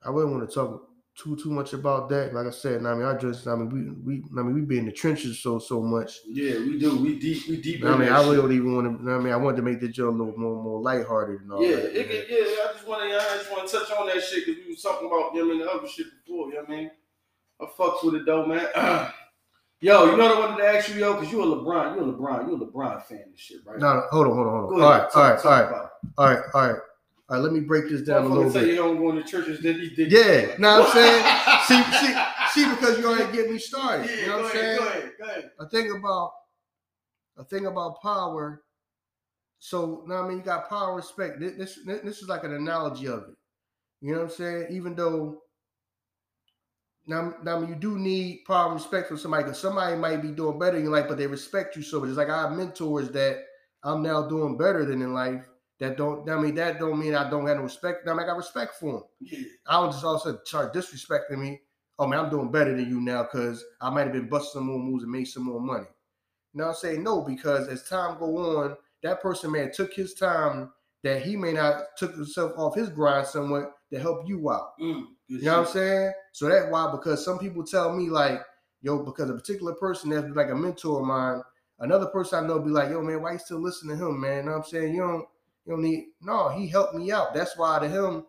I 0.03 0.09
wouldn't 0.09 0.33
want 0.33 0.49
to 0.49 0.53
talk 0.53 0.89
too 1.15 1.35
too 1.37 1.49
much 1.49 1.73
about 1.73 2.09
that. 2.09 2.33
Like 2.33 2.47
I 2.47 2.49
said, 2.49 2.85
I 2.85 2.93
mean, 2.93 3.05
I 3.05 3.15
just 3.17 3.47
I 3.47 3.55
mean 3.55 3.69
we 4.03 4.15
we 4.17 4.23
I 4.37 4.43
mean 4.43 4.53
we 4.53 4.61
be 4.61 4.77
in 4.77 4.85
the 4.85 4.91
trenches 4.91 5.39
so 5.39 5.59
so 5.59 5.81
much. 5.81 6.19
Yeah, 6.27 6.55
we 6.59 6.77
do. 6.77 6.97
We 6.97 7.17
deep. 7.19 7.47
We 7.47 7.61
deep. 7.61 7.83
I 7.85 7.97
mean, 7.97 8.09
I 8.09 8.19
really 8.21 8.37
don't 8.37 8.51
even 8.51 8.75
want 8.75 9.05
to. 9.05 9.11
I 9.11 9.19
mean, 9.19 9.31
I 9.33 9.37
wanted 9.37 9.57
to 9.57 9.63
make 9.63 9.79
the 9.79 9.87
joke 9.87 10.13
a 10.13 10.17
little 10.17 10.37
more 10.37 10.61
more 10.61 10.81
lighthearted 10.81 11.41
and 11.41 11.51
all 11.51 11.63
Yeah, 11.63 11.77
that. 11.77 11.99
it, 11.99 12.09
could- 12.09 12.25
yeah. 12.29 12.45
I 12.69 12.73
just 12.73 12.87
want 12.87 13.09
to. 13.09 13.15
I 13.17 13.37
just 13.37 13.51
want 13.51 13.67
to 13.67 13.77
touch 13.77 13.91
on 13.97 14.07
that 14.07 14.21
shit 14.23 14.45
because 14.45 14.61
we 14.65 14.71
was 14.71 14.81
talking 14.81 15.07
about 15.07 15.33
know, 15.35 15.47
what 15.47 15.57
the 15.59 15.71
other 15.71 15.87
shit 15.87 16.07
before. 16.25 16.47
You 16.47 16.55
know 16.55 16.59
what 16.61 16.69
I 16.69 16.75
mean? 16.75 16.91
I 17.61 17.65
fucks 17.65 18.03
with 18.03 18.15
it 18.15 18.25
though, 18.25 18.45
man. 18.45 18.67
yo, 19.81 20.11
you 20.11 20.17
know 20.17 20.25
what 20.25 20.37
I 20.37 20.39
wanted 20.39 20.63
to 20.63 20.69
ask 20.69 20.89
you, 20.89 20.95
yo, 20.95 21.13
because 21.13 21.31
you 21.31 21.41
a 21.41 21.45
LeBron, 21.45 21.95
you 21.95 22.01
a 22.01 22.13
LeBron, 22.13 22.47
you 22.47 22.55
a 22.55 22.65
LeBron 22.65 23.03
fan 23.03 23.23
and 23.25 23.37
shit, 23.37 23.57
right? 23.65 23.79
No, 23.79 23.95
no, 23.95 24.03
hold 24.11 24.27
on, 24.27 24.33
hold 24.33 24.47
on, 24.47 24.53
hold 24.53 24.73
on. 24.73 24.81
All 24.81 24.89
right, 24.89 25.09
all 25.13 25.23
right, 25.23 25.45
all 25.45 25.51
right, 25.51 25.71
all 26.17 26.25
right, 26.27 26.43
all 26.53 26.67
right, 26.67 26.79
all 27.29 27.37
right. 27.37 27.39
Let 27.39 27.53
me 27.53 27.59
break 27.59 27.89
this 27.89 28.01
down 28.01 28.25
a 28.25 28.27
little 28.27 28.51
bit. 28.51 28.67
you 28.67 28.75
don't 28.75 28.97
go 28.97 29.09
into 29.09 29.23
churches, 29.23 29.59
then 29.61 29.79
he 29.79 29.89
did. 29.89 30.11
Yeah, 30.11 30.57
know 30.57 30.81
what 30.81 30.87
I'm 30.87 30.93
saying? 30.93 31.25
see, 31.67 32.07
see, 32.07 32.13
see, 32.51 32.69
because 32.69 32.99
you 32.99 33.07
already 33.07 33.35
get 33.35 33.49
me 33.49 33.57
started. 33.57 34.09
Yeah, 34.09 34.15
you 34.15 34.27
know 34.27 34.37
go 34.37 34.43
what 34.43 34.45
I'm 34.45 34.51
saying? 34.51 34.77
go 34.77 34.87
ahead, 34.87 35.11
go 35.17 35.25
ahead. 35.25 35.51
a 35.59 35.69
thing 35.69 35.91
about 35.91 36.31
a 37.37 37.43
thing 37.43 37.65
about 37.65 38.01
power. 38.01 38.61
So 39.59 40.03
now 40.07 40.23
I 40.23 40.27
mean 40.27 40.37
you 40.37 40.43
got 40.43 40.69
power 40.69 40.95
respect. 40.95 41.39
This, 41.39 41.53
this 41.57 41.79
this 41.85 42.21
is 42.21 42.29
like 42.29 42.43
an 42.43 42.53
analogy 42.53 43.07
of 43.07 43.23
it. 43.23 43.35
You 44.01 44.13
know 44.13 44.19
what 44.19 44.29
I'm 44.29 44.35
saying? 44.35 44.67
Even 44.69 44.95
though 44.95 45.41
now, 47.07 47.35
now 47.43 47.61
you 47.61 47.75
do 47.75 47.99
need 47.99 48.41
and 48.49 48.73
respect 48.73 49.07
from 49.07 49.17
somebody 49.17 49.43
because 49.43 49.59
somebody 49.59 49.95
might 49.95 50.21
be 50.21 50.29
doing 50.29 50.57
better 50.57 50.77
in 50.77 50.89
life, 50.89 51.05
but 51.07 51.17
they 51.17 51.27
respect 51.27 51.75
you 51.75 51.83
so 51.83 51.99
much. 51.99 52.09
It's 52.09 52.17
like 52.17 52.29
I 52.29 52.43
have 52.43 52.57
mentors 52.57 53.11
that 53.11 53.43
I'm 53.83 54.01
now 54.01 54.27
doing 54.27 54.57
better 54.57 54.85
than 54.85 55.01
in 55.01 55.13
life. 55.13 55.45
That 55.79 55.97
don't 55.97 56.27
I 56.29 56.39
mean 56.39 56.55
that 56.55 56.79
don't 56.79 56.99
mean 56.99 57.13
I 57.13 57.29
don't 57.29 57.45
have 57.47 57.57
no 57.57 57.63
respect. 57.63 58.07
I 58.07 58.11
mean 58.11 58.21
I 58.21 58.25
got 58.25 58.37
respect 58.37 58.75
for 58.75 58.93
them. 58.93 59.03
Yeah, 59.19 59.39
I 59.67 59.73
don't 59.81 59.91
just 59.91 60.03
all 60.05 60.15
of 60.15 60.21
a 60.21 60.23
sudden 60.23 60.39
start 60.45 60.73
disrespecting 60.73 61.37
me. 61.37 61.61
Oh 61.99 62.07
man, 62.07 62.19
I'm 62.19 62.29
doing 62.29 62.51
better 62.51 62.75
than 62.75 62.89
you 62.89 63.01
now 63.01 63.23
because 63.23 63.63
I 63.81 63.89
might 63.89 64.03
have 64.03 64.13
been 64.13 64.29
busting 64.29 64.59
some 64.59 64.67
more 64.67 64.79
moves 64.79 65.03
and 65.03 65.11
made 65.11 65.25
some 65.25 65.43
more 65.43 65.59
money. 65.59 65.87
Now 66.53 66.69
I 66.69 66.73
say 66.73 66.97
no 66.97 67.21
because 67.21 67.67
as 67.67 67.87
time 67.87 68.17
go 68.17 68.37
on, 68.37 68.77
that 69.03 69.21
person 69.21 69.51
may 69.51 69.59
have 69.59 69.73
took 69.73 69.93
his 69.93 70.13
time 70.13 70.71
that 71.03 71.21
he 71.21 71.35
may 71.35 71.51
not 71.53 71.83
took 71.97 72.15
himself 72.15 72.53
off 72.57 72.75
his 72.75 72.89
grind 72.89 73.27
somewhat 73.27 73.73
to 73.91 73.99
help 73.99 74.27
you 74.27 74.49
out. 74.49 74.71
mm, 74.79 75.03
good 75.29 75.41
You 75.41 75.45
know 75.45 75.59
what 75.59 75.67
I'm 75.67 75.73
saying? 75.73 76.13
So 76.31 76.49
that's 76.49 76.71
why 76.71 76.91
because 76.91 77.23
some 77.23 77.39
people 77.39 77.63
tell 77.63 77.95
me 77.95 78.09
like, 78.09 78.41
yo, 78.81 79.03
because 79.03 79.29
a 79.29 79.33
particular 79.33 79.73
person 79.73 80.09
that's 80.09 80.27
like 80.35 80.49
a 80.49 80.55
mentor 80.55 81.01
of 81.01 81.07
mine, 81.07 81.41
another 81.79 82.07
person 82.07 82.43
I 82.43 82.47
know 82.47 82.59
be 82.59 82.69
like, 82.69 82.89
yo, 82.89 83.01
man, 83.01 83.21
why 83.21 83.33
you 83.33 83.39
still 83.39 83.61
listen 83.61 83.89
to 83.89 83.95
him, 83.95 84.19
man? 84.19 84.37
You 84.37 84.43
know 84.43 84.51
what 84.51 84.57
I'm 84.57 84.63
saying? 84.63 84.93
You 84.95 85.01
don't 85.01 85.25
you 85.65 85.73
don't 85.73 85.81
need 85.81 86.05
no, 86.21 86.49
he 86.49 86.67
helped 86.67 86.95
me 86.95 87.11
out. 87.11 87.33
That's 87.33 87.57
why 87.57 87.79
to 87.79 87.87
him, 87.87 88.25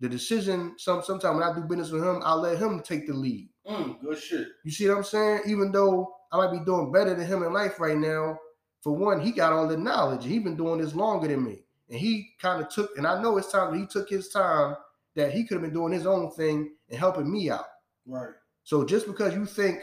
the 0.00 0.08
decision, 0.08 0.74
some 0.78 1.02
sometimes 1.02 1.38
when 1.38 1.48
I 1.48 1.54
do 1.54 1.62
business 1.62 1.90
with 1.90 2.04
him, 2.04 2.20
I 2.24 2.34
let 2.34 2.58
him 2.58 2.80
take 2.80 3.06
the 3.06 3.14
lead. 3.14 3.48
Mm, 3.68 4.00
good 4.00 4.18
shit. 4.18 4.48
You 4.64 4.70
see 4.70 4.88
what 4.88 4.98
I'm 4.98 5.04
saying? 5.04 5.42
Even 5.46 5.70
though 5.72 6.14
I 6.32 6.38
might 6.38 6.52
be 6.52 6.64
doing 6.64 6.92
better 6.92 7.14
than 7.14 7.26
him 7.26 7.42
in 7.42 7.52
life 7.52 7.78
right 7.80 7.96
now, 7.96 8.38
for 8.80 8.94
one, 8.96 9.20
he 9.20 9.32
got 9.32 9.52
all 9.52 9.66
the 9.66 9.76
knowledge. 9.76 10.24
He 10.24 10.38
been 10.38 10.56
doing 10.56 10.80
this 10.80 10.94
longer 10.94 11.28
than 11.28 11.44
me. 11.44 11.60
And 11.90 11.98
he 11.98 12.30
kind 12.40 12.62
of 12.62 12.68
took, 12.68 12.96
and 12.96 13.06
I 13.06 13.20
know 13.20 13.36
it's 13.38 13.50
time 13.50 13.78
he 13.78 13.86
took 13.86 14.08
his 14.08 14.28
time 14.28 14.76
that 15.16 15.32
he 15.32 15.44
could 15.44 15.56
have 15.56 15.62
been 15.62 15.74
doing 15.74 15.92
his 15.92 16.06
own 16.06 16.30
thing 16.30 16.70
and 16.88 16.98
helping 16.98 17.30
me 17.30 17.50
out. 17.50 17.66
Right. 18.06 18.30
So 18.64 18.84
just 18.84 19.06
because 19.06 19.34
you 19.34 19.46
think 19.46 19.80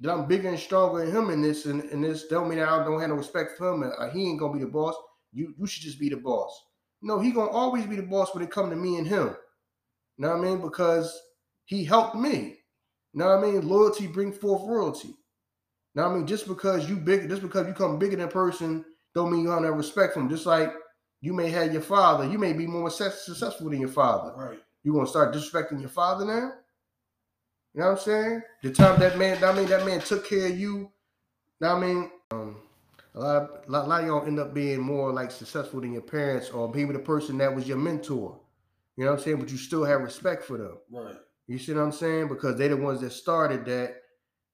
that 0.00 0.12
I'm 0.12 0.26
bigger 0.26 0.48
and 0.48 0.58
stronger 0.58 1.04
than 1.04 1.14
him 1.14 1.30
in 1.30 1.42
this 1.42 1.66
and, 1.66 1.82
and 1.84 2.02
this 2.02 2.26
don't 2.26 2.48
mean 2.48 2.58
that 2.58 2.68
I 2.68 2.84
don't 2.84 3.00
have 3.00 3.10
no 3.10 3.16
respect 3.16 3.56
for 3.56 3.72
him 3.72 3.82
and 3.82 3.92
uh, 3.98 4.10
he 4.10 4.28
ain't 4.28 4.40
gonna 4.40 4.52
be 4.52 4.60
the 4.60 4.66
boss. 4.66 4.94
You 5.32 5.54
you 5.58 5.66
should 5.66 5.82
just 5.82 6.00
be 6.00 6.08
the 6.08 6.16
boss. 6.16 6.58
No, 7.02 7.18
he 7.20 7.30
gonna 7.30 7.50
always 7.50 7.86
be 7.86 7.96
the 7.96 8.02
boss 8.02 8.34
when 8.34 8.42
it 8.42 8.50
come 8.50 8.70
to 8.70 8.76
me 8.76 8.96
and 8.96 9.06
him. 9.06 9.36
You 10.16 10.26
know 10.26 10.36
what 10.36 10.38
I 10.38 10.50
mean? 10.50 10.60
Because 10.60 11.20
he 11.64 11.84
helped 11.84 12.16
me. 12.16 12.58
You 13.12 13.20
know 13.20 13.26
what 13.26 13.38
I 13.38 13.52
mean? 13.52 13.68
Loyalty 13.68 14.06
bring 14.06 14.32
forth 14.32 14.62
royalty. 14.66 15.08
You 15.08 15.14
Know 15.94 16.08
what 16.08 16.14
I 16.14 16.14
mean? 16.16 16.26
Just 16.26 16.48
because 16.48 16.88
you 16.88 16.96
big, 16.96 17.28
just 17.28 17.42
because 17.42 17.66
you 17.66 17.72
come 17.72 17.98
bigger 17.98 18.16
than 18.16 18.26
a 18.26 18.30
person, 18.30 18.84
don't 19.14 19.30
mean 19.30 19.42
you 19.42 19.48
don't 19.48 19.64
have 19.64 19.76
respect 19.76 20.14
for 20.14 20.20
him. 20.20 20.28
Just 20.28 20.46
like 20.46 20.72
you 21.24 21.32
may 21.32 21.48
have 21.48 21.72
your 21.72 21.80
father, 21.80 22.28
you 22.30 22.38
may 22.38 22.52
be 22.52 22.66
more 22.66 22.90
successful 22.90 23.70
than 23.70 23.80
your 23.80 23.88
father. 23.88 24.34
Right. 24.36 24.58
You 24.82 24.92
gonna 24.92 25.06
start 25.06 25.34
disrespecting 25.34 25.80
your 25.80 25.88
father 25.88 26.26
now? 26.26 26.52
You 27.72 27.80
know 27.80 27.86
what 27.86 27.92
I'm 27.92 27.98
saying? 27.98 28.42
The 28.62 28.70
time 28.70 29.00
that 29.00 29.16
man, 29.16 29.42
I 29.42 29.52
mean, 29.52 29.66
that 29.68 29.86
man 29.86 30.00
took 30.00 30.28
care 30.28 30.48
of 30.48 30.58
you. 30.58 30.92
I 31.62 31.78
mean, 31.80 32.10
um, 32.30 32.56
a 33.14 33.20
lot, 33.20 33.36
of, 33.42 33.50
a 33.66 33.70
lot, 33.72 33.86
a 33.86 33.88
lot 33.88 34.00
of 34.02 34.06
y'all 34.06 34.26
end 34.26 34.38
up 34.38 34.52
being 34.52 34.80
more 34.80 35.12
like 35.14 35.30
successful 35.30 35.80
than 35.80 35.94
your 35.94 36.02
parents, 36.02 36.50
or 36.50 36.70
maybe 36.70 36.92
the 36.92 36.98
person 36.98 37.38
that 37.38 37.54
was 37.54 37.66
your 37.66 37.78
mentor. 37.78 38.38
You 38.96 39.04
know 39.04 39.12
what 39.12 39.18
I'm 39.18 39.24
saying? 39.24 39.38
But 39.38 39.50
you 39.50 39.56
still 39.56 39.84
have 39.84 40.02
respect 40.02 40.44
for 40.44 40.58
them. 40.58 40.76
Right. 40.92 41.16
You 41.46 41.58
see 41.58 41.72
what 41.72 41.82
I'm 41.84 41.92
saying? 41.92 42.28
Because 42.28 42.58
they're 42.58 42.68
the 42.68 42.76
ones 42.76 43.00
that 43.00 43.12
started 43.12 43.64
that. 43.64 43.96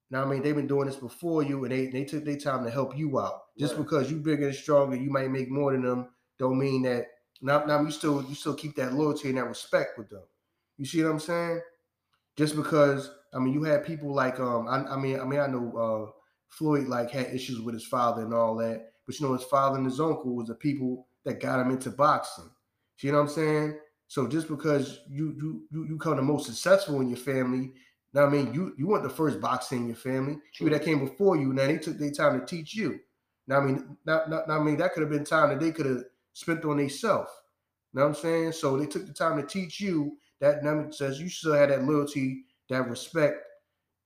Now 0.09 0.23
I 0.23 0.25
mean 0.25 0.41
they've 0.41 0.55
been 0.55 0.67
doing 0.67 0.87
this 0.87 0.95
before 0.95 1.43
you, 1.43 1.63
and 1.65 1.71
they 1.71 1.87
they 1.87 2.05
took 2.05 2.23
their 2.23 2.37
time 2.37 2.63
to 2.63 2.71
help 2.71 2.97
you 2.97 3.19
out. 3.19 3.41
Just 3.59 3.75
Right. 3.75 3.83
because 3.83 4.09
you 4.09 4.17
bigger 4.17 4.47
and 4.47 4.55
stronger, 4.55 4.95
you 4.95 5.09
might 5.09 5.29
make 5.31 5.49
more 5.51 5.73
than 5.73 5.83
them. 5.83 6.07
Don't 6.41 6.57
mean 6.57 6.81
that 6.81 7.05
now, 7.39 7.63
now 7.65 7.81
you 7.81 7.91
still 7.91 8.25
you 8.27 8.33
still 8.33 8.55
keep 8.55 8.75
that 8.77 8.93
loyalty 8.93 9.29
and 9.29 9.37
that 9.37 9.45
respect 9.45 9.95
with 9.95 10.09
them. 10.09 10.23
You 10.79 10.85
see 10.85 11.03
what 11.03 11.11
I'm 11.11 11.19
saying? 11.19 11.61
Just 12.35 12.55
because 12.55 13.11
I 13.31 13.37
mean 13.37 13.53
you 13.53 13.61
had 13.61 13.85
people 13.85 14.11
like 14.11 14.39
um 14.39 14.67
I, 14.67 14.83
I 14.91 14.97
mean 14.97 15.19
I 15.19 15.23
mean 15.23 15.39
I 15.39 15.45
know 15.45 15.71
uh 15.77 16.11
Floyd 16.49 16.87
like 16.87 17.11
had 17.11 17.27
issues 17.27 17.61
with 17.61 17.75
his 17.75 17.85
father 17.85 18.23
and 18.23 18.33
all 18.33 18.55
that, 18.57 18.91
but 19.05 19.19
you 19.19 19.27
know 19.27 19.33
his 19.33 19.43
father 19.43 19.77
and 19.77 19.85
his 19.85 19.99
uncle 19.99 20.35
was 20.35 20.47
the 20.47 20.55
people 20.55 21.05
that 21.25 21.39
got 21.39 21.59
him 21.59 21.69
into 21.69 21.91
boxing. 21.91 22.49
You 23.01 23.11
know 23.11 23.19
what 23.19 23.29
I'm 23.29 23.35
saying? 23.35 23.79
So 24.07 24.27
just 24.27 24.47
because 24.47 25.01
you 25.07 25.35
you 25.37 25.67
you, 25.71 25.85
you 25.89 25.97
come 25.99 26.15
the 26.15 26.23
most 26.23 26.47
successful 26.47 27.01
in 27.01 27.09
your 27.09 27.19
family, 27.19 27.73
now 28.15 28.25
I 28.25 28.29
mean 28.29 28.51
you 28.51 28.73
you 28.79 28.87
weren't 28.87 29.03
the 29.03 29.11
first 29.11 29.39
boxer 29.39 29.75
in 29.75 29.85
your 29.85 29.95
family. 29.95 30.39
People 30.57 30.73
that 30.73 30.83
came 30.85 31.05
before 31.05 31.37
you, 31.37 31.53
now 31.53 31.67
they 31.67 31.77
took 31.77 31.99
their 31.99 32.09
time 32.09 32.39
to 32.39 32.45
teach 32.47 32.73
you. 32.73 32.99
Now 33.45 33.59
I 33.59 33.63
mean, 33.63 33.95
not, 34.07 34.27
not, 34.27 34.49
I 34.49 34.57
mean 34.57 34.77
that 34.77 34.93
could 34.93 35.01
have 35.01 35.11
been 35.11 35.23
time 35.23 35.49
that 35.49 35.59
they 35.59 35.71
could 35.71 35.85
have 35.85 36.03
spent 36.33 36.65
on 36.65 36.77
themselves. 36.77 37.31
Know 37.93 38.03
what 38.03 38.07
I'm 38.09 38.15
saying? 38.15 38.51
So 38.53 38.77
they 38.77 38.85
took 38.85 39.05
the 39.05 39.13
time 39.13 39.37
to 39.37 39.45
teach 39.45 39.79
you 39.79 40.17
that. 40.39 40.65
I 40.65 40.73
mean, 40.73 40.93
says 40.93 41.19
you 41.19 41.29
still 41.29 41.53
had 41.53 41.69
that 41.69 41.83
loyalty, 41.83 42.45
that 42.69 42.89
respect, 42.89 43.43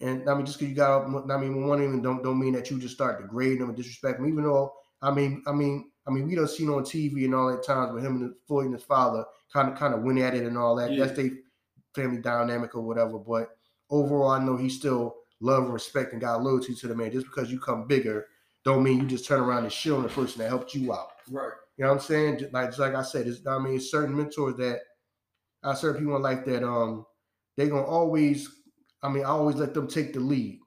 and 0.02 0.28
I 0.28 0.34
mean 0.34 0.46
just 0.46 0.60
because 0.60 0.70
you 0.70 0.76
got. 0.76 1.06
I 1.06 1.38
mean, 1.38 1.68
one 1.68 1.84
even 1.84 2.02
don't 2.02 2.24
don't 2.24 2.40
mean 2.40 2.54
that 2.54 2.72
you 2.72 2.80
just 2.80 2.96
start 2.96 3.22
degrading 3.22 3.60
them 3.60 3.70
and 3.70 3.78
disrespect 3.78 4.18
them. 4.18 4.28
Even 4.28 4.44
though 4.44 4.74
I 5.02 5.12
mean, 5.12 5.44
I 5.46 5.52
mean, 5.52 5.92
I 6.08 6.12
mean, 6.12 6.28
we 6.28 6.36
don't 6.36 6.50
see 6.50 6.68
on 6.68 6.84
TV 6.84 7.26
and 7.26 7.36
all 7.36 7.52
that 7.52 7.64
times 7.64 7.94
with 7.94 8.04
him 8.04 8.22
and 8.22 8.34
Floyd 8.48 8.66
and 8.66 8.74
his 8.74 8.84
father 8.84 9.24
kind 9.54 9.70
of 9.70 9.78
kind 9.78 9.94
of 9.94 10.02
went 10.02 10.20
at 10.20 10.34
it 10.34 10.46
and 10.46 10.58
all 10.58 10.76
that. 10.76 10.92
Yeah. 10.92 11.06
That's 11.06 11.18
their 11.18 11.30
family 11.94 12.22
dynamic 12.22 12.76
or 12.76 12.82
whatever. 12.82 13.20
But 13.20 13.50
overall, 13.90 14.30
I 14.30 14.44
know 14.44 14.58
he 14.58 14.70
still 14.70 15.16
love 15.42 15.66
and 15.66 15.74
respect 15.74 16.14
and 16.14 16.22
got 16.22 16.42
loyalty 16.42 16.74
to 16.74 16.88
the 16.88 16.96
man. 16.96 17.12
Just 17.12 17.28
because 17.28 17.52
you 17.52 17.60
come 17.60 17.88
bigger, 17.88 18.26
don't 18.64 18.84
mean 18.84 19.00
you 19.00 19.06
just 19.06 19.26
turn 19.26 19.42
around 19.42 19.64
and 19.64 19.72
shit 19.72 19.94
on 19.94 20.04
the 20.04 20.10
person 20.10 20.40
that 20.40 20.50
helped 20.50 20.74
you 20.74 20.92
out. 20.92 21.10
Right. 21.30 21.52
You 21.78 21.84
know 21.84 21.92
what 21.92 22.02
I'm 22.02 22.04
saying? 22.04 22.40
Just 22.40 22.54
like 22.54 22.68
just 22.68 22.80
like 22.80 22.96
I 22.96 23.04
said, 23.04 23.28
it's, 23.28 23.46
I 23.46 23.60
mean, 23.60 23.80
certain 23.80 24.16
mentors 24.16 24.56
that 24.58 24.80
I 25.64 25.74
certain 25.74 26.00
people 26.02 26.16
in 26.16 26.22
life 26.22 26.46
that 26.46 26.64
um 26.64 27.06
they 27.58 27.68
gonna 27.70 27.84
always. 27.84 28.50
I 29.02 29.10
mean, 29.10 29.24
I 29.24 29.30
always 29.30 29.58
let 29.58 29.74
them 29.74 29.88
take 29.88 30.14
the 30.14 30.20
lead. 30.20 30.60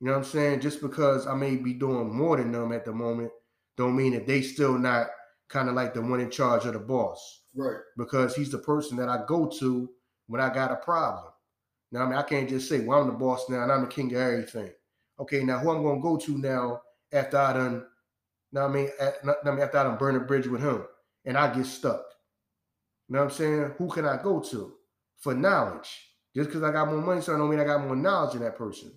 You 0.00 0.06
know 0.06 0.12
what 0.12 0.18
I'm 0.18 0.24
saying? 0.24 0.60
Just 0.60 0.80
because 0.80 1.26
I 1.26 1.34
may 1.34 1.56
be 1.56 1.74
doing 1.74 2.12
more 2.12 2.36
than 2.36 2.50
them 2.50 2.72
at 2.72 2.84
the 2.84 2.92
moment, 2.92 3.30
don't 3.76 3.96
mean 3.96 4.14
that 4.14 4.26
they 4.26 4.42
still 4.42 4.76
not 4.78 5.08
kind 5.48 5.68
of 5.68 5.74
like 5.74 5.94
the 5.94 6.02
one 6.02 6.20
in 6.20 6.30
charge 6.30 6.66
of 6.66 6.72
the 6.72 6.78
boss. 6.78 7.42
Right. 7.54 7.78
Because 7.96 8.34
he's 8.34 8.50
the 8.50 8.58
person 8.58 8.96
that 8.98 9.08
I 9.08 9.24
go 9.26 9.46
to 9.58 9.88
when 10.26 10.40
I 10.40 10.52
got 10.52 10.72
a 10.72 10.76
problem. 10.76 11.32
Now, 11.90 12.02
I 12.02 12.06
mean, 12.06 12.18
I 12.18 12.22
can't 12.22 12.48
just 12.48 12.68
say, 12.68 12.80
well, 12.80 13.00
I'm 13.00 13.06
the 13.06 13.12
boss 13.14 13.48
now 13.48 13.62
and 13.62 13.72
I'm 13.72 13.82
the 13.82 13.86
king 13.86 14.14
of 14.14 14.20
everything. 14.20 14.70
Okay, 15.20 15.42
now 15.42 15.58
who 15.58 15.70
I'm 15.70 15.82
gonna 15.82 16.00
go 16.00 16.16
to 16.16 16.38
now 16.38 16.82
after 17.12 17.38
I 17.38 17.52
done, 17.54 17.86
now 18.52 18.66
I 18.66 18.68
mean, 18.68 18.90
at, 19.00 19.14
I 19.24 19.50
mean, 19.50 19.60
after 19.60 19.78
I 19.78 19.84
done 19.84 19.98
burn 19.98 20.16
a 20.16 20.20
bridge 20.20 20.46
with 20.46 20.62
him 20.62 20.84
and 21.24 21.36
I 21.36 21.54
get 21.54 21.66
stuck. 21.66 22.04
You 23.08 23.14
know 23.14 23.24
what 23.24 23.32
I'm 23.32 23.36
saying? 23.36 23.72
Who 23.78 23.88
can 23.88 24.04
I 24.04 24.20
go 24.22 24.40
to 24.40 24.74
for 25.18 25.34
knowledge? 25.34 25.88
Just 26.34 26.50
because 26.50 26.62
I 26.62 26.72
got 26.72 26.88
more 26.88 27.00
money, 27.00 27.20
so 27.20 27.34
I 27.34 27.38
don't 27.38 27.50
mean 27.50 27.60
I 27.60 27.64
got 27.64 27.84
more 27.84 27.96
knowledge 27.96 28.32
than 28.32 28.42
that 28.42 28.56
person. 28.56 28.92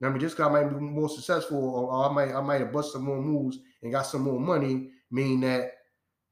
Now, 0.00 0.08
I 0.08 0.10
mean, 0.10 0.20
just 0.20 0.36
because 0.36 0.50
I 0.50 0.52
might 0.52 0.68
be 0.68 0.80
more 0.80 1.08
successful, 1.08 1.58
or, 1.58 1.92
or 1.92 2.10
I 2.10 2.12
might 2.12 2.34
I 2.34 2.40
might 2.40 2.60
have 2.60 2.72
bust 2.72 2.92
some 2.92 3.02
more 3.02 3.20
moves 3.20 3.58
and 3.82 3.92
got 3.92 4.06
some 4.06 4.22
more 4.22 4.40
money, 4.40 4.90
mean 5.10 5.40
that 5.40 5.72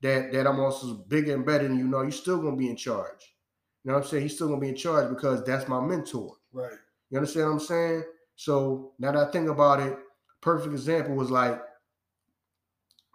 that 0.03 0.33
that 0.33 0.47
I'm 0.47 0.61
also 0.61 0.95
bigger 1.09 1.35
and 1.35 1.45
better 1.45 1.67
than 1.67 1.79
you. 1.79 1.87
Know 1.87 2.03
you're 2.03 2.11
still 2.13 2.39
gonna 2.41 2.57
be 2.57 2.71
in 2.71 2.77
charge. 2.77 3.35
You 3.85 3.91
know 3.91 3.99
what 3.99 4.05
I'm 4.05 4.09
saying? 4.11 4.23
He's 4.23 4.35
still 4.35 4.49
gonna 4.49 4.61
be 4.61 4.71
in 4.71 4.77
charge 4.77 5.09
because 5.09 5.45
that's 5.45 5.69
my 5.69 5.81
mentor. 5.81 6.35
Right. 6.53 6.73
You 7.11 7.19
understand 7.19 7.47
what 7.47 7.53
I'm 7.53 7.61
saying? 7.61 8.05
So 8.37 8.93
now 8.99 9.13
that 9.13 9.29
I 9.29 9.31
think 9.31 9.49
about 9.49 9.81
it, 9.81 9.97
perfect 10.41 10.73
example 10.73 11.15
was 11.15 11.31
like 11.31 11.61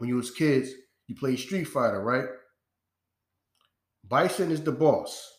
when 0.01 0.09
you 0.09 0.15
was 0.15 0.31
kids, 0.31 0.71
you 1.07 1.13
played 1.13 1.37
Street 1.37 1.65
Fighter, 1.65 2.01
right? 2.01 2.25
Bison 4.09 4.49
is 4.49 4.63
the 4.63 4.71
boss. 4.71 5.31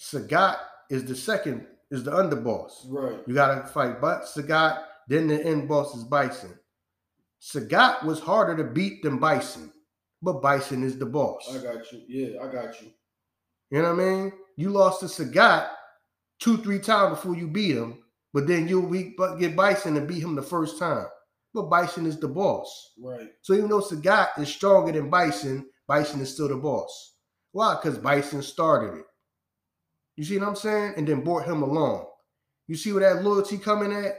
Sagat 0.00 0.58
is 0.88 1.04
the 1.04 1.16
second 1.16 1.66
is 1.90 2.04
the 2.04 2.12
underboss. 2.12 2.70
Right. 2.86 3.18
You 3.26 3.34
gotta 3.34 3.66
fight 3.66 4.00
but 4.00 4.22
Sagat, 4.22 4.84
then 5.08 5.26
the 5.26 5.44
end 5.44 5.68
boss 5.68 5.96
is 5.96 6.04
Bison. 6.04 6.56
Sagat 7.42 8.04
was 8.04 8.20
harder 8.20 8.56
to 8.56 8.70
beat 8.70 9.02
than 9.02 9.18
Bison, 9.18 9.72
but 10.22 10.40
Bison 10.40 10.84
is 10.84 10.96
the 10.96 11.06
boss. 11.06 11.52
I 11.52 11.60
got 11.60 11.90
you. 11.90 12.02
Yeah, 12.06 12.42
I 12.44 12.52
got 12.52 12.80
you. 12.80 12.92
You 13.72 13.82
know 13.82 13.94
what 13.94 14.00
I 14.00 14.08
mean? 14.08 14.32
You 14.56 14.70
lost 14.70 15.00
to 15.00 15.06
Sagat 15.06 15.70
two, 16.38 16.58
three 16.58 16.78
times 16.78 17.16
before 17.16 17.34
you 17.34 17.48
beat 17.48 17.76
him, 17.76 17.98
but 18.32 18.46
then 18.46 18.68
you'll 18.68 18.88
get 19.40 19.56
Bison 19.56 19.96
and 19.96 20.06
beat 20.06 20.22
him 20.22 20.36
the 20.36 20.42
first 20.42 20.78
time. 20.78 21.06
But 21.56 21.70
Bison 21.70 22.04
is 22.04 22.20
the 22.20 22.28
boss. 22.28 22.92
Right. 23.02 23.30
So 23.40 23.54
even 23.54 23.70
though 23.70 23.80
Sagat 23.80 24.38
is 24.38 24.48
stronger 24.48 24.92
than 24.92 25.08
Bison, 25.08 25.66
Bison 25.88 26.20
is 26.20 26.34
still 26.34 26.48
the 26.48 26.56
boss. 26.56 27.14
Why? 27.52 27.78
Because 27.80 27.96
Bison 27.96 28.42
started 28.42 28.98
it. 28.98 29.06
You 30.16 30.24
see 30.24 30.36
what 30.36 30.48
I'm 30.48 30.56
saying? 30.56 30.94
And 30.98 31.08
then 31.08 31.24
brought 31.24 31.46
him 31.46 31.62
along. 31.62 32.08
You 32.68 32.76
see 32.76 32.92
where 32.92 33.14
that 33.14 33.24
loyalty 33.24 33.56
coming 33.56 33.90
at? 33.90 34.18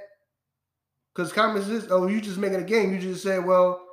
Because 1.14 1.32
comments 1.32 1.68
is, 1.68 1.92
oh, 1.92 2.08
you 2.08 2.22
just 2.22 2.40
making 2.40 2.62
a 2.62 2.64
game. 2.64 2.92
You 2.92 3.00
just 3.00 3.22
say, 3.22 3.38
well, 3.38 3.86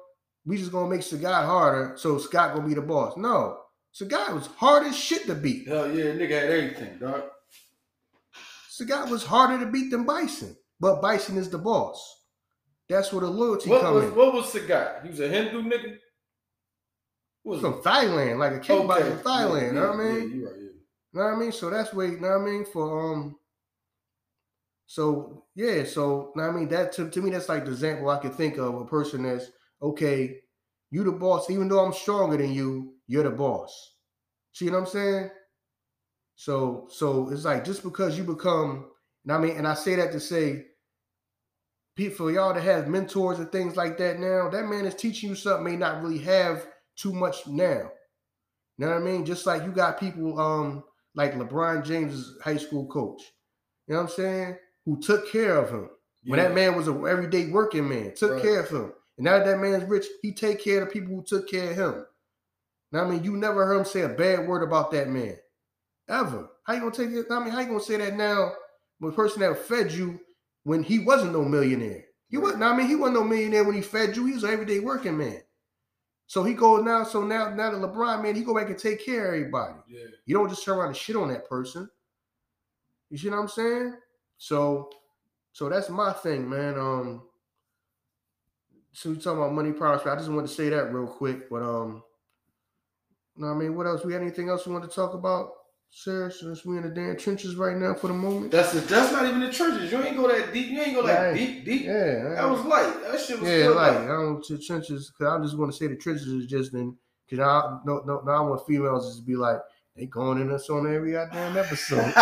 we 0.46 0.56
just 0.56 0.72
gonna 0.72 0.88
make 0.88 1.02
Sagat 1.02 1.44
harder, 1.44 1.98
so 1.98 2.16
Sagat 2.16 2.54
gonna 2.54 2.66
be 2.66 2.72
the 2.72 2.80
boss. 2.80 3.14
No, 3.18 3.58
Sagat 3.94 4.32
was 4.32 4.46
hard 4.56 4.86
as 4.86 4.96
shit 4.96 5.26
to 5.26 5.34
beat. 5.34 5.68
Hell 5.68 5.94
yeah, 5.94 6.12
nigga 6.12 6.30
had 6.30 6.50
everything, 6.50 6.98
dog. 6.98 7.24
Sagat 8.70 9.10
was 9.10 9.24
harder 9.24 9.62
to 9.62 9.70
beat 9.70 9.90
than 9.90 10.06
Bison, 10.06 10.56
but 10.80 11.02
Bison 11.02 11.36
is 11.36 11.50
the 11.50 11.58
boss. 11.58 12.22
That's 12.88 13.12
where 13.12 13.22
the 13.22 13.30
loyalty 13.30 13.70
what 13.70 13.80
comes 13.80 13.94
was, 13.94 14.04
in. 14.04 14.14
What 14.14 14.34
was 14.34 14.46
Sagat? 14.46 15.02
He 15.02 15.08
was 15.10 15.20
a 15.20 15.28
Hindu 15.28 15.62
nigga. 15.62 15.96
was 17.44 17.60
from 17.60 17.82
Thailand, 17.82 18.38
like 18.38 18.52
a 18.52 18.60
kickboxer 18.60 18.90
okay. 18.90 19.10
from 19.10 19.18
Thailand. 19.18 19.60
Yeah, 19.60 19.66
you 19.66 19.72
know 19.72 19.88
what 19.88 19.94
I 19.94 20.02
mean? 20.02 20.14
Yeah, 20.14 20.36
you 20.36 20.46
right. 20.46 20.54
Yeah. 20.58 20.68
Know 21.14 21.24
what 21.24 21.34
I 21.34 21.36
mean? 21.36 21.52
So 21.52 21.70
that's 21.70 21.94
where 21.94 22.06
you 22.08 22.20
know 22.20 22.28
what 22.28 22.40
I 22.40 22.44
mean 22.44 22.64
for 22.66 23.12
um. 23.12 23.36
So 24.86 25.44
yeah, 25.54 25.84
so 25.84 26.32
now 26.36 26.48
I 26.48 26.52
mean 26.52 26.68
that 26.68 26.92
to, 26.92 27.08
to 27.08 27.22
me 27.22 27.30
that's 27.30 27.48
like 27.48 27.64
the 27.64 27.70
example 27.70 28.10
I 28.10 28.18
could 28.18 28.34
think 28.34 28.58
of 28.58 28.74
a 28.74 28.84
person 28.84 29.22
that's 29.22 29.50
okay. 29.80 30.40
You 30.90 31.04
the 31.04 31.12
boss, 31.12 31.50
even 31.50 31.68
though 31.68 31.84
I'm 31.84 31.92
stronger 31.92 32.36
than 32.36 32.52
you, 32.52 32.94
you're 33.06 33.24
the 33.24 33.30
boss. 33.30 33.94
See 34.52 34.68
what 34.68 34.78
I'm 34.78 34.86
saying? 34.86 35.30
So 36.36 36.88
so 36.90 37.30
it's 37.30 37.44
like 37.44 37.64
just 37.64 37.82
because 37.82 38.18
you 38.18 38.24
become, 38.24 38.90
and 39.24 39.32
I 39.32 39.38
mean, 39.38 39.56
and 39.56 39.66
I 39.66 39.74
say 39.74 39.94
that 39.96 40.12
to 40.12 40.20
say, 40.20 40.66
for 41.96 42.30
y'all 42.30 42.54
to 42.54 42.60
have 42.60 42.88
mentors 42.88 43.38
and 43.38 43.50
things 43.52 43.76
like 43.76 43.98
that 43.98 44.18
now, 44.18 44.48
that 44.48 44.66
man 44.66 44.84
is 44.84 44.94
teaching 44.94 45.30
you 45.30 45.36
something 45.36 45.64
may 45.64 45.76
not 45.76 46.02
really 46.02 46.18
have 46.18 46.66
too 46.96 47.12
much 47.12 47.46
now. 47.46 47.90
You 48.78 48.86
know 48.86 48.88
what 48.88 48.96
I 48.96 49.00
mean? 49.00 49.24
Just 49.24 49.46
like 49.46 49.62
you 49.62 49.70
got 49.70 50.00
people, 50.00 50.40
um, 50.40 50.82
like 51.14 51.34
LeBron 51.34 51.84
James' 51.84 52.36
high 52.42 52.56
school 52.56 52.86
coach. 52.86 53.22
You 53.86 53.94
know 53.94 54.02
what 54.02 54.10
I'm 54.10 54.16
saying? 54.16 54.56
Who 54.86 55.00
took 55.00 55.30
care 55.30 55.56
of 55.56 55.70
him. 55.70 55.90
When 56.26 56.40
that 56.40 56.54
man 56.54 56.74
was 56.74 56.88
an 56.88 57.06
everyday 57.06 57.48
working 57.48 57.88
man, 57.88 58.14
took 58.14 58.32
right. 58.32 58.42
care 58.42 58.60
of 58.60 58.70
him. 58.70 58.92
And 59.18 59.26
now 59.26 59.38
that, 59.38 59.44
that 59.44 59.58
man's 59.58 59.84
rich, 59.84 60.06
he 60.22 60.32
take 60.32 60.64
care 60.64 60.82
of 60.82 60.88
the 60.88 60.92
people 60.92 61.14
who 61.14 61.22
took 61.22 61.48
care 61.48 61.70
of 61.70 61.76
him. 61.76 62.06
Now, 62.90 63.04
I 63.04 63.10
mean, 63.10 63.22
you 63.22 63.36
never 63.36 63.66
heard 63.66 63.78
him 63.78 63.84
say 63.84 64.02
a 64.02 64.08
bad 64.08 64.48
word 64.48 64.62
about 64.62 64.90
that 64.92 65.08
man. 65.08 65.36
Ever. 66.08 66.48
How 66.64 66.74
you 66.74 66.80
gonna 66.80 66.92
take 66.92 67.10
it? 67.10 67.26
I 67.30 67.40
mean, 67.40 67.50
how 67.50 67.60
you 67.60 67.66
gonna 67.66 67.80
say 67.80 67.98
that 67.98 68.16
now 68.16 68.52
a 69.02 69.12
person 69.12 69.40
that 69.40 69.58
fed 69.58 69.92
you 69.92 70.18
when 70.64 70.82
he 70.82 70.98
wasn't 70.98 71.32
no 71.32 71.44
millionaire? 71.44 72.04
He 72.28 72.38
wasn't, 72.38 72.62
I 72.62 72.76
mean, 72.76 72.88
he 72.88 72.96
wasn't 72.96 73.18
no 73.18 73.24
millionaire 73.24 73.64
when 73.64 73.76
he 73.76 73.82
fed 73.82 74.16
you. 74.16 74.26
He 74.26 74.32
was 74.32 74.44
an 74.44 74.50
everyday 74.50 74.80
working 74.80 75.16
man. 75.16 75.40
So 76.26 76.42
he 76.42 76.54
goes 76.54 76.82
now. 76.82 77.04
So 77.04 77.22
now, 77.22 77.54
now 77.54 77.70
the 77.70 77.86
LeBron 77.86 78.22
man, 78.22 78.34
he 78.34 78.42
go 78.42 78.54
back 78.54 78.68
and 78.68 78.78
take 78.78 79.04
care 79.04 79.28
of 79.28 79.34
everybody. 79.34 79.74
Yeah. 79.86 80.06
You 80.26 80.34
don't 80.34 80.48
just 80.48 80.64
turn 80.64 80.78
around 80.78 80.88
and 80.88 80.96
shit 80.96 81.16
on 81.16 81.28
that 81.28 81.48
person. 81.48 81.88
You 83.10 83.18
see 83.18 83.28
what 83.28 83.38
I'm 83.38 83.48
saying? 83.48 83.94
So, 84.38 84.90
so 85.52 85.68
that's 85.68 85.90
my 85.90 86.12
thing, 86.12 86.48
man. 86.48 86.78
Um, 86.78 87.22
so 88.92 89.10
we 89.10 89.16
talking 89.16 89.38
about 89.38 89.52
money 89.52 89.72
problems. 89.72 90.06
I 90.06 90.16
just 90.16 90.30
wanted 90.30 90.48
to 90.48 90.54
say 90.54 90.68
that 90.70 90.92
real 90.92 91.06
quick, 91.06 91.50
but 91.50 91.62
um, 91.62 92.02
you 93.36 93.42
know 93.42 93.48
what 93.48 93.54
I 93.54 93.58
mean, 93.58 93.76
what 93.76 93.86
else? 93.86 94.04
We 94.04 94.12
got 94.12 94.22
anything 94.22 94.48
else 94.48 94.66
we 94.66 94.72
want 94.72 94.88
to 94.88 94.94
talk 94.94 95.14
about? 95.14 95.50
Sir, 95.96 96.28
since 96.28 96.64
we 96.64 96.76
in 96.76 96.82
the 96.82 96.88
damn 96.88 97.16
trenches 97.16 97.54
right 97.54 97.76
now 97.76 97.94
for 97.94 98.08
the 98.08 98.14
moment. 98.14 98.50
That's 98.50 98.74
it. 98.74 98.88
That's 98.88 99.12
not 99.12 99.26
even 99.26 99.38
the 99.38 99.52
trenches. 99.52 99.92
You 99.92 100.02
ain't 100.02 100.16
go 100.16 100.26
that 100.26 100.52
deep. 100.52 100.66
You 100.66 100.82
ain't 100.82 100.96
go 100.96 101.06
that 101.06 101.36
deep, 101.36 101.64
deep. 101.64 101.82
Yeah, 101.84 102.30
that 102.34 102.50
was 102.50 102.64
light. 102.64 102.92
That 103.04 103.20
shit 103.20 103.38
was 103.38 103.48
yeah, 103.48 103.68
light. 103.68 103.98
I 103.98 104.06
don't 104.08 104.44
to 104.44 104.58
trenches 104.58 105.12
because 105.16 105.32
I 105.32 105.42
just 105.44 105.56
want 105.56 105.70
to 105.70 105.78
say 105.78 105.86
the 105.86 105.94
trenches 105.94 106.26
is 106.26 106.46
just 106.46 106.74
in 106.74 106.96
because 107.24 107.38
I 107.46 107.78
no 107.86 108.02
no 108.04 108.22
no 108.26 108.32
I 108.32 108.40
want 108.40 108.66
females 108.66 109.06
just 109.06 109.20
to 109.20 109.24
be 109.24 109.36
like 109.36 109.58
they 109.94 110.06
going 110.06 110.40
in 110.40 110.50
us 110.50 110.68
on 110.68 110.92
every 110.92 111.12
goddamn 111.12 111.56
episode. 111.56 111.98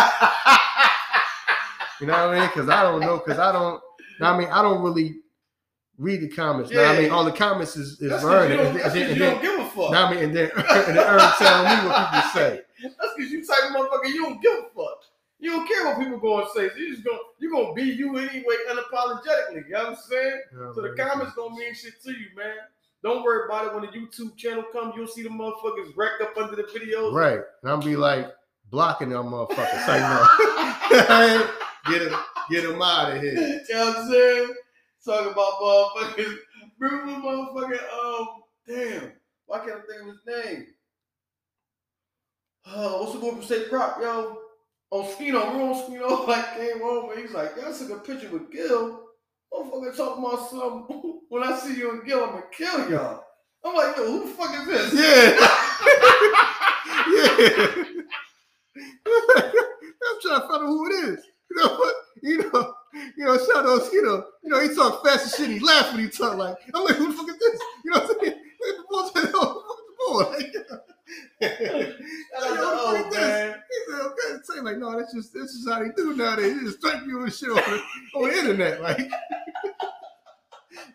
you 1.99 2.05
know 2.05 2.13
what 2.13 2.37
I 2.37 2.39
mean? 2.39 2.47
Because 2.49 2.69
I 2.69 2.83
don't 2.83 3.01
know. 3.01 3.17
Because 3.17 3.39
I 3.39 3.51
don't. 3.51 3.81
I 4.21 4.37
mean 4.37 4.49
I 4.49 4.61
don't 4.61 4.83
really 4.83 5.15
read 5.97 6.21
the 6.21 6.29
comments. 6.29 6.71
Yeah. 6.71 6.83
Now, 6.83 6.91
I 6.91 6.99
mean, 6.99 7.09
all 7.11 7.25
the 7.25 7.31
comments 7.31 7.75
is, 7.75 7.99
is 8.01 8.23
earning. 8.23 8.51
You, 8.51 8.57
don't, 8.57 8.81
and 8.81 9.19
then, 9.19 9.37
and 9.37 9.52
then, 9.75 9.81
you 9.81 9.81
don't 9.81 9.81
give 9.81 9.81
a 9.81 9.81
fuck. 9.81 9.91
Now, 9.91 10.07
I 10.07 10.13
mean, 10.13 10.23
and 10.23 10.35
then, 10.35 10.51
and 10.55 10.97
then 10.97 11.07
Ern 11.07 11.31
telling 11.37 11.69
me 11.69 11.87
what 11.87 12.11
people 12.11 12.29
say. 12.33 12.61
That's 12.83 13.13
because 13.15 13.31
you 13.31 13.45
type 13.45 13.71
motherfucker, 13.71 14.07
you 14.07 14.23
don't 14.23 14.41
give 14.41 14.53
a 14.53 14.61
fuck. 14.75 14.99
You 15.39 15.51
don't 15.51 15.67
care 15.67 15.85
what 15.85 15.99
people 15.99 16.19
going 16.19 16.45
to 16.45 16.51
say. 16.51 16.69
So 16.69 16.75
you 16.77 16.91
just 16.91 17.03
going 17.03 17.19
you 17.39 17.51
gonna 17.51 17.73
be 17.73 17.83
you 17.83 18.15
anyway, 18.17 18.55
unapologetically. 18.71 19.67
You 19.67 19.73
know 19.73 19.79
what 19.79 19.89
I'm 19.89 19.95
saying? 19.95 20.41
Yeah, 20.53 20.71
so 20.73 20.81
man. 20.81 20.91
the 20.95 21.03
comments 21.03 21.33
don't 21.35 21.55
mean 21.57 21.73
shit 21.73 22.01
to 22.03 22.11
you, 22.11 22.27
man. 22.37 22.55
Don't 23.03 23.23
worry 23.23 23.45
about 23.45 23.65
it. 23.67 23.73
When 23.73 23.81
the 23.81 23.89
YouTube 23.89 24.37
channel 24.37 24.63
comes, 24.71 24.93
you'll 24.95 25.07
see 25.07 25.23
the 25.23 25.29
motherfuckers 25.29 25.91
racked 25.97 26.21
up 26.21 26.37
under 26.37 26.55
the 26.55 26.63
videos. 26.63 27.13
Right. 27.13 27.41
And 27.61 27.71
I'm 27.71 27.81
be 27.81 27.97
like 27.97 28.31
blocking 28.71 29.09
them 29.09 29.31
motherfuckers. 29.31 29.85
Say 29.85 29.99
no. 29.99 31.49
get 31.91 32.09
them, 32.09 32.19
get 32.49 32.63
them 32.63 32.81
out 32.81 33.13
of 33.13 33.21
here. 33.21 33.33
you 33.33 33.75
know 33.75 33.85
what 33.85 33.97
I'm 33.97 34.09
saying? 34.09 34.53
Talking 35.05 35.31
about 35.33 35.59
motherfuckers. 35.61 36.37
Remember 36.79 37.27
motherfucking 37.27 37.93
um 37.93 38.27
damn. 38.65 39.11
Why 39.45 39.59
can't 39.59 39.71
I 39.71 39.81
think 39.81 40.01
of 40.01 40.07
his 40.07 40.45
name? 40.45 40.67
Uh, 42.65 42.91
what's 42.99 43.13
the 43.13 43.19
boy 43.19 43.31
from 43.31 43.43
State 43.43 43.69
Prop, 43.69 43.99
yo? 44.01 44.39
On 44.91 45.05
Skino, 45.05 45.41
remember 45.47 45.73
on 45.73 45.91
Skino 45.91 46.27
like 46.27 46.55
came 46.55 46.81
over. 46.81 47.19
he's 47.19 47.31
like, 47.31 47.55
y'all 47.57 47.73
took 47.73 47.89
a 47.89 47.95
picture 47.99 48.29
with 48.29 48.51
Gil. 48.51 48.99
Motherfucker 49.51 49.95
talking 49.97 50.23
about 50.23 50.49
something. 50.49 51.19
When 51.29 51.41
I 51.41 51.57
see 51.57 51.75
you 51.77 51.89
and 51.91 52.05
Gil, 52.05 52.23
I'm 52.23 52.29
gonna 52.29 52.43
kill 52.55 52.91
y'all. 52.91 53.23
I'm 53.65 53.73
like, 53.73 53.97
yo, 53.97 54.05
who 54.05 54.19
the 54.19 54.27
fuck 54.35 54.53
is 54.53 54.67
this? 54.67 54.93
Yeah. 54.93 55.33
yeah. 57.15 57.83
I'm 60.05 60.21
trying 60.21 60.41
to 60.41 60.47
find 60.47 60.63
out 60.63 60.67
who 60.67 60.85
it 60.85 61.09
is. 61.09 61.25
You 61.49 61.55
know 61.57 61.75
what? 61.75 61.95
You 62.21 62.37
know, 62.37 62.73
you 63.17 63.25
know, 63.25 63.37
shout 63.37 63.65
out, 63.65 63.91
you 63.91 64.03
know, 64.03 64.25
you 64.43 64.49
know, 64.49 64.61
he 64.61 64.75
talk 64.75 65.03
fast 65.03 65.25
as 65.25 65.35
shit. 65.35 65.49
He 65.49 65.59
laugh 65.59 65.91
when 65.91 66.03
he 66.03 66.09
talk 66.09 66.37
like, 66.37 66.55
I'm 66.73 66.83
like, 66.83 66.95
who 66.95 67.07
the 67.07 67.13
fuck 67.13 67.27
is 67.29 67.37
this? 67.39 67.61
You 67.83 67.91
know 67.91 67.99
what 67.99 68.11
I'm 68.11 68.25
saying? 68.25 68.32
At 68.93 69.13
the 69.13 69.31
oh. 69.35 70.35
He 71.39 71.47
said, 73.89 74.01
okay, 74.01 74.41
say 74.43 74.59
like, 74.61 74.77
no, 74.77 74.97
that's 74.97 75.13
just 75.13 75.33
this 75.33 75.51
is 75.51 75.67
how 75.67 75.79
they 75.79 75.89
do 75.95 76.15
nowadays. 76.15 76.55
They 76.55 76.63
just 76.65 76.77
strike 76.79 77.05
you 77.05 77.23
and 77.23 77.33
shit 77.33 77.49
on 77.49 77.55
the, 77.55 77.81
on 78.15 78.29
the 78.29 78.35
internet. 78.37 78.81
Like 78.81 79.11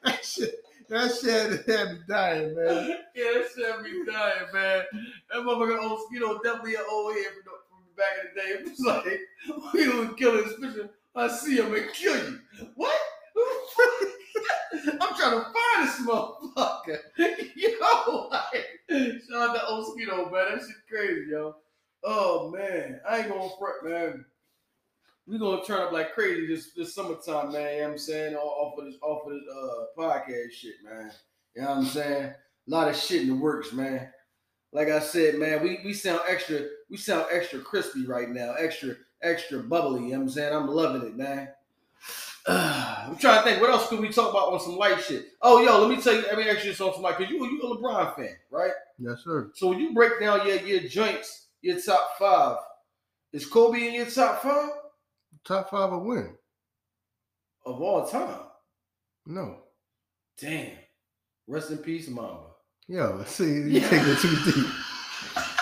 that 0.05 0.25
shit, 0.25 0.55
that 0.89 1.11
shit 1.21 1.67
had 1.67 1.93
me 1.93 1.99
dying, 2.09 2.55
man. 2.55 2.97
Yeah, 3.15 3.33
that 3.35 3.47
shit 3.55 3.67
had 3.67 3.83
me 3.83 3.91
dying, 4.07 4.49
man. 4.53 4.85
That 5.31 5.43
motherfucker 5.43 5.79
old 5.83 6.01
you 6.13 6.21
know, 6.21 6.41
definitely 6.43 6.75
an 6.75 6.85
old 6.91 7.15
head 7.15 7.33
from, 7.45 7.59
from 7.69 7.83
back 7.97 8.15
in 8.21 8.27
the 8.35 8.41
day. 8.41 8.49
It 8.55 8.63
was 8.71 8.81
like, 8.87 9.21
we 9.75 9.79
gonna 9.87 10.15
kill 10.15 10.33
this 10.33 10.55
bitch. 10.55 10.89
I 11.15 11.29
see 11.29 11.57
him 11.57 11.75
and 11.75 11.93
kill 11.93 12.17
you. 12.17 12.39
What? 12.77 12.99
I'm 15.01 15.17
trying 15.17 15.39
to 15.39 15.45
find 15.45 15.89
this 15.89 16.01
motherfucker. 16.07 16.99
Yo, 17.57 18.29
like, 18.29 19.21
shout 19.29 19.51
out 19.51 19.55
to 19.55 19.67
old 19.67 19.87
Skino, 19.87 20.31
man. 20.31 20.59
That 20.59 20.61
shit 20.61 20.77
crazy, 20.89 21.31
yo. 21.31 21.57
Oh 22.05 22.51
man, 22.51 23.01
I 23.09 23.19
ain't 23.19 23.29
gonna 23.29 23.51
front, 23.59 23.85
man. 23.85 24.25
We 25.27 25.39
gonna 25.39 25.65
turn 25.65 25.83
up 25.83 25.93
like 25.93 26.15
crazy 26.15 26.47
this 26.47 26.73
this 26.75 26.95
summertime, 26.95 27.53
man. 27.53 27.75
You 27.75 27.79
know 27.81 27.85
what 27.87 27.93
I'm 27.93 27.99
saying? 27.99 28.37
Off 28.37 28.79
of 28.79 28.85
this 28.85 28.95
off 29.03 29.27
of 29.27 29.33
this 29.33 29.43
uh 29.53 29.85
podcast 29.99 30.53
shit, 30.53 30.75
man. 30.85 31.11
You 31.55 31.63
know 31.63 31.69
what 31.71 31.79
I'm 31.79 31.85
saying? 31.87 32.25
A 32.25 32.71
lot 32.71 32.89
of 32.89 32.97
shit 32.97 33.23
in 33.23 33.29
the 33.29 33.35
works, 33.35 33.73
man. 33.73 34.11
Like 34.73 34.89
I 34.89 35.01
said, 35.01 35.37
man, 35.37 35.63
we, 35.63 35.81
we 35.85 35.95
sound 35.95 36.21
extra, 36.29 36.61
we 36.91 36.99
sound 36.99 37.27
extra 37.33 37.59
crispy 37.61 38.07
right 38.07 38.29
now, 38.29 38.55
extra, 38.59 38.95
extra 39.23 39.61
bubbly. 39.61 40.03
You 40.05 40.11
know 40.11 40.19
what 40.19 40.23
I'm 40.25 40.29
saying? 40.29 40.55
I'm 40.55 40.69
loving 40.69 41.03
it, 41.09 41.17
man. 41.17 41.49
I'm 42.49 43.17
trying 43.19 43.43
to 43.43 43.49
think, 43.49 43.61
what 43.61 43.71
else 43.71 43.89
could 43.89 44.01
we 44.01 44.09
talk 44.09 44.31
about 44.31 44.53
on 44.53 44.61
some 44.61 44.77
light 44.77 45.01
shit? 45.03 45.27
Oh, 45.43 45.63
yo, 45.63 45.81
let 45.81 45.91
me 45.95 46.03
tell 46.03 46.15
you, 46.15 46.23
let 46.23 46.39
me 46.39 46.49
ask 46.49 46.65
you 46.65 46.73
something, 46.73 47.03
Mike, 47.03 47.19
because 47.19 47.31
you, 47.33 47.45
you 47.45 47.61
a 47.63 47.77
LeBron 47.77 48.17
fan, 48.17 48.37
right? 48.51 48.73
Yes, 48.99 49.23
sir. 49.25 49.51
So 49.55 49.69
when 49.69 49.79
you 49.81 49.93
break 49.93 50.19
down 50.21 50.47
your, 50.47 50.57
your 50.61 50.81
joints, 50.81 51.49
your 51.61 51.81
top 51.81 52.11
five, 52.19 52.57
is 53.33 53.45
Kobe 53.47 53.87
in 53.89 53.95
your 53.95 54.07
top 54.07 54.43
five 54.43 54.71
Top 55.45 55.71
five 55.71 55.93
a 55.93 55.99
win. 55.99 56.35
of 57.67 57.81
all 57.81 58.07
time? 58.07 58.41
No. 59.27 59.57
Damn. 60.41 60.73
Rest 61.47 61.71
in 61.71 61.79
peace, 61.79 62.09
Mamba. 62.09 62.41
Yo, 62.87 63.23
see, 63.27 63.45
you 63.45 63.81
take 63.81 63.93
it 64.03 64.19
too 64.19 64.53
deep. 64.53 64.67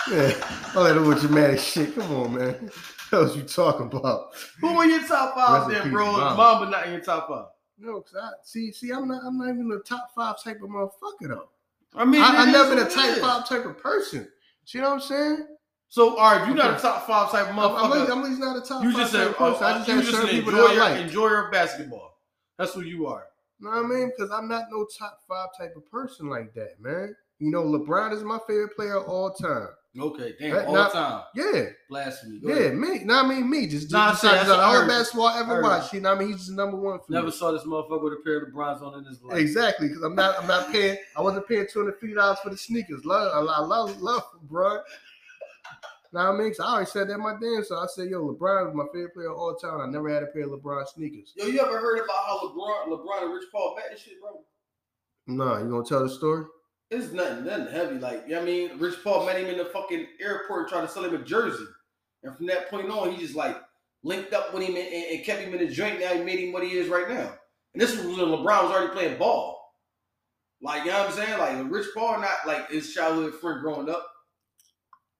Yeah, 0.09 0.33
all 0.75 0.83
that 0.85 1.01
with 1.01 1.21
dramatic 1.21 1.59
shit. 1.59 1.95
Come 1.95 2.13
on, 2.13 2.35
man. 2.35 2.71
What 3.09 3.35
you 3.35 3.43
talking 3.43 3.87
about? 3.87 4.35
Who 4.59 4.67
are 4.67 4.85
your 4.85 5.05
top 5.07 5.35
five 5.35 5.69
then, 5.69 5.91
bro? 5.91 6.11
Mamba. 6.11 6.35
Mamba 6.35 6.71
not 6.71 6.87
in 6.87 6.93
your 6.93 7.01
top 7.01 7.27
five. 7.27 7.45
No, 7.79 8.01
cause 8.01 8.15
I 8.21 8.29
see, 8.43 8.71
see, 8.71 8.91
I'm 8.91 9.07
not, 9.07 9.21
I'm 9.23 9.37
not 9.37 9.49
even 9.49 9.71
a 9.71 9.79
top 9.79 10.09
five 10.15 10.41
type 10.43 10.61
of 10.63 10.69
motherfucker 10.69 11.29
though. 11.29 11.49
I 11.95 12.05
mean, 12.05 12.21
I, 12.21 12.43
I 12.43 12.51
never 12.51 12.75
been 12.75 12.85
a 12.85 12.89
type 12.89 13.17
five 13.19 13.47
type 13.47 13.65
of 13.65 13.77
person. 13.77 14.27
See 14.65 14.79
what 14.79 14.91
I'm 14.91 14.99
saying? 14.99 15.47
So, 15.89 16.17
all 16.17 16.31
right, 16.31 16.41
if 16.41 16.47
you're 16.47 16.57
not 16.57 16.77
a 16.77 16.81
top 16.81 17.07
five 17.07 17.31
type 17.31 17.49
of 17.49 17.57
I'm, 17.57 17.59
I'm, 17.59 17.91
motherfucker, 17.91 18.11
I'm 18.11 18.19
at 18.19 18.29
least 18.29 18.39
not 18.39 18.57
a 18.57 18.61
top 18.61 18.83
you 18.83 18.91
five 18.91 19.01
just 19.01 19.13
type 19.13 19.27
a, 19.27 19.29
of 19.29 19.35
oh, 19.39 19.51
person. 19.51 19.63
I 19.63 19.77
just 19.77 19.87
you 19.87 19.93
have 19.95 20.03
just 20.03 20.15
certain 20.17 20.29
people 20.29 20.51
that 20.53 20.61
I 20.61 20.73
like. 20.75 21.01
enjoyer 21.01 21.45
of 21.45 21.51
basketball. 21.51 22.19
That's 22.57 22.73
who 22.73 22.81
you 22.81 23.07
are. 23.07 23.25
You 23.59 23.67
know 23.67 23.75
what 23.75 23.85
I 23.85 23.87
mean? 23.87 24.11
Because 24.15 24.31
I'm 24.31 24.47
not 24.47 24.65
no 24.71 24.85
top 24.97 25.21
five 25.27 25.49
type 25.57 25.75
of 25.75 25.89
person 25.89 26.29
like 26.29 26.53
that, 26.55 26.81
man. 26.81 27.15
You 27.39 27.51
know, 27.51 27.63
LeBron 27.63 28.13
is 28.13 28.23
my 28.23 28.39
favorite 28.47 28.75
player 28.75 28.97
of 28.97 29.07
all 29.07 29.31
time. 29.31 29.69
Okay, 29.99 30.35
damn, 30.39 30.53
That 30.55 30.67
all 30.67 30.73
not- 30.75 30.91
time. 30.93 31.23
Yeah, 31.35 31.65
Blasphemy. 31.89 32.39
Go 32.39 32.49
yeah, 32.49 32.55
ahead. 32.55 32.75
me. 32.75 33.03
No, 33.03 33.15
I 33.19 33.27
mean 33.27 33.49
me. 33.49 33.65
Just, 33.67 33.91
Nah, 33.91 34.11
just, 34.11 34.23
I 34.25 34.35
just, 34.35 34.45
see, 34.45 34.51
I 34.53 34.75
the 34.77 34.81
you. 34.83 34.87
basketball 34.87 35.27
I 35.27 35.39
ever 35.39 35.61
watched. 35.61 35.93
You 35.93 36.01
know, 36.01 36.09
what 36.09 36.17
I 36.17 36.19
mean, 36.19 36.27
he's 36.29 36.37
just 36.37 36.49
the 36.49 36.55
number 36.55 36.77
one 36.77 36.99
for 36.99 37.11
Never 37.11 37.25
me. 37.27 37.31
saw 37.31 37.51
this 37.51 37.63
motherfucker 37.63 38.03
with 38.03 38.13
a 38.13 38.21
pair 38.23 38.37
of 38.43 38.53
Brons 38.53 38.81
on 38.83 38.93
in 38.99 39.05
his 39.05 39.21
life. 39.23 39.37
Exactly, 39.39 39.87
because 39.87 40.03
I'm 40.03 40.13
not, 40.15 40.39
I'm 40.39 40.47
not 40.47 40.71
paying. 40.71 40.97
I 41.15 41.21
wasn't 41.21 41.47
paying 41.47 41.65
two 41.71 41.79
hundred 41.79 41.99
fifty 41.99 42.13
dollars 42.15 42.37
for 42.43 42.49
the 42.51 42.57
sneakers. 42.57 43.05
Love, 43.05 43.31
I 43.33 43.39
love, 43.39 43.67
love, 43.67 44.01
love 44.01 44.23
LeBron. 44.47 44.81
Know 46.13 46.31
what 46.31 46.35
I 46.35 46.37
mean? 46.41 46.53
I 46.57 46.63
already 46.63 46.85
said 46.89 47.09
that 47.09 47.15
in 47.15 47.19
my 47.21 47.33
damn. 47.41 47.65
So 47.65 47.75
I 47.77 47.85
said, 47.87 48.09
yo, 48.09 48.23
LeBron 48.33 48.69
is 48.69 48.73
my 48.73 48.85
favorite 48.93 49.13
player 49.13 49.29
of 49.29 49.37
all 49.37 49.55
time. 49.55 49.81
I 49.81 49.87
never 49.87 50.07
had 50.09 50.23
a 50.23 50.27
pair 50.27 50.43
of 50.43 50.51
LeBron 50.51 50.87
sneakers. 50.87 51.33
Yo, 51.35 51.47
you 51.47 51.59
ever 51.59 51.79
heard 51.79 51.97
about 51.97 52.15
how 52.25 52.39
LeBron, 52.47 52.87
LeBron 52.87 53.23
and 53.23 53.33
Rich 53.33 53.43
Paul 53.51 53.75
met 53.75 53.87
and 53.91 53.99
shit, 53.99 54.13
bro? 54.21 54.39
Nah, 55.27 55.57
you 55.59 55.69
gonna 55.69 55.83
tell 55.83 56.03
the 56.03 56.09
story? 56.09 56.45
It's 56.89 57.11
nothing, 57.11 57.45
nothing 57.45 57.67
heavy. 57.73 57.99
Like, 57.99 58.23
you 58.27 58.35
know 58.35 58.41
I 58.41 58.45
mean? 58.45 58.79
Rich 58.79 59.03
Paul 59.03 59.25
met 59.25 59.37
him 59.39 59.47
in 59.47 59.57
the 59.57 59.65
fucking 59.65 60.07
airport 60.21 60.69
tried 60.69 60.81
to 60.81 60.87
sell 60.87 61.03
him 61.03 61.15
a 61.15 61.19
jersey. 61.23 61.65
And 62.23 62.35
from 62.35 62.45
that 62.47 62.69
point 62.69 62.89
on, 62.89 63.11
he 63.11 63.17
just 63.21 63.35
like 63.35 63.57
linked 64.03 64.33
up 64.33 64.53
with 64.53 64.63
him 64.63 64.75
and, 64.75 64.87
and- 64.87 65.05
and 65.15 65.25
kept 65.25 65.41
him 65.41 65.53
in 65.53 65.59
the 65.59 65.73
joint. 65.73 65.99
Now 65.99 66.13
he 66.13 66.23
made 66.23 66.39
him 66.39 66.53
what 66.53 66.63
he 66.63 66.71
is 66.71 66.87
right 66.87 67.09
now. 67.09 67.33
And 67.73 67.81
this 67.81 67.95
was 67.95 68.05
when 68.05 68.15
LeBron 68.17 68.63
was 68.63 68.71
already 68.71 68.93
playing 68.93 69.17
ball. 69.17 69.55
Like, 70.61 70.85
you 70.85 70.91
know 70.91 70.99
what 70.99 71.09
I'm 71.09 71.15
saying? 71.15 71.37
Like, 71.37 71.71
Rich 71.71 71.87
Paul 71.93 72.19
not 72.21 72.47
like 72.47 72.69
his 72.71 72.93
childhood 72.93 73.35
friend 73.35 73.61
growing 73.61 73.89
up. 73.89 74.07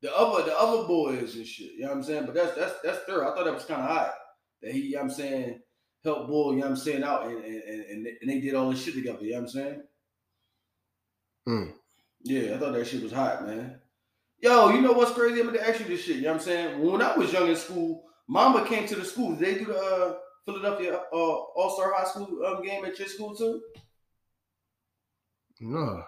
The 0.02 0.16
other 0.16 0.44
the 0.44 0.58
other 0.58 0.88
boys 0.88 1.36
and 1.36 1.46
shit. 1.46 1.74
You 1.74 1.82
know 1.82 1.88
what 1.90 1.98
I'm 1.98 2.04
saying? 2.04 2.26
But 2.26 2.36
that's 2.36 2.56
that's 2.56 2.76
that's 2.84 3.00
third. 3.06 3.24
I 3.24 3.36
thought 3.36 3.46
that 3.46 3.54
was 3.54 3.66
kind 3.66 3.82
of 3.82 3.90
hot. 3.90 4.14
That 4.62 4.72
he, 4.72 4.80
you 4.82 4.92
know 4.94 5.00
what 5.00 5.04
I'm 5.06 5.12
saying, 5.12 5.60
helped 6.04 6.28
Bull, 6.28 6.54
you 6.54 6.60
know 6.60 6.66
what 6.66 6.72
I'm 6.72 6.76
saying, 6.78 7.04
out 7.04 7.26
and 7.28 7.44
and, 7.44 7.64
and, 7.86 8.08
and 8.22 8.30
they 8.30 8.40
did 8.40 8.54
all 8.56 8.70
this 8.70 8.84
shit 8.84 8.94
together. 8.94 9.24
You 9.24 9.32
know 9.32 9.38
what 9.38 9.44
I'm 9.44 9.50
saying? 9.50 9.84
Mm. 11.48 11.74
Yeah, 12.24 12.56
I 12.56 12.58
thought 12.58 12.74
that 12.74 12.88
shit 12.88 13.04
was 13.04 13.12
hot, 13.14 13.46
man. 13.48 13.80
Yo, 14.42 14.70
you 14.70 14.82
know 14.82 14.92
what's 14.92 15.12
crazy? 15.12 15.40
I'm 15.40 15.48
gonna 15.48 15.60
ask 15.60 15.80
you 15.80 15.86
this 15.86 16.04
shit. 16.04 16.18
You 16.18 16.24
know 16.24 16.34
what 16.34 16.42
I'm 16.42 16.46
saying? 16.46 16.80
When 16.80 17.02
I 17.02 17.16
was 17.16 17.32
young 17.34 17.48
in 17.48 17.56
school, 17.56 18.04
Mama 18.28 18.66
came 18.66 18.88
to 18.88 18.96
the 18.96 19.06
school. 19.06 19.36
Did 19.36 19.40
they 19.40 19.60
do 19.60 19.66
the 19.66 19.80
uh, 19.80 20.14
Philadelphia 20.46 21.02
uh, 21.12 21.16
All 21.16 21.76
Star 21.76 21.94
High 21.94 22.06
School 22.06 22.46
um, 22.46 22.62
game 22.64 22.86
at 22.86 23.00
your 23.00 23.08
school 23.08 23.36
too? 23.36 23.62
No. 25.62 26.04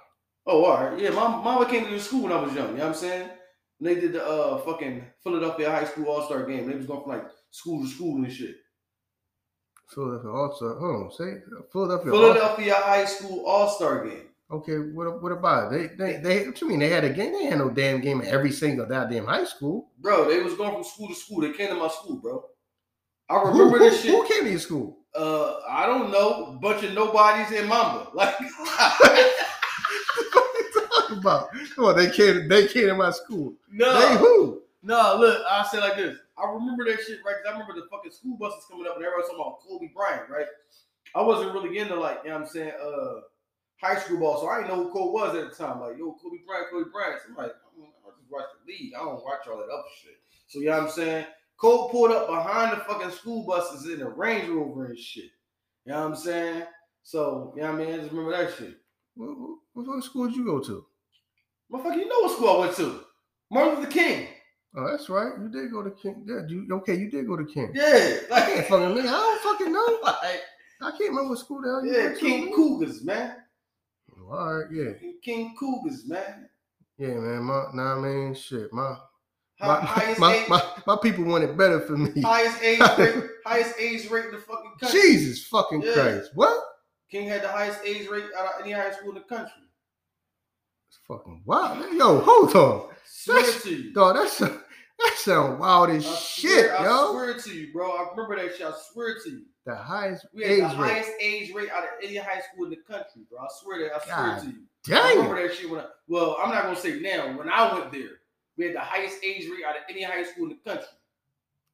Oh, 0.46 0.66
all 0.66 0.84
right. 0.84 1.00
Yeah, 1.00 1.12
Mama, 1.12 1.42
Mama 1.44 1.66
came 1.70 1.86
to 1.86 1.92
the 1.92 2.00
school 2.00 2.24
when 2.24 2.32
I 2.32 2.42
was 2.42 2.54
young. 2.54 2.70
You 2.72 2.78
know 2.78 2.80
what 2.88 2.90
I'm 2.90 2.96
saying? 2.96 3.30
And 3.80 3.88
they 3.88 3.96
did 3.96 4.14
the 4.14 4.26
uh, 4.26 4.58
fucking 4.60 5.06
Philadelphia 5.24 5.72
High 5.72 5.86
School 5.86 6.08
All 6.08 6.26
Star 6.26 6.46
game. 6.46 6.68
They 6.68 6.76
was 6.76 6.86
going 6.86 7.02
from 7.02 7.12
like 7.12 7.26
school 7.52 7.82
to 7.84 7.90
school 7.90 8.18
and 8.24 8.32
shit. 8.32 8.56
Philadelphia 9.90 10.32
also. 10.32 10.80
Hold 10.80 10.96
on, 11.06 11.12
say 11.12 11.42
Philadelphia. 11.72 12.12
All- 12.14 12.20
Philadelphia 12.20 12.76
High 12.76 13.06
School 13.06 13.46
All 13.46 13.70
Star 13.70 14.06
game. 14.06 14.29
Okay, 14.52 14.78
what 14.78 15.22
what 15.22 15.32
about 15.32 15.74
it? 15.74 15.98
They 15.98 16.14
they 16.14 16.18
they 16.18 16.48
what 16.48 16.60
you 16.62 16.68
mean 16.68 16.80
they 16.80 16.90
had 16.90 17.04
a 17.04 17.10
game? 17.10 17.34
They 17.34 17.46
had 17.46 17.58
no 17.60 17.70
damn 17.70 18.02
game 18.02 18.22
in 18.22 18.28
every 18.28 18.52
single 18.52 18.86
goddamn 18.86 19.26
high 19.26 19.46
school. 19.46 19.90
Bro, 20.00 20.30
they 20.30 20.40
was 20.42 20.56
going 20.56 20.74
from 20.74 20.84
school 20.84 21.08
to 21.10 21.16
school. 21.16 21.42
They 21.42 21.52
came 21.54 21.70
to 21.70 21.76
my 21.76 21.88
school, 21.90 22.18
bro. 22.18 22.44
I 23.30 23.42
remember 23.44 23.78
who, 23.78 23.90
this 23.90 24.02
shit. 24.02 24.12
who 24.12 24.28
came 24.28 24.44
to 24.46 24.50
your 24.50 24.60
school? 24.60 24.98
Uh, 25.16 25.60
I 25.70 25.86
don't 25.86 26.12
know, 26.12 26.58
bunch 26.62 26.84
of 26.84 26.94
nobodies 26.94 27.52
in 27.52 27.68
Mamba. 27.68 28.10
Like, 28.16 28.40
what 28.40 28.50
you 30.60 30.72
talking 30.90 31.18
about? 31.18 31.50
Come 31.76 31.86
on, 31.86 31.96
they 31.96 32.10
came. 32.10 32.48
They 32.48 32.68
came 32.68 32.88
to 32.88 32.96
my 32.96 33.12
school. 33.12 33.54
No. 33.72 34.00
They 34.00 34.18
who? 34.18 34.62
no. 34.84 35.18
Look, 35.20 35.42
I 35.50 35.66
say 35.72 35.80
like 35.80 35.96
this. 35.96 36.18
I 36.38 36.50
remember 36.52 36.86
that 36.86 37.02
shit, 37.02 37.20
right? 37.26 37.36
'Cause 37.44 37.46
I 37.48 37.52
remember 37.52 37.74
the 37.74 37.88
fucking 37.92 38.12
school 38.12 38.38
buses 38.38 38.66
coming 38.70 38.88
up 38.88 38.96
and 38.96 39.04
everybody 39.06 39.24
was 39.24 39.30
talking 39.30 39.42
about 39.46 39.60
Kobe 39.68 39.92
Bryant, 39.94 40.30
right? 40.30 40.46
I 41.16 41.22
wasn't 41.22 41.54
really 41.54 41.78
into 41.80 41.96
like, 42.00 42.20
you 42.24 42.30
know 42.30 42.36
what 42.38 42.44
I'm 42.44 42.48
saying, 42.50 42.72
uh, 42.82 43.22
high 43.82 44.00
school 44.00 44.20
ball, 44.20 44.40
so 44.42 44.48
I 44.50 44.58
didn't 44.62 44.70
know 44.76 44.84
who 44.84 44.92
Cole 44.92 45.14
was 45.14 45.36
at 45.36 45.50
the 45.50 45.56
time. 45.56 45.80
Like, 45.82 45.98
yo, 45.98 46.16
Kobe 46.22 46.38
Bryant, 46.46 46.68
Kobe 46.72 46.90
Bryant. 46.92 47.22
So 47.22 47.30
I'm 47.30 47.36
like, 47.36 47.52
I'm, 47.78 47.84
I 48.06 48.10
just 48.18 48.32
watch 48.32 48.46
the 48.66 48.72
league. 48.72 48.94
I 48.96 49.00
don't 49.00 49.24
watch 49.24 49.48
all 49.50 49.58
that 49.58 49.64
other 49.74 49.84
shit. 50.02 50.18
So 50.48 50.60
you 50.60 50.66
know 50.66 50.78
what 50.80 50.84
I'm 50.84 50.90
saying? 50.92 51.26
Cole 51.58 51.90
pulled 51.90 52.12
up 52.12 52.28
behind 52.28 52.72
the 52.72 52.84
fucking 52.84 53.12
school 53.12 53.46
buses 53.46 53.92
in 53.92 54.02
a 54.02 54.10
Range 54.10 54.50
Rover 54.50 54.88
and 54.88 54.98
shit. 54.98 55.32
You 55.86 55.94
know 55.94 56.00
what 56.02 56.08
I'm 56.12 56.16
saying? 56.16 56.64
So, 57.04 57.54
you 57.56 57.62
know 57.62 57.72
what 57.72 57.82
I 57.82 57.86
mean? 57.86 57.94
I 57.94 57.98
just 57.98 58.12
remember 58.12 58.32
that 58.32 58.56
shit. 58.58 58.78
What, 59.16 59.30
what, 59.74 59.88
what 59.88 60.04
school 60.04 60.28
did 60.28 60.36
you 60.36 60.46
go 60.46 60.60
to? 60.60 60.86
Motherfucker, 61.72 61.96
you 61.98 62.08
know 62.08 62.20
what 62.22 62.32
school 62.36 62.50
I 62.50 62.60
went 62.60 62.76
to. 62.78 63.02
Martin 63.52 63.76
Luther 63.80 63.92
King. 63.92 64.28
Oh, 64.76 64.88
that's 64.90 65.10
right. 65.10 65.32
You 65.40 65.50
did 65.50 65.72
go 65.72 65.82
to 65.84 65.92
King. 65.92 66.24
Yeah, 66.28 66.42
you 66.48 66.68
okay? 66.78 66.96
You 66.96 67.10
did 67.10 67.28
go 67.28 67.36
to 67.36 67.46
King. 67.46 67.72
Yeah. 67.74 68.18
I 68.32 68.42
can't 68.42 68.58
Like, 68.58 68.68
fucking 68.68 69.00
I 69.00 69.04
don't 69.04 69.42
fucking 69.42 69.72
know. 69.74 70.00
like 70.04 70.42
I 70.82 70.92
can't 70.92 71.10
remember 71.10 71.30
what 71.30 71.40
school 71.40 71.62
the 71.62 71.70
hell 71.70 71.86
you 71.86 71.92
yeah, 71.92 72.04
went 72.06 72.20
to. 72.20 72.26
King. 72.26 72.54
Cougars, 72.54 73.04
man. 73.04 73.36
All 74.32 74.54
right, 74.54 74.72
yeah, 74.72 74.92
King 75.24 75.56
Cougars, 75.60 76.06
man. 76.08 76.50
yeah, 76.98 77.08
man. 77.16 77.44
My, 77.44 77.66
nah, 77.74 77.98
I 77.98 78.00
mean, 78.00 78.36
shit, 78.36 78.72
my, 78.72 78.96
my, 79.60 80.16
my, 80.20 80.36
age, 80.36 80.50
my, 80.50 80.62
my 80.86 80.98
people 81.02 81.24
want 81.26 81.44
it 81.44 81.58
better 81.58 81.80
for 81.82 81.98
me. 81.98 82.22
highest 82.22 82.62
age 82.62 82.80
rate, 82.98 83.24
highest 83.46 83.80
AIDS 83.80 84.10
rate 84.12 84.26
in 84.26 84.32
the 84.32 84.38
fucking 84.38 84.74
country. 84.80 85.02
Jesus 85.02 85.46
fucking 85.48 85.82
Yeah. 85.82 85.94
Christ, 85.94 86.32
what? 86.36 86.64
King 87.10 87.28
had 87.28 87.42
the 87.44 87.48
highest 87.48 87.80
AIDS 87.84 88.08
rate 88.08 88.26
out 88.38 88.46
of 88.46 88.62
any 88.62 88.72
high 88.72 88.92
school 88.92 89.10
in 89.10 89.16
the 89.16 89.22
country. 89.22 89.64
It's 90.90 91.00
fucking 91.08 91.42
wild. 91.46 91.92
Yo, 91.94 92.20
hold 92.20 92.56
on, 92.56 92.90
Swear 93.06 93.42
That's- 93.42 93.64
to 93.64 93.70
you. 93.76 93.94
dog. 93.94 94.16
That's 94.16 94.42
that 95.00 95.16
sound 95.18 95.60
wild 95.60 95.90
as 95.92 96.06
I 96.06 96.16
shit, 96.16 96.66
swear, 96.66 96.80
I 96.80 97.10
swear 97.12 97.34
to 97.40 97.54
you, 97.54 97.74
bro. 97.74 97.92
I 97.92 98.08
remember 98.12 98.36
that 98.36 98.56
shit. 98.56 98.66
I 98.66 98.74
swear 98.92 99.16
to 99.24 99.30
you. 99.30 99.42
The 99.66 99.76
highest 99.76 100.26
We 100.34 100.44
had 100.44 100.52
age 100.52 100.60
the 100.60 100.66
rate. 100.68 100.76
highest 100.92 101.12
AIDS 101.22 101.54
rate 101.54 101.70
out 101.72 101.84
of 101.84 101.90
any 102.04 102.16
high 102.18 102.42
school 102.42 102.66
in 102.66 102.72
the 102.72 102.78
country, 102.78 103.22
bro. 103.30 103.40
I 103.40 103.48
swear 103.62 103.80
that. 103.90 103.96
I 103.96 104.06
swear 104.06 104.16
God 104.16 104.42
to 104.42 104.48
you. 104.48 104.54
Dang. 104.86 104.98
I 104.98 105.10
remember 105.14 105.48
that 105.48 105.56
shit 105.56 105.70
when 105.70 105.80
I, 105.82 105.86
well, 106.08 106.38
I'm 106.42 106.50
not 106.52 106.64
gonna 106.64 106.76
say 106.76 107.00
now. 107.00 107.38
When 107.38 107.50
I 107.50 107.74
went 107.74 107.92
there, 107.92 108.20
we 108.58 108.66
had 108.66 108.76
the 108.76 108.80
highest 108.80 109.24
AIDS 109.24 109.46
rate 109.48 109.64
out 109.68 109.76
of 109.76 109.82
any 109.90 110.04
high 110.04 110.24
school 110.24 110.46
in 110.46 110.50
the 110.64 110.70
country. 110.70 110.88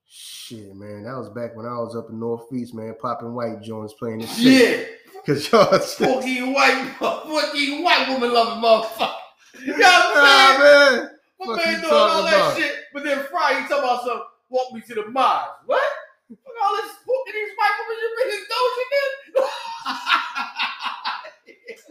Shit, 0.07 0.75
man, 0.75 1.03
that 1.03 1.17
was 1.17 1.29
back 1.29 1.55
when 1.55 1.65
I 1.65 1.77
was 1.79 1.95
up 1.95 2.09
in 2.09 2.19
Northeast, 2.19 2.73
man, 2.75 2.93
popping 3.01 3.33
white 3.33 3.61
joints 3.61 3.93
playing 3.93 4.19
this 4.19 4.37
shit. 4.37 4.87
Yeah, 5.13 5.21
Cause 5.25 5.51
y'all, 5.51 5.79
fucking 5.79 6.53
white, 6.53 6.93
fucking 6.99 7.83
white 7.83 8.07
woman 8.09 8.31
loving 8.33 8.63
motherfucker. 8.63 9.13
You 9.65 9.67
know 9.77 9.77
what 9.77 10.13
I'm 10.17 10.61
saying? 10.61 11.03
man. 11.05 11.09
My 11.39 11.55
man 11.55 11.81
doing 11.81 11.93
all 11.93 12.23
that 12.23 12.33
about? 12.35 12.57
shit, 12.57 12.75
but 12.95 13.03
then 13.03 13.19
Friday 13.29 13.61
he 13.61 13.67
talking 13.67 13.83
about 13.83 14.03
some 14.03 14.21
walk 14.49 14.71
me 14.73 14.81
to 14.87 14.95
the 14.95 15.05
mines. 15.11 15.51
What? 15.67 15.83
Fuck 16.29 16.39
all 16.63 16.75
this 16.77 16.91
fucking 17.05 17.33
these 17.35 17.53
white 17.59 17.77
women 17.85 17.97
you 18.01 18.09
bringing 18.17 18.45
doja 18.49 18.85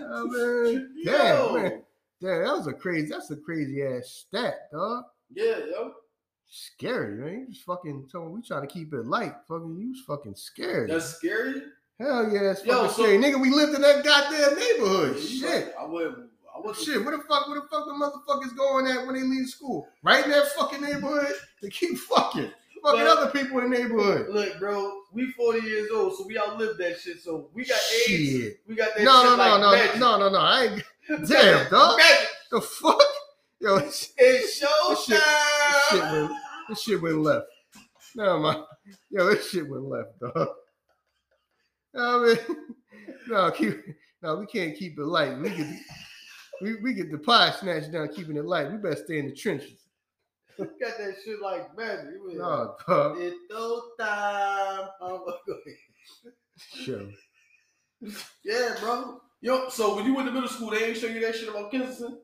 Ah, 0.01 0.25
man. 0.27 0.95
Damn, 1.05 1.37
Yo. 1.37 1.55
man. 1.55 1.83
Damn, 2.21 2.45
that 2.45 2.57
was 2.57 2.67
a 2.67 2.73
crazy. 2.73 3.09
That's 3.09 3.31
a 3.31 3.37
crazy 3.37 3.83
ass 3.83 4.25
stat, 4.29 4.71
dog. 4.73 5.05
Yeah, 5.33 5.59
yo. 5.71 5.93
Scary, 6.47 7.15
man. 7.17 7.41
You 7.41 7.53
just 7.53 7.65
fucking 7.65 8.09
told 8.11 8.29
me 8.29 8.35
we 8.41 8.43
trying 8.47 8.63
to 8.67 8.73
keep 8.73 8.93
it 8.93 9.05
light. 9.07 9.35
Fucking, 9.49 9.77
you 9.79 9.89
was 9.91 10.01
fucking 10.07 10.35
scared. 10.37 10.91
That's 10.91 11.17
scary. 11.17 11.63
Hell 12.01 12.31
yeah, 12.33 12.43
that's 12.43 12.65
Yo, 12.65 12.75
fucking 12.75 12.91
so- 12.97 13.03
scary. 13.03 13.19
Nigga, 13.19 13.41
we 13.41 13.51
lived 13.51 13.75
in 13.75 13.83
that 13.83 14.05
goddamn 14.05 14.59
neighborhood. 14.59 15.17
Yeah, 15.19 15.49
Shit. 15.51 15.75
I 15.79 15.85
wouldn't. 15.87 16.31
Wasn't. 16.65 16.87
Shit, 16.87 17.05
where 17.05 17.17
the 17.17 17.23
fuck, 17.25 17.47
where 17.49 17.61
the 17.61 17.67
fuck 17.69 17.85
the 17.87 17.93
motherfuckers 17.93 18.57
going 18.57 18.87
at 18.87 19.05
when 19.07 19.15
they 19.15 19.23
leave 19.23 19.49
school? 19.49 19.87
Right 20.03 20.25
in 20.25 20.31
that 20.31 20.49
fucking 20.59 20.81
neighborhood? 20.81 21.33
They 21.62 21.69
keep 21.69 21.99
fucking. 21.99 22.51
Fucking 22.83 23.01
Well- 23.03 23.19
other 23.19 23.31
people 23.31 23.59
in 23.61 23.71
the 23.71 23.79
neighborhood. 23.79 24.29
Look, 24.31 24.59
bro, 24.59 25.03
we 25.12 25.31
40 25.33 25.61
years 25.61 25.91
old, 25.95 26.17
so 26.17 26.27
we 26.27 26.39
outlived 26.39 26.79
that 26.79 26.99
shit. 27.01 27.21
So 27.23 27.49
we 27.55 27.65
got 27.65 27.81
AIDS. 28.09 28.57
We 28.67 28.75
got 28.75 28.95
that 28.97 29.05
No, 29.05 29.12
shit 29.23 29.25
no, 29.25 29.37
no, 29.37 29.37
like 29.37 29.61
no, 29.61 29.71
magic. 29.73 30.01
no, 30.01 30.19
no, 30.19 30.29
no. 30.31 30.39
I 30.39 30.62
ain't. 30.65 30.83
Damn, 31.29 31.71
dog. 31.71 31.99
Magic. 31.99 32.29
The 32.51 32.61
fuck? 32.61 33.03
Yo, 33.61 33.77
It's 33.77 34.09
This 34.19 34.59
shit- 34.59 34.69
this 34.89 35.07
shit 35.91 36.03
went, 36.03 36.33
this 36.69 36.83
shit 36.83 37.01
went 37.03 37.19
left. 37.23 37.47
No, 38.17 38.39
my, 38.39 38.62
yo, 39.11 39.27
this 39.27 39.49
shit 39.51 39.67
went 39.69 39.85
left, 39.85 40.19
dog. 40.21 40.49
I 41.97 42.19
mean, 42.19 42.57
no, 43.29 43.51
keep, 43.51 43.81
no, 44.23 44.37
we 44.37 44.47
can't 44.47 44.77
keep 44.77 44.99
it 44.99 45.05
light. 45.05 45.39
We 45.39 45.49
get, 45.51 45.67
we, 46.63 46.77
we 46.77 46.95
get 46.95 47.11
the 47.11 47.19
pie 47.19 47.51
snatched 47.51 47.93
down, 47.93 48.09
keeping 48.09 48.37
it 48.37 48.45
light. 48.45 48.71
We 48.71 48.79
better 48.79 48.97
stay 49.05 49.19
in 49.19 49.27
the 49.29 49.35
trenches. 49.35 49.81
got 50.59 50.69
that 50.81 51.17
shit 51.25 51.41
like 51.43 51.77
magic. 51.77 52.15
Was- 52.23 52.35
No, 52.37 52.77
dog. 52.87 53.17
It's. 53.19 53.37
Oh, 53.51 55.35
go 55.47 55.53
ahead. 55.53 56.35
Sure. 56.85 57.03
Yeah, 58.45 58.77
bro. 58.81 59.21
Yo, 59.41 59.69
so 59.69 59.97
when 59.97 60.05
you 60.07 60.15
went 60.15 60.29
to 60.29 60.33
middle 60.33 60.49
school, 60.49 60.71
they 60.71 60.85
ain't 60.85 60.97
show 60.97 61.07
you 61.09 61.21
that 61.21 61.35
shit 61.35 61.49
about 61.49 61.71
Kensington? 61.71 62.21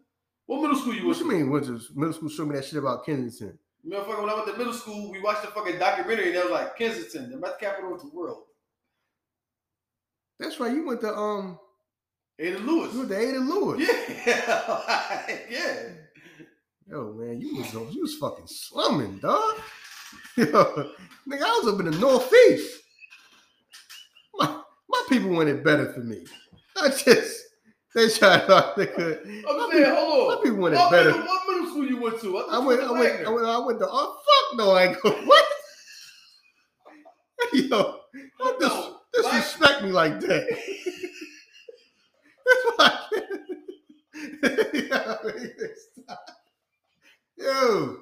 What 0.47 0.62
middle 0.62 0.76
school 0.76 0.95
you 0.95 1.07
What 1.07 1.16
went 1.16 1.26
you 1.26 1.31
to? 1.31 1.37
mean? 1.39 1.51
Went 1.51 1.64
to 1.66 1.81
middle 1.95 2.12
school? 2.14 2.28
Show 2.28 2.47
me 2.47 2.55
that 2.57 2.64
shit 2.64 2.78
about 2.78 3.05
Kensington. 3.05 3.59
Motherfucker, 3.87 4.20
when 4.20 4.31
I 4.31 4.35
went 4.35 4.47
to 4.49 4.57
middle 4.57 4.72
school, 4.72 5.11
we 5.11 5.20
watched 5.20 5.43
the 5.43 5.49
fucking 5.49 5.78
documentary 5.78 6.28
and 6.28 6.37
they 6.37 6.43
was 6.43 6.51
like, 6.51 6.76
Kensington, 6.76 7.31
the 7.31 7.37
best 7.39 7.59
capital 7.61 7.95
of 7.95 8.01
the 8.03 8.11
world. 8.12 8.45
That's 10.39 10.59
right. 10.61 10.72
You 10.72 10.87
went 10.87 11.01
to 11.03 11.14
um, 11.14 11.59
Ada 12.41 12.59
Lewis. 12.59 12.93
you 12.95 12.99
went 13.01 13.11
to 13.11 13.18
Ada 13.18 13.38
Lewis. 13.38 13.88
Yeah. 14.26 15.36
yeah. 15.51 15.82
Yo, 16.88 17.12
man, 17.12 17.41
you 17.41 17.57
was 17.57 17.72
you 17.95 18.01
was 18.03 18.16
fucking 18.16 18.47
slumming, 18.47 19.18
dog. 19.18 19.55
Yo, 20.36 20.45
nigga, 20.47 21.43
I 21.43 21.61
was 21.62 21.74
up 21.74 21.80
in 21.80 21.91
the 21.91 21.99
northeast. 21.99 22.80
My 24.34 24.61
my 24.88 25.05
people 25.09 25.30
wanted 25.30 25.62
better 25.62 25.93
for 25.93 26.01
me. 26.01 26.24
I 26.76 26.88
just 26.88 27.43
they 27.95 28.09
tried 28.09 28.45
thought 28.47 28.76
they 28.76 28.86
could. 28.86 29.20
I'm 29.26 29.57
My 29.57 29.68
saying, 29.72 29.84
people, 29.84 29.97
hold 29.97 30.28
my 30.28 30.34
on. 30.36 30.43
people 30.43 30.59
wanted 30.59 30.76
What 30.78 30.91
better. 30.91 31.11
middle, 31.11 31.26
what 31.26 31.49
middle 31.49 31.66
school 31.68 31.86
you 31.86 32.01
went 32.01 32.20
to? 32.22 32.38
I 32.38 32.59
went, 32.59 32.80
I 32.82 32.91
went, 32.93 33.26
I 33.26 33.30
went, 33.30 33.47
I 33.47 33.59
went 33.59 33.78
to. 33.80 33.86
Oh 33.88 34.16
fuck 34.26 34.59
no, 34.59 34.70
I 34.72 34.84
ain't 34.86 35.01
go. 35.03 35.11
What? 35.26 35.45
Yo, 37.53 37.97
don't 38.61 38.97
disrespect 39.12 39.82
me 39.82 39.91
like 39.91 40.20
that. 40.20 40.47
That's 40.47 40.59
why. 40.59 40.59
I 40.59 40.59
can't- 40.59 42.39
Yo, 47.36 47.96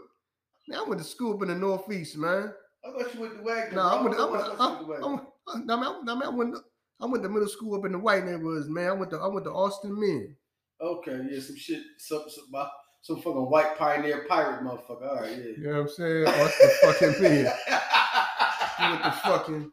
man, 0.66 0.78
I 0.78 0.84
went 0.86 1.00
to 1.00 1.06
school 1.06 1.34
up 1.34 1.42
in 1.42 1.48
the 1.48 1.54
northeast, 1.54 2.16
man. 2.16 2.52
I 2.84 2.90
thought 2.90 3.14
you 3.14 3.20
went 3.20 3.36
to 3.36 3.42
Wagner. 3.42 3.76
No, 3.76 3.82
I 3.82 4.02
went. 4.02 4.14
I 4.14 4.18
thought 4.18 4.88
went. 4.88 5.00
you 5.00 5.06
I, 5.06 5.10
went 5.10 5.22
to. 5.22 5.28
I, 5.48 5.54
I, 5.54 5.64
no, 5.64 5.76
man, 5.76 6.04
no, 6.04 6.16
man, 6.16 6.28
I 6.28 6.30
went. 6.30 6.56
I 7.00 7.06
went 7.06 7.22
to 7.22 7.28
middle 7.28 7.48
school 7.48 7.78
up 7.78 7.84
in 7.86 7.92
the 7.92 7.98
white 7.98 8.24
neighborhoods, 8.24 8.68
man. 8.68 8.88
I 8.88 8.92
went 8.92 9.10
to. 9.12 9.18
I 9.18 9.28
went 9.28 9.44
to 9.44 9.52
Austin 9.52 9.98
Meehan. 9.98 10.36
Okay, 10.80 11.20
yeah, 11.30 11.40
some 11.40 11.56
shit, 11.56 11.82
some 11.98 12.24
some, 12.28 12.44
some, 12.52 12.68
some 13.02 13.16
fucking 13.16 13.50
white 13.50 13.76
pioneer 13.76 14.26
pirate 14.28 14.62
motherfucker. 14.64 15.08
All 15.08 15.20
right, 15.20 15.30
yeah. 15.30 15.44
You 15.56 15.64
know 15.64 15.70
what 15.70 15.80
I'm 15.80 15.88
saying? 15.88 16.26
Austin 16.26 16.70
fucking 16.82 17.22
Meehan. 17.22 17.52
I 18.78 18.90
went 18.90 19.02
to 19.04 19.10
fucking. 19.12 19.72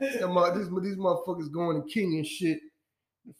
These, 0.00 0.68
these 0.82 0.96
motherfuckers 0.96 1.50
going 1.52 1.82
to 1.82 1.88
king 1.88 2.14
and 2.16 2.26
shit. 2.26 2.60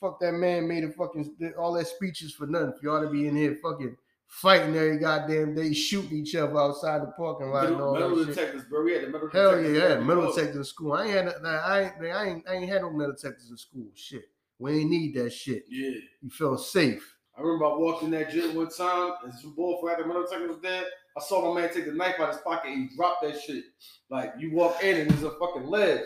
Fuck 0.01 0.20
that 0.20 0.32
man 0.32 0.66
made 0.68 0.84
a 0.84 0.91
fucking 0.91 1.53
all 1.59 1.72
that 1.74 1.87
speeches 1.87 2.32
for 2.34 2.47
nothing. 2.47 2.72
For 2.72 2.87
y'all 2.87 3.03
to 3.03 3.09
be 3.09 3.26
in 3.28 3.37
here 3.37 3.57
fucking 3.62 3.97
fighting 4.26 4.74
every 4.76 4.99
goddamn 4.99 5.55
day, 5.55 5.72
shooting 5.72 6.18
each 6.18 6.34
other 6.34 6.59
outside 6.59 7.03
the 7.03 7.12
parking 7.16 7.51
lot 7.51 7.66
and 7.66 7.80
all 7.80 7.95
metal 7.95 8.16
that 8.16 8.26
shit. 8.26 8.34
detectors, 8.34 8.64
bro. 8.64 8.82
We 8.82 8.93
had 8.95 9.05
the 9.05 9.09
metal 9.09 9.28
Hell 9.32 9.51
detectors. 9.53 9.76
yeah, 9.76 9.78
I 9.78 9.89
had 9.89 9.93
every 9.93 10.05
metal 10.05 10.32
detectors 10.32 10.57
in 10.57 10.64
school. 10.64 10.93
I 10.95 11.05
ain't 11.05 11.12
had 11.12 11.28
I 11.45 11.80
ain't, 11.82 11.93
I 12.03 12.24
ain't 12.26 12.49
I 12.49 12.55
ain't 12.55 12.68
had 12.68 12.82
no 12.82 12.91
metal 12.91 13.14
detectors 13.14 13.51
in 13.51 13.57
school. 13.57 13.87
Shit. 13.95 14.24
We 14.59 14.80
ain't 14.80 14.91
need 14.91 15.14
that 15.16 15.32
shit. 15.32 15.64
Yeah. 15.68 15.91
You 16.22 16.30
feel 16.30 16.57
safe. 16.59 17.14
I 17.37 17.43
remember 17.43 17.66
I 17.66 17.76
walked 17.76 18.03
in 18.03 18.11
that 18.12 18.30
gym 18.30 18.55
one 18.57 18.70
time 18.70 19.12
and 19.24 19.34
some 19.34 19.55
boy 19.55 19.76
for 19.80 19.95
the 19.97 20.07
metal 20.07 20.22
detector 20.22 20.49
was 20.49 20.61
there. 20.62 20.84
I 21.16 21.20
saw 21.20 21.53
my 21.53 21.61
man 21.61 21.72
take 21.72 21.84
the 21.87 21.93
knife 21.93 22.14
out 22.18 22.30
of 22.30 22.34
his 22.37 22.43
pocket 22.43 22.70
and 22.70 22.89
he 22.91 22.97
dropped 22.97 23.22
that 23.22 23.39
shit. 23.41 23.64
Like 24.11 24.32
you 24.39 24.53
walk 24.55 24.82
in 24.82 24.97
and 25.01 25.11
there's 25.11 25.22
a 25.22 25.30
fucking 25.39 25.66
ledge. 25.66 26.01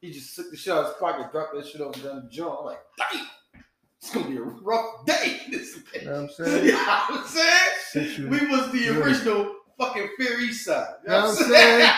He 0.00 0.10
just 0.12 0.34
took 0.34 0.50
the 0.50 0.56
shit 0.56 0.72
out 0.72 0.80
of 0.84 0.86
his 0.86 0.94
pocket, 0.98 1.30
dropped 1.30 1.54
that 1.54 1.66
shit 1.66 1.80
over 1.80 1.98
down 2.00 2.24
the 2.24 2.30
joint. 2.30 2.56
I'm 2.60 2.64
like, 2.66 2.78
damn, 3.12 3.26
it's 4.00 4.14
gonna 4.14 4.28
be 4.28 4.36
a 4.38 4.42
rough 4.42 5.04
day. 5.06 5.40
This 5.50 5.76
You 5.94 6.04
know 6.06 6.12
what 6.12 6.18
I'm 6.20 6.28
You 6.38 6.44
saying? 6.46 6.66
know 6.68 6.78
what 6.78 7.20
I'm 7.20 7.26
saying? 7.26 8.30
We 8.30 8.46
was 8.46 8.70
the 8.72 8.88
original 9.00 9.54
fucking 9.78 10.08
Fair 10.18 10.40
East 10.40 10.64
Side. 10.64 10.86
You 11.02 11.08
Know 11.10 11.20
know 11.20 11.26
what 11.28 11.38
I'm 11.38 11.44
I'm 11.44 11.50
saying? 11.50 11.90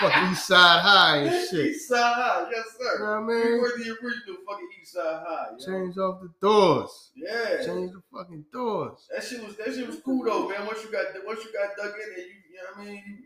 fucking 0.00 0.32
East 0.32 0.46
Side 0.46 0.80
High 0.80 1.16
and 1.18 1.48
shit. 1.50 1.66
East 1.66 1.88
Side 1.88 2.14
High, 2.14 2.48
yes 2.50 2.64
You 2.80 2.86
sir. 2.86 2.98
know 2.98 3.04
what 3.04 3.10
I 3.12 3.26
We 3.26 3.58
were 3.60 3.72
the 3.76 3.90
original 4.02 4.36
fucking 4.48 4.68
East 4.80 4.92
Side 4.94 5.22
High. 5.26 5.46
you 5.58 5.72
know? 5.72 5.78
Change 5.78 5.98
off 5.98 6.20
the 6.22 6.30
doors. 6.40 7.10
Yeah. 7.14 7.64
Change 7.66 7.92
the 7.92 8.02
fucking 8.12 8.44
doors. 8.52 9.06
That 9.14 9.22
shit 9.22 9.44
was 9.44 9.56
that 9.56 9.74
shit 9.74 9.86
was 9.86 10.00
cool 10.04 10.24
though, 10.24 10.48
man. 10.48 10.66
Once 10.66 10.82
you 10.82 10.90
got 10.90 11.04
once 11.26 11.44
you 11.44 11.52
got 11.52 11.76
dug 11.76 11.94
in 11.94 12.14
and 12.14 12.26
you, 12.26 12.34
you 12.50 12.56
know 12.56 12.70
what 12.74 12.88
I 12.88 12.90
mean. 12.90 13.24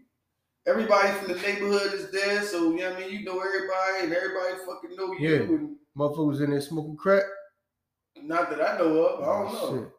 Everybody 0.66 1.08
from 1.18 1.28
the 1.28 1.40
neighborhood 1.40 1.92
is 1.92 2.10
there, 2.12 2.42
so 2.42 2.70
you 2.70 2.78
know 2.78 2.90
what 2.90 2.98
I 2.98 3.00
mean. 3.00 3.12
You 3.12 3.24
know 3.24 3.40
everybody, 3.40 4.04
and 4.04 4.12
everybody 4.12 4.54
fucking 4.64 4.96
know 4.96 5.12
you. 5.12 5.28
Yeah. 5.28 5.42
And 5.42 5.76
Motherfuckers 5.96 6.42
in 6.42 6.50
there 6.50 6.60
smoking 6.60 6.96
crack. 6.96 7.24
not 8.22 8.48
that 8.50 8.60
I 8.60 8.78
know 8.78 9.04
of, 9.04 9.22
I 9.22 9.26
don't 9.26 9.48
oh, 9.48 9.52
know. 9.52 9.58
Oh, 9.60 9.74
Shit. 9.74 9.90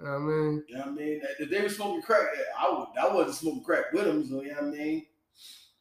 You 0.00 0.06
know 0.06 0.12
what 0.12 0.16
I 0.16 0.18
mean? 0.18 0.64
You 0.68 0.74
know 0.76 0.80
what 0.80 0.88
I 0.88 0.92
mean? 0.92 1.20
If 1.38 1.50
they 1.50 1.62
were 1.62 1.68
smoking 1.68 2.02
crack, 2.02 2.26
I 2.58 2.70
would. 2.70 2.88
I 2.98 3.14
wasn't 3.14 3.36
smoking 3.36 3.64
crack 3.64 3.92
with 3.92 4.04
them, 4.04 4.24
so 4.26 4.42
you 4.42 4.48
know 4.48 4.54
what 4.54 4.64
I 4.64 4.70
mean. 4.70 5.06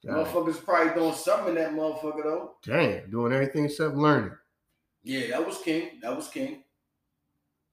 God 0.05 0.27
Motherfuckers 0.27 0.63
probably 0.63 0.93
doing 0.93 1.13
something 1.13 1.49
in 1.49 1.55
that 1.55 1.73
motherfucker 1.73 2.23
though. 2.23 2.55
damn, 2.63 3.11
doing 3.11 3.33
everything 3.33 3.65
except 3.65 3.95
learning. 3.95 4.31
Yeah, 5.03 5.27
that 5.31 5.45
was 5.45 5.57
King. 5.59 5.99
That 6.01 6.15
was 6.15 6.29
King. 6.29 6.63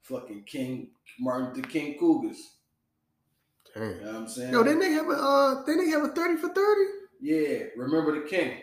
Fucking 0.02 0.44
King 0.44 0.88
Martin 1.18 1.54
Luther 1.54 1.68
King 1.68 1.98
Cougars. 1.98 2.55
You 3.76 3.80
Damn. 3.80 4.04
know 4.04 4.12
what 4.12 4.20
I'm 4.22 4.28
saying? 4.28 4.52
Yo, 4.52 4.62
didn't 4.64 4.80
they 4.80 4.92
have 4.92 5.06
a 5.08 5.12
uh 5.12 5.64
didn't 5.64 5.84
they 5.84 5.90
have 5.90 6.04
a 6.04 6.08
30 6.08 6.36
for 6.40 6.48
30? 6.48 6.60
yeah, 7.20 7.58
remember 7.76 8.20
the 8.20 8.26
King. 8.28 8.58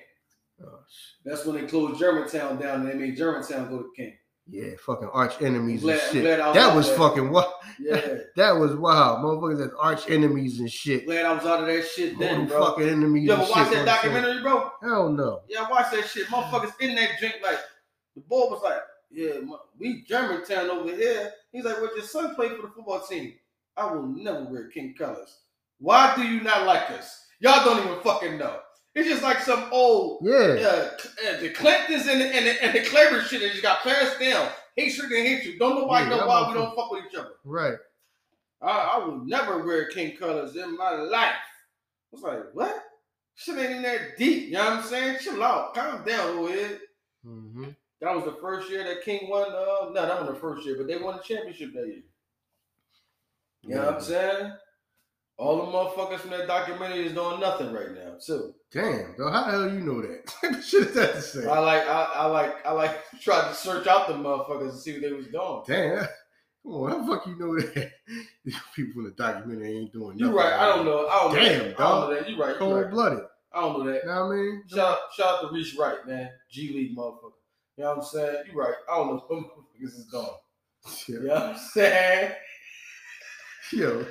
Oh. 0.64 0.80
That's 1.26 1.46
when 1.46 1.56
they 1.62 1.68
closed 1.68 2.00
Germantown 2.00 2.60
down 2.60 2.82
and 2.82 2.90
they 2.90 2.94
made 2.94 3.18
Germantown 3.18 3.70
go 3.70 3.80
to 3.84 3.90
King. 3.96 4.14
Yeah, 4.48 4.72
fucking 4.86 5.10
arch 5.14 5.42
enemies 5.42 5.82
Glad- 5.84 6.00
and 6.02 6.12
shit. 6.12 6.24
glad 6.24 6.40
I 6.42 6.48
was 6.48 6.56
that 6.56 6.76
was 6.76 6.88
there. 6.90 6.98
fucking 6.98 7.32
wild. 7.32 7.54
Yeah. 7.80 8.18
That 8.36 8.52
was 8.58 8.76
wild. 8.76 9.20
Motherfuckers 9.20 9.60
had 9.62 9.70
arch 9.80 10.10
enemies 10.10 10.60
and 10.60 10.70
shit. 10.72 11.06
Glad 11.06 11.26
I 11.26 11.34
was 11.34 11.46
out 11.46 11.62
of 11.62 11.68
that 11.68 11.86
shit 11.88 12.14
All 12.16 12.20
then, 12.20 12.38
them 12.40 12.48
bro. 12.48 12.66
fucking 12.66 12.90
enemies 12.90 13.24
You 13.26 13.32
ever 13.34 13.42
watch 13.44 13.52
that 13.52 13.58
you 13.58 13.64
know 13.64 13.70
I'm 13.70 13.74
saying? 13.74 13.86
documentary, 13.86 14.42
bro? 14.42 14.72
Hell 14.82 15.10
no. 15.10 15.42
Yeah, 15.48 15.64
I 15.64 15.70
watched 15.72 15.92
that 15.94 16.08
shit. 16.08 16.28
Motherfuckers 16.28 16.74
in 16.82 16.96
that 16.96 17.10
drink, 17.20 17.36
like, 17.44 17.60
the 18.16 18.22
boy 18.22 18.50
was 18.50 18.62
like, 18.64 18.82
yeah, 19.12 19.40
my, 19.46 19.56
we 19.80 20.04
Germantown 20.08 20.70
over 20.72 20.94
here. 20.96 21.32
He's 21.52 21.64
like, 21.64 21.80
"What 21.80 21.96
your 21.96 22.04
son 22.06 22.34
play 22.36 22.50
for 22.50 22.64
the 22.64 22.70
football 22.76 23.00
team?" 23.08 23.34
I 23.78 23.92
will 23.94 24.08
never 24.08 24.46
wear 24.46 24.68
king 24.70 24.94
colors. 24.98 25.40
Why 25.80 26.14
do 26.16 26.24
you 26.24 26.42
not 26.42 26.66
like 26.66 26.90
us? 26.92 27.26
Y'all 27.40 27.64
don't 27.66 27.84
even 27.86 28.00
fucking 28.02 28.38
know. 28.38 28.60
It's 28.96 29.10
just 29.10 29.24
like 29.24 29.40
some 29.40 29.66
old 29.72 30.20
Yeah. 30.24 30.34
uh, 30.34 30.90
uh, 31.28 31.40
the 31.42 31.50
Clintons 31.50 32.08
and 32.08 32.22
the, 32.22 32.26
and 32.26 32.46
the, 32.46 32.64
and 32.64 32.74
the 32.76 32.88
Claver 32.90 33.22
shit 33.22 33.42
that 33.42 33.50
just 33.52 33.64
got 33.64 33.82
passed 33.82 34.20
down. 34.20 34.50
Hatred 34.76 35.12
and 35.12 35.28
hatred. 35.28 35.60
Don't 35.60 35.76
nobody 35.82 36.10
Yeah, 36.10 36.18
know 36.18 36.28
why 36.28 36.48
we 36.48 36.54
don't 36.54 36.76
fuck 36.76 36.92
with 36.92 37.04
each 37.12 37.18
other. 37.18 37.32
Right. 37.44 37.76
I, 38.62 38.70
I 38.96 38.98
will 39.06 39.26
never 39.26 39.66
wear 39.66 39.88
king 39.90 40.16
colors 40.16 40.56
in 40.56 40.78
my 40.78 40.92
life. 40.92 41.34
I 41.34 41.36
was 42.12 42.22
like, 42.22 42.44
what? 42.54 42.84
Shit 43.36 43.58
ain't 43.58 43.72
in 43.72 43.82
that 43.82 44.16
deep. 44.18 44.48
You 44.48 44.54
know 44.54 44.64
what 44.66 44.74
I'm 44.74 44.84
saying? 44.84 45.18
Chill 45.22 45.44
out. 45.44 45.74
Calm 45.74 46.06
down, 46.06 46.48
here. 46.48 46.80
Mm-hmm. 47.26 47.70
That 48.02 48.16
was 48.16 48.26
the 48.26 48.38
first 48.40 48.70
year 48.70 48.84
that 48.84 49.04
King 49.04 49.28
won. 49.30 49.48
Uh, 49.52 49.90
no, 49.90 49.94
that 49.94 50.20
was 50.22 50.30
the 50.30 50.40
first 50.40 50.66
year, 50.66 50.76
but 50.78 50.88
they 50.88 50.98
won 50.98 51.18
the 51.18 51.24
championship 51.24 51.74
that 51.74 51.88
year. 51.88 52.04
You 53.64 53.76
know 53.76 53.86
what 53.86 53.96
I'm 53.96 54.02
saying? 54.02 54.54
All 55.38 55.58
the 55.58 55.72
motherfuckers 55.72 56.20
from 56.20 56.30
that 56.32 56.48
documentary 56.48 57.08
is 57.08 57.14
doing 57.14 57.40
nothing 57.40 57.74
right 57.74 57.92
now, 57.92 58.16
too. 58.24 58.54
Damn, 58.72 59.16
though, 59.18 59.32
how 59.32 59.46
the 59.46 59.52
hell 59.52 59.74
you 59.74 59.80
know 59.80 60.02
that? 60.02 60.64
Shit 60.64 60.90
is 60.90 60.94
that 60.94 61.14
to 61.16 61.22
say? 61.22 61.48
I 61.48 61.60
like, 61.60 61.88
I, 61.88 62.12
I 62.16 62.26
like, 62.28 62.66
I 62.66 62.72
like 62.72 63.00
tried 63.22 63.50
to 63.50 63.56
search 63.56 63.88
out 63.88 64.08
the 64.08 64.14
motherfuckers 64.14 64.70
and 64.70 64.80
see 64.80 64.94
what 64.94 65.02
they 65.02 65.12
was 65.12 65.28
doing. 65.28 65.64
Damn. 65.68 66.08
Come 66.64 66.74
on, 66.76 66.92
how 66.92 66.98
the 67.00 67.08
fuck 67.08 67.28
you 67.28 67.36
know 67.38 67.56
that? 67.60 67.92
These 68.46 68.60
people 68.76 69.02
in 69.02 69.06
the 69.06 69.12
documentary 69.12 69.78
ain't 69.78 69.92
doing 69.92 70.18
nothing. 70.18 70.34
You 70.34 70.38
right. 70.38 70.54
I 70.54 70.76
don't 70.76 70.86
know. 70.86 71.08
I 71.08 71.20
don't 71.24 71.34
know. 71.34 71.40
Damn, 71.40 71.60
that. 71.70 71.80
I 71.80 71.84
don't 71.84 72.10
know 72.10 72.16
that. 72.16 72.30
You 72.30 72.42
right. 72.42 72.50
You 72.50 72.56
Cold 72.56 72.76
right. 72.76 72.92
blooded. 72.92 73.24
I 73.54 73.62
don't 73.62 73.80
know 73.80 73.92
that. 73.92 74.06
Know 74.06 74.28
what 74.28 74.34
I 74.34 74.36
mean? 74.36 74.64
Shout 74.68 74.80
out, 74.80 74.98
shout 75.16 75.28
out 75.28 75.42
to 75.42 75.54
Reese 75.54 75.78
Wright, 75.78 75.98
man. 76.08 76.30
G 76.50 76.74
League 76.74 76.96
motherfucker. 76.98 77.34
You 77.78 77.84
know 77.84 77.90
what 77.90 77.98
I'm 77.98 78.04
saying? 78.04 78.44
You 78.52 78.60
right. 78.60 78.74
I 78.90 78.96
don't 78.98 79.08
know 79.08 79.24
what 79.28 79.44
motherfuckers 79.44 79.98
is 79.98 80.06
doing. 80.12 80.28
You 81.08 81.28
know 81.28 81.34
what 81.34 81.44
I'm 81.44 81.58
saying? 81.58 82.34
Yo. 83.76 84.06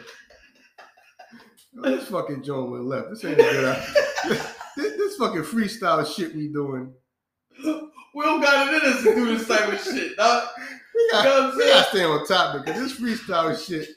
This 1.74 2.08
fucking 2.08 2.42
joint 2.42 2.70
went 2.70 2.84
left. 2.84 3.10
This 3.10 3.24
ain't 3.24 3.38
a 3.40 3.42
good 3.42 3.64
idea. 3.64 3.86
this, 4.76 4.96
this 4.96 5.16
fucking 5.16 5.42
freestyle 5.42 6.06
shit 6.06 6.34
we 6.34 6.48
doing. 6.48 6.92
We 8.14 8.22
don't 8.24 8.40
got 8.42 8.72
it 8.74 8.82
in 8.82 8.92
us 8.92 9.02
to 9.04 9.14
do 9.14 9.36
this 9.36 9.48
type 9.48 9.72
of 9.72 9.80
shit, 9.82 10.16
dog. 10.16 10.48
We 10.94 11.00
You 11.02 11.08
got, 11.12 11.24
know 11.24 11.30
what 11.30 11.42
I'm 11.52 11.56
we 11.56 11.62
saying? 11.62 11.72
gotta 11.74 11.88
stay 11.88 12.04
on 12.04 12.26
topic 12.26 12.64
because 12.66 12.80
this 12.82 13.00
freestyle 13.00 13.66
shit 13.66 13.88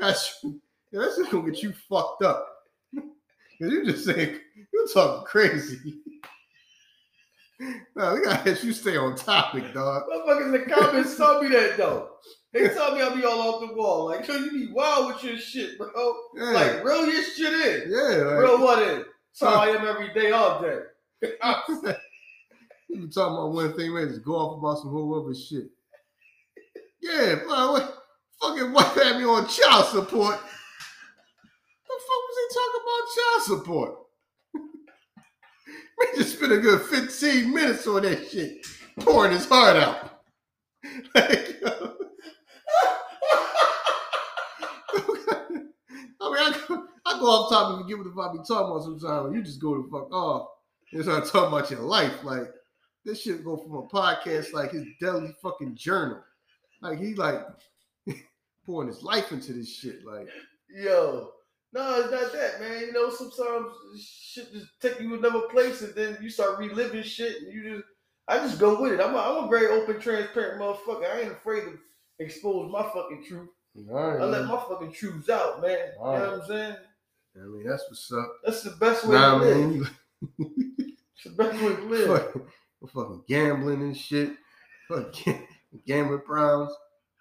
got 0.00 0.16
you. 0.42 0.60
Yeah, 0.90 1.00
that's 1.00 1.16
just 1.18 1.30
gonna 1.30 1.50
get 1.50 1.62
you 1.62 1.74
fucked 1.90 2.22
up. 2.22 2.48
Cause 2.94 3.02
you 3.60 3.84
just 3.84 4.04
saying 4.06 4.38
you 4.56 4.88
talking 4.94 5.26
crazy. 5.26 5.78
No, 7.96 8.14
we 8.14 8.22
gotta 8.22 8.48
let 8.48 8.62
you 8.62 8.72
stay 8.72 8.96
on 8.96 9.16
topic, 9.16 9.74
dog. 9.74 10.04
Motherfuckers 10.08 10.44
in 10.44 10.52
the 10.52 10.58
comments 10.72 11.16
told 11.16 11.42
me 11.42 11.48
that 11.48 11.76
though. 11.76 12.08
They 12.52 12.68
told 12.68 12.94
me 12.94 13.02
I'll 13.02 13.14
be 13.14 13.24
all 13.24 13.40
off 13.40 13.60
the 13.68 13.74
wall. 13.74 14.06
Like, 14.06 14.26
yo, 14.26 14.36
you 14.36 14.50
be 14.50 14.72
wild 14.72 15.08
with 15.14 15.22
your 15.24 15.36
shit, 15.38 15.76
bro. 15.76 15.88
Yeah, 16.34 16.44
Like, 16.50 16.84
real 16.84 17.06
your 17.06 17.22
shit 17.22 17.52
in. 17.52 17.90
yeah, 17.92 18.24
like, 18.24 18.38
Real 18.40 18.58
what 18.60 18.82
in. 18.88 19.04
So 19.32 19.46
I 19.48 19.66
am 19.68 19.86
every 19.86 20.12
day, 20.14 20.30
all 20.30 20.60
day. 20.62 20.78
You 22.90 23.00
been 23.00 23.10
talking 23.10 23.34
about 23.34 23.52
one 23.52 23.74
thing, 23.76 23.92
man, 23.94 24.08
just 24.08 24.24
go 24.24 24.32
off 24.36 24.58
about 24.58 24.78
some 24.78 24.90
whole 24.90 25.22
other 25.22 25.34
shit. 25.34 25.66
Yeah, 27.02 27.34
man, 27.46 27.68
what, 27.72 28.02
fucking 28.40 28.72
wife 28.72 28.94
had 28.94 29.18
me 29.18 29.24
on 29.24 29.46
child 29.46 29.84
support. 29.86 30.36
What 30.36 30.40
the 31.86 31.98
fuck 32.00 32.22
was 32.28 32.36
he 32.38 32.46
talking 32.54 32.80
about 32.82 33.14
child 33.16 33.42
support? 33.58 33.94
man 34.54 36.08
just 36.16 36.36
spent 36.38 36.52
a 36.52 36.58
good 36.58 36.80
15 36.80 37.52
minutes 37.54 37.86
on 37.86 38.02
that 38.02 38.26
shit, 38.30 38.66
pouring 39.00 39.32
his 39.32 39.46
heart 39.46 39.76
out. 39.76 40.14
Like, 41.14 41.60
yo. 41.60 41.94
I 46.20 46.52
mean, 46.68 46.86
I 47.08 47.18
go, 47.18 47.26
off 47.26 47.50
topic 47.50 47.80
and 47.80 47.88
get 47.88 47.98
what 47.98 48.04
the 48.04 48.12
fuck 48.12 48.30
I 48.30 48.32
be 48.32 48.38
talking 48.46 48.70
about 48.70 48.84
sometimes. 48.84 49.34
You 49.34 49.42
just 49.42 49.60
go 49.60 49.82
the 49.82 49.88
fuck 49.88 50.12
off 50.12 50.48
and 50.92 51.02
start 51.02 51.26
talking 51.26 51.48
about 51.48 51.70
your 51.70 51.80
life. 51.80 52.22
Like, 52.22 52.50
this 53.04 53.22
shit 53.22 53.44
go 53.44 53.56
from 53.56 53.74
a 53.74 53.82
podcast 53.88 54.52
like 54.52 54.72
his 54.72 54.84
daily 55.00 55.34
fucking 55.42 55.76
journal. 55.76 56.22
Like, 56.82 56.98
he 56.98 57.14
like 57.14 57.40
pouring 58.66 58.88
his 58.88 59.02
life 59.02 59.32
into 59.32 59.52
this 59.52 59.74
shit. 59.74 60.04
Like, 60.04 60.28
Yo, 60.70 61.30
no, 61.72 62.00
it's 62.00 62.10
not 62.10 62.32
that, 62.32 62.60
man. 62.60 62.80
You 62.80 62.92
know, 62.92 63.10
sometimes 63.10 63.72
shit 63.98 64.52
just 64.52 64.68
take 64.80 65.00
you 65.00 65.14
another 65.14 65.48
place, 65.50 65.82
and 65.82 65.94
then 65.94 66.18
you 66.20 66.30
start 66.30 66.58
reliving 66.58 67.02
shit, 67.02 67.42
and 67.42 67.52
you 67.52 67.76
just, 67.76 67.84
I 68.26 68.38
just 68.38 68.58
go 68.58 68.80
with 68.80 68.92
it. 68.92 69.00
I'm 69.00 69.14
a, 69.14 69.18
I'm 69.18 69.44
a 69.44 69.48
very 69.48 69.68
open, 69.68 70.00
transparent 70.00 70.60
motherfucker. 70.60 71.10
I 71.10 71.20
ain't 71.20 71.32
afraid 71.32 71.62
to 71.62 71.78
expose 72.18 72.70
my 72.70 72.82
fucking 72.82 73.24
truth. 73.26 73.48
I 74.20 74.24
let 74.24 74.46
my 74.46 74.62
fucking 74.68 74.92
truths 74.92 75.30
out, 75.30 75.62
man. 75.62 75.78
You 75.98 76.04
know 76.04 76.10
what 76.10 76.42
I'm 76.42 76.46
saying? 76.46 76.76
I 77.36 77.46
mean, 77.46 77.64
that's 77.66 77.84
what's 77.88 78.10
up. 78.12 78.32
That's 78.44 78.62
the 78.62 78.70
best 78.80 79.06
way 79.06 79.14
Nah, 79.16 79.38
to 79.38 79.44
live. 79.44 79.70
man, 79.70 79.90
It's 81.14 81.24
the 81.24 81.30
best 81.30 81.62
way 81.62 81.74
to 81.76 81.82
live. 81.82 82.08
fucking, 82.24 82.42
fucking 82.92 83.22
gambling 83.28 83.82
and 83.82 83.96
shit. 83.96 84.32
Fucking 84.88 85.46
gambling 85.86 86.22
Browns. 86.26 86.72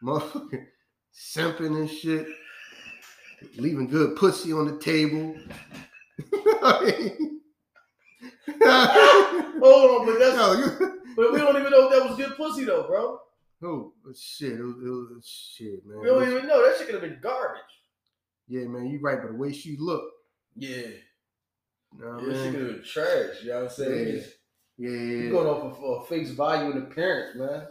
Motherfucking 0.04 0.66
simping 1.14 1.76
and 1.78 1.90
shit. 1.90 2.28
Leaving 3.58 3.88
good 3.88 4.16
pussy 4.16 4.52
on 4.54 4.66
the 4.66 4.78
table. 4.80 5.36
Hold 8.60 10.02
on, 10.02 10.06
but 10.06 10.20
that's 10.20 10.36
Yo, 10.36 10.54
you, 10.54 11.02
but 11.16 11.34
we 11.34 11.40
don't 11.40 11.58
even 11.58 11.72
know 11.72 11.90
if 11.90 11.92
that 11.92 12.10
was 12.10 12.18
good 12.18 12.36
pussy 12.38 12.66
though, 12.66 12.88
bro. 12.88 13.20
oh 13.64 13.94
shit, 14.16 14.54
it 14.54 14.62
was, 14.64 14.76
it 14.84 14.90
was 14.90 15.26
shit, 15.56 15.86
man. 15.86 16.00
We 16.00 16.08
don't 16.08 16.24
even 16.30 16.48
know. 16.48 16.64
That 16.66 16.78
shit 16.78 16.88
could 16.88 16.96
have 16.96 17.04
been 17.04 17.20
garbage. 17.22 17.62
Yeah, 18.48 18.66
man, 18.68 18.88
you 18.88 19.00
right, 19.02 19.22
but 19.22 19.32
the 19.32 19.38
way 19.38 19.52
she 19.52 19.76
looked, 19.78 20.14
Yeah. 20.56 20.78
you 20.78 20.94
know 22.00 22.12
what 22.16 22.24
I 22.24 22.28
Yeah, 22.28 22.44
she 22.46 22.52
could 22.58 22.76
have 22.76 22.86
trash. 22.86 23.44
You 23.44 23.50
know 23.50 23.56
what 23.56 23.64
I'm 23.64 23.70
saying? 23.70 24.08
Yeah. 24.08 24.14
Just- 24.16 24.34
Yeah, 24.80 24.90
yeah, 24.92 25.30
going 25.32 25.48
off 25.48 25.64
of 25.80 25.84
uh, 25.84 26.04
face 26.06 26.30
value 26.32 26.72
and 26.72 26.84
appearance, 26.84 27.36
man. 27.36 27.68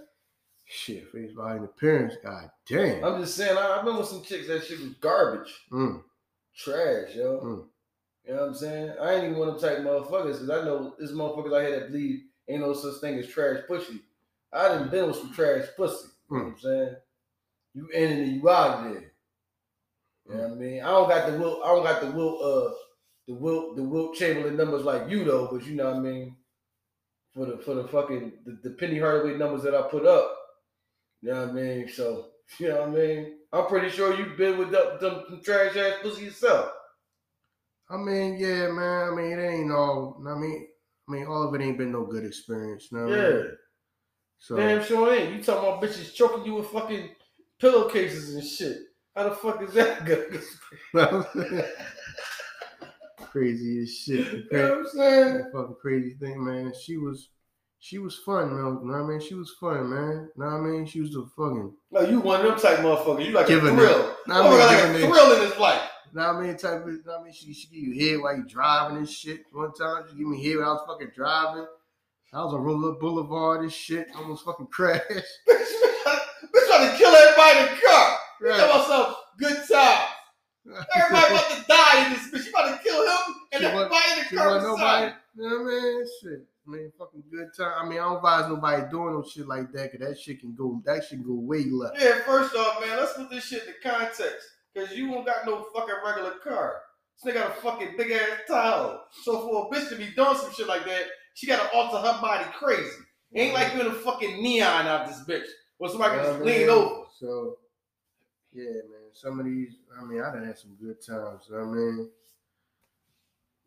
shit, 0.65 1.09
face 1.13 1.31
value 1.33 1.57
and 1.59 1.65
appearance, 1.67 2.15
god 2.23 2.51
damn. 2.69 3.05
I'm 3.05 3.21
just 3.21 3.37
saying, 3.37 3.57
I, 3.57 3.79
I've 3.79 3.85
been 3.85 3.97
with 3.97 4.09
some 4.09 4.23
chicks 4.25 4.49
that 4.49 4.65
shit 4.65 4.81
was 4.81 4.95
garbage, 4.95 5.55
Mm, 5.71 6.03
trash, 6.57 7.15
yo. 7.15 7.41
Mm. 7.41 7.69
You 8.27 8.35
know 8.35 8.41
what 8.41 8.49
I'm 8.49 8.55
saying? 8.57 8.93
I 9.01 9.15
ain't 9.15 9.25
even 9.27 9.39
one 9.39 9.49
of 9.51 9.61
them 9.61 9.71
type 9.71 9.85
motherfuckers 9.87 10.33
because 10.41 10.51
I 10.51 10.65
know 10.65 10.97
this 10.99 11.13
motherfuckers 11.13 11.57
out 11.57 11.63
here 11.69 11.79
that 11.79 11.93
believe 11.93 12.23
ain't 12.49 12.61
no 12.61 12.73
such 12.75 13.01
thing 13.01 13.17
as 13.21 13.29
trash 13.29 13.61
pussy. 13.69 14.01
I 14.53 14.67
done 14.67 14.89
been 14.91 15.07
with 15.07 15.17
some 15.17 15.33
trash 15.33 15.67
pussy. 15.77 16.09
You 16.29 16.37
know 16.39 16.43
what 16.43 16.53
I'm 16.55 16.59
saying? 16.59 16.97
You 17.75 17.89
in 17.91 18.13
and 18.19 18.33
you 18.43 18.51
out 18.51 18.85
of 18.89 18.93
there. 18.95 19.13
You 20.29 20.37
know 20.37 20.43
what 20.43 20.53
I 20.53 20.55
mean? 20.55 20.83
I 20.83 20.89
don't 20.89 21.09
got 21.09 21.31
the 21.31 21.39
will. 21.39 21.63
I 21.65 21.69
don't 21.69 21.85
got 21.85 22.01
the 22.01 22.11
will. 22.11 22.43
uh, 22.43 22.75
the 23.29 23.35
will. 23.35 23.75
the 23.75 23.83
Wilt 23.83 24.15
Chamberlain 24.17 24.57
numbers 24.57 24.83
like 24.85 25.09
you 25.11 25.25
though, 25.25 25.49
but 25.51 25.65
you 25.67 25.75
know 25.77 25.87
what 25.87 25.97
I 25.97 26.01
mean? 26.01 26.37
For 27.35 27.47
the 27.47 27.59
for 27.59 27.75
the 27.75 27.87
fucking 27.89 28.33
the, 28.45 28.59
the 28.63 28.71
Penny 28.77 28.99
Hardaway 28.99 29.37
numbers 29.37 29.63
that 29.65 29.75
I 29.75 29.83
put 29.83 30.07
up. 30.07 30.37
You 31.23 31.31
know 31.33 31.43
what 31.43 31.51
I 31.51 31.53
mean? 31.53 31.89
So 31.89 32.29
you 32.59 32.69
know 32.69 32.81
what 32.83 32.89
I 32.89 32.93
mean? 32.93 33.33
I'm 33.53 33.67
pretty 33.67 33.91
sure 33.91 34.15
you've 34.17 34.37
been 34.37 34.59
with 34.59 34.71
them, 34.71 34.99
them, 35.01 35.41
trash 35.45 35.77
ass 35.77 35.95
pussy 36.03 36.25
yourself. 36.25 36.71
I 37.89 37.97
mean, 37.97 38.37
yeah, 38.39 38.69
man. 38.69 39.09
I 39.13 39.15
mean, 39.15 39.39
it 39.39 39.43
ain't 39.43 39.73
all. 39.73 40.23
I 40.27 40.35
mean, 40.35 40.67
I 41.09 41.13
mean, 41.13 41.27
all 41.27 41.49
of 41.49 41.55
it 41.55 41.65
ain't 41.65 41.79
been 41.79 41.93
no 41.93 42.05
good 42.05 42.25
experience. 42.25 42.89
You 42.91 42.99
know 42.99 43.05
what 43.09 43.13
I 43.13 43.17
Yeah. 43.17 43.33
mean? 43.33 43.57
So 44.39 44.57
Damn 44.57 44.85
sure 44.85 45.15
ain't. 45.15 45.35
You 45.35 45.43
talking 45.43 45.69
about 45.69 45.83
bitches 45.83 46.15
choking 46.15 46.45
you 46.45 46.55
with 46.55 46.67
fucking 46.69 47.11
pillowcases 47.61 48.35
and 48.35 48.45
shit. 48.45 48.79
How 49.17 49.25
the 49.31 49.35
fuck 49.35 49.63
is 49.63 49.73
that 49.73 50.05
good? 50.05 50.43
crazy 53.31 53.83
as 53.83 53.95
shit. 53.95 54.27
you 54.33 54.47
know 54.53 54.71
what 54.71 54.79
I'm 54.79 54.87
saying? 54.95 55.35
That 55.39 55.53
fucking 55.53 55.77
crazy 55.81 56.15
thing, 56.21 56.45
man. 56.45 56.73
She 56.85 56.99
was, 56.99 57.31
she 57.79 57.99
was 57.99 58.19
fun, 58.19 58.51
man. 58.51 58.59
You 58.59 58.63
know 58.85 58.93
what 58.93 58.95
I 58.95 59.07
mean? 59.09 59.21
She 59.21 59.35
was 59.35 59.55
fun, 59.59 59.89
man. 59.91 60.29
You 60.37 60.45
know 60.45 60.47
what 60.47 60.55
I 60.55 60.61
mean? 60.61 60.87
She 60.87 61.01
was 61.01 61.13
the 61.13 61.27
fucking. 61.37 61.73
No, 61.91 62.01
you 62.03 62.21
one 62.21 62.45
of 62.45 62.47
them 62.47 62.59
type 62.61 62.79
motherfuckers. 62.85 63.27
You 63.27 63.33
like 63.33 63.47
Giving 63.47 63.73
a 63.75 63.77
thrill. 63.77 64.17
Nah, 64.27 64.41
I 64.41 64.51
mean, 64.51 64.59
like 64.59 64.77
giving 64.83 64.97
a 64.97 64.99
it- 65.07 65.11
thrill 65.11 65.33
in 65.33 65.41
this 65.49 65.59
life. 65.59 65.83
Know 66.13 66.33
what 66.33 66.37
I 66.37 66.41
mean? 66.47 66.57
Type 66.57 66.81
of, 66.83 66.87
know 66.87 66.99
what 67.05 67.21
I 67.21 67.25
mean? 67.25 67.33
She, 67.33 67.53
she 67.53 67.69
give 67.69 67.79
you 67.79 68.11
head 68.13 68.23
while 68.23 68.37
you 68.37 68.45
driving 68.47 68.99
and 68.99 69.09
shit. 69.09 69.41
One 69.53 69.73
time 69.75 70.05
she 70.11 70.17
give 70.17 70.27
me 70.29 70.43
head 70.43 70.59
while 70.59 70.69
I 70.69 70.73
was 70.73 70.85
fucking 70.87 71.13
driving. 71.15 71.67
I 72.33 72.45
was 72.45 72.55
on 72.55 72.61
Roller 72.63 72.99
Boulevard 72.99 73.63
and 73.63 73.73
shit. 73.73 74.09
Almost 74.17 74.45
fucking 74.45 74.67
crashed. 74.69 75.03
Bitch 75.09 76.69
trying 76.69 76.91
to 76.91 76.97
kill 76.99 77.15
everybody 77.15 77.59
in 77.61 77.65
the 77.75 77.81
car. 77.87 78.19
You 78.41 78.49
Right. 78.49 78.59
talking 78.61 78.95
about 78.95 79.17
good 79.39 79.57
time. 79.71 80.09
Everybody 80.97 81.27
about 81.35 81.51
to 81.51 81.65
die 81.69 82.07
in 82.07 82.13
this 82.13 82.31
bitch. 82.31 82.45
You 82.47 82.51
about 82.51 82.77
to 82.77 82.83
kill 82.83 83.03
him 83.03 83.35
and 83.53 83.61
She 83.61 83.67
want- 83.67 83.93
everybody 83.93 84.13
in 84.13 84.27
the 84.31 84.37
car 84.37 84.49
want 84.51 84.63
nobody. 84.65 85.15
You 85.37 85.43
know 85.49 85.63
what 85.63 85.73
I 85.73 85.81
mean? 85.81 86.07
Shit. 86.23 86.47
I 86.67 86.71
mean, 86.71 86.93
fucking 86.99 87.23
good 87.31 87.49
time. 87.57 87.73
I 87.81 87.89
mean, 87.89 87.99
I 88.01 88.03
don't 88.05 88.17
advise 88.17 88.49
nobody 88.49 88.83
doing 88.91 89.15
no 89.15 89.23
shit 89.23 89.47
like 89.47 89.71
that 89.73 89.93
because 89.93 90.09
that 90.09 90.19
shit 90.19 90.41
can 90.41 90.55
go, 90.57 90.83
that 90.85 91.03
shit 91.05 91.21
can 91.21 91.23
go 91.23 91.35
way 91.35 91.65
left. 91.65 91.97
Yeah, 92.01 92.21
first 92.27 92.57
off, 92.57 92.81
man, 92.81 92.97
let's 92.97 93.13
put 93.13 93.31
this 93.31 93.45
shit 93.45 93.63
in 93.69 93.75
context. 93.83 94.47
Cause 94.77 94.91
you 94.93 95.11
don't 95.11 95.25
got 95.25 95.47
no 95.47 95.65
fucking 95.75 95.95
regular 96.05 96.33
car. 96.43 96.81
This 97.25 97.33
nigga 97.33 97.39
got 97.41 97.57
a 97.57 97.61
fucking 97.63 97.97
big 97.97 98.11
ass 98.11 98.29
Tahoe. 98.49 99.01
So 99.23 99.47
for 99.49 99.69
a 99.73 99.75
bitch 99.75 99.89
to 99.91 99.97
be 99.97 100.09
doing 100.17 100.37
some 100.37 100.53
shit 100.53 100.67
like 100.67 100.85
that, 100.85 101.05
she 101.35 101.47
gotta 101.47 101.73
alter 101.73 101.97
her 101.99 102.21
body 102.21 102.45
crazy. 102.59 102.91
Ain't 103.35 103.55
like 103.55 103.73
you 103.75 103.81
in 103.83 103.87
a 103.87 103.93
fucking 103.93 104.43
neon 104.43 104.87
out 104.87 105.07
this 105.07 105.21
bitch. 105.27 105.47
Where 105.79 105.89
somebody 105.91 106.17
can 106.17 106.25
Yeah, 106.25 106.33
just 106.33 106.45
lean 106.45 106.69
over. 106.69 107.05
So, 107.19 107.57
yeah, 108.57 108.81
man. 108.91 109.13
Some 109.13 109.39
of 109.39 109.47
these, 109.47 109.77
I 110.01 110.05
mean, 110.05 110.23
I 110.23 110.33
done 110.33 110.47
had 110.47 110.59
some 110.59 110.75
good 110.81 110.97
times. 111.07 111.45
You 111.49 111.57
know 111.57 111.63
I 111.63 111.67
mean? 111.67 112.11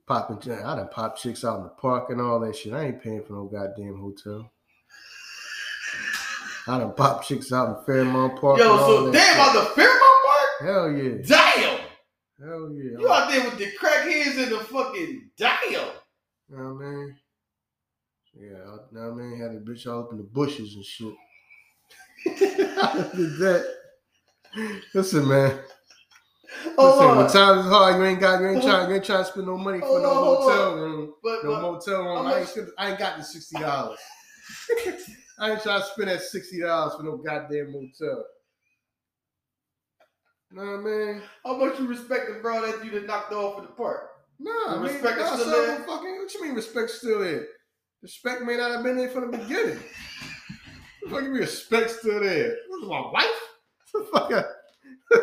Popping, 0.08 0.52
I 0.52 0.76
done 0.76 0.90
popped 0.90 1.22
chicks 1.22 1.46
out 1.46 1.58
in 1.58 1.64
the 1.64 1.70
park 1.70 2.10
and 2.10 2.20
all 2.20 2.40
that 2.40 2.56
shit. 2.56 2.74
I 2.74 2.86
ain't 2.86 3.04
paying 3.04 3.24
for 3.24 3.34
no 3.34 3.46
goddamn 3.46 4.00
hotel. 4.00 4.52
I 6.68 6.80
done 6.80 6.94
popped 6.94 7.28
chicks 7.28 7.54
out 7.54 7.78
in 7.78 7.86
Fairmount 7.86 8.42
Park. 8.42 8.58
Yo, 8.60 8.78
so 8.78 9.12
damn 9.12 9.24
shit. 9.24 9.38
out 9.38 9.54
the 9.54 9.70
Fairmount 9.76 10.02
Park? 10.26 10.50
Hell 10.62 10.92
yeah. 10.92 11.22
Damn! 11.26 11.80
Hell 12.40 12.72
yeah. 12.74 13.00
You 13.00 13.12
out 13.12 13.32
there 13.32 13.44
with 13.44 13.58
the 13.58 13.72
crackheads 13.80 14.42
and 14.42 14.52
the 14.52 14.60
fucking 14.60 15.30
damn. 15.38 15.72
You 15.72 16.58
know 16.58 16.74
what 16.74 16.86
I 16.86 16.90
mean? 16.90 17.16
Yeah, 18.34 18.48
I, 18.48 18.54
you 18.56 18.88
know 18.92 19.12
what 19.12 19.22
I 19.22 19.26
mean? 19.26 19.40
Had 19.40 19.52
a 19.52 19.60
bitch 19.60 19.86
all 19.86 20.04
up 20.04 20.12
in 20.12 20.18
the 20.18 20.24
bushes 20.24 20.76
and 20.76 20.86
shit. 20.86 21.14
I 22.28 23.10
did 23.16 23.38
that. 23.38 23.78
Listen, 24.93 25.28
man. 25.28 25.60
Hold 26.78 26.95
Listen, 26.95 27.10
on. 27.10 27.18
when 27.18 27.28
times 27.28 27.66
is 27.66 27.72
hard, 27.72 27.95
you 27.97 28.06
ain't 28.06 28.20
got, 28.20 28.41
you 28.41 28.47
ain't 28.50 28.64
trying, 28.64 28.89
you 28.89 28.95
ain't 28.95 29.06
trying 29.06 29.24
to 29.24 29.30
spend 29.32 29.47
no 29.47 29.58
money 29.58 29.80
for 29.80 29.86
Hold 29.86 30.02
no 30.04 30.10
on, 30.10 30.16
hold 30.16 30.52
hotel 30.52 30.76
room, 30.76 31.14
But, 31.24 31.43
no 31.43 31.52
but 31.52 31.62
motel 31.62 32.04
room. 32.04 32.28
I 32.28 32.39
ain't, 32.39 32.47
spend, 32.47 32.68
I 32.78 32.89
ain't 32.89 33.00
got 33.00 33.18
the 33.18 33.24
sixty 33.24 33.60
dollars. 33.60 34.00
I 35.39 35.52
ain't 35.52 35.62
trying 35.62 35.82
to 35.82 35.86
spend 35.86 36.10
that 36.10 36.22
sixty 36.22 36.62
dollars 36.62 36.95
for 36.95 37.04
no 37.04 37.18
goddamn 37.18 37.72
motel. 37.72 38.26
I 40.58 40.78
mean? 40.78 41.22
how 41.45 41.58
much 41.58 41.80
you 41.80 41.86
respect 41.86 42.28
the 42.28 42.39
bro 42.41 42.62
that 42.62 42.84
you 42.84 42.89
done 42.91 43.06
knocked 43.06 43.32
off 43.32 43.60
in 43.60 43.66
the 43.66 43.72
park? 43.72 44.10
Nah, 44.39 44.52
I 44.52 44.74
The 44.74 44.80
mean, 44.82 44.93
respect 44.93 45.20
is 45.20 45.24
nah, 45.26 45.36
still 45.36 45.45
son, 45.45 45.68
there? 45.68 45.80
Fucking, 45.86 46.18
what 46.18 46.34
you 46.34 46.43
mean 46.43 46.56
respect 46.56 46.89
still 46.89 47.20
there? 47.20 47.45
Respect 48.02 48.41
may 48.41 48.58
not 48.58 48.72
have 48.72 48.84
been 48.84 48.97
there 48.97 49.10
from 49.10 49.32
the 49.32 49.38
beginning. 49.38 49.80
What 51.02 51.10
the 51.12 51.16
fuck 51.16 51.24
you 51.24 51.30
mean 51.32 51.41
respect 51.41 51.91
still 51.91 52.20
there? 52.20 52.50
This 52.50 52.84
is 52.84 52.88
my 52.89 53.00
wife? 53.12 53.49
What 53.92 54.30
the 54.30 54.36
fuck? 54.36 54.46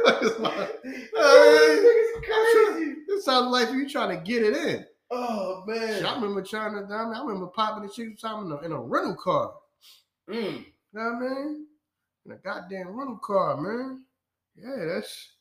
What 0.02 0.22
is 0.24 0.38
my- 0.38 0.68
Niggas 1.16 2.74
crazy. 2.74 2.94
This 3.08 3.24
sounds 3.24 3.50
like 3.52 3.70
you 3.72 3.88
trying 3.88 4.16
to 4.16 4.24
get 4.24 4.42
it 4.42 4.56
in. 4.56 4.86
Oh 5.10 5.64
man. 5.66 6.04
I 6.04 6.14
remember 6.14 6.42
trying 6.42 6.72
to. 6.74 6.92
I, 6.92 7.04
mean, 7.04 7.14
I 7.14 7.20
remember 7.20 7.46
popping 7.46 7.86
the 7.86 7.92
chick 7.92 8.18
time 8.18 8.46
in 8.46 8.52
a, 8.52 8.58
in 8.58 8.72
a 8.72 8.80
rental 8.80 9.14
car. 9.14 9.54
Mm. 10.28 10.58
You 10.58 10.64
know 10.92 11.02
what 11.02 11.14
I 11.14 11.20
mean? 11.20 11.66
In 12.26 12.32
a 12.32 12.36
goddamn 12.36 12.88
rental 12.88 13.18
car, 13.18 13.60
man. 13.60 14.04
Yeah, 14.56 14.94
that's. 14.94 15.32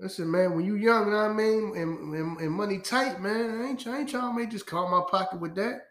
Listen, 0.00 0.28
man, 0.28 0.56
when 0.56 0.64
you 0.64 0.74
young, 0.74 1.06
you 1.06 1.12
know 1.12 1.22
what 1.22 1.30
I 1.30 1.32
mean, 1.32 1.72
and, 1.76 2.14
and, 2.14 2.40
and 2.40 2.50
money 2.50 2.78
tight, 2.78 3.20
man, 3.22 3.62
I 3.62 3.68
ain't, 3.68 3.86
I 3.86 4.00
ain't 4.00 4.08
trying 4.08 4.34
to 4.34 4.38
make 4.38 4.50
just 4.50 4.66
call 4.66 4.90
my 4.90 5.08
pocket 5.08 5.40
with 5.40 5.54
that. 5.54 5.82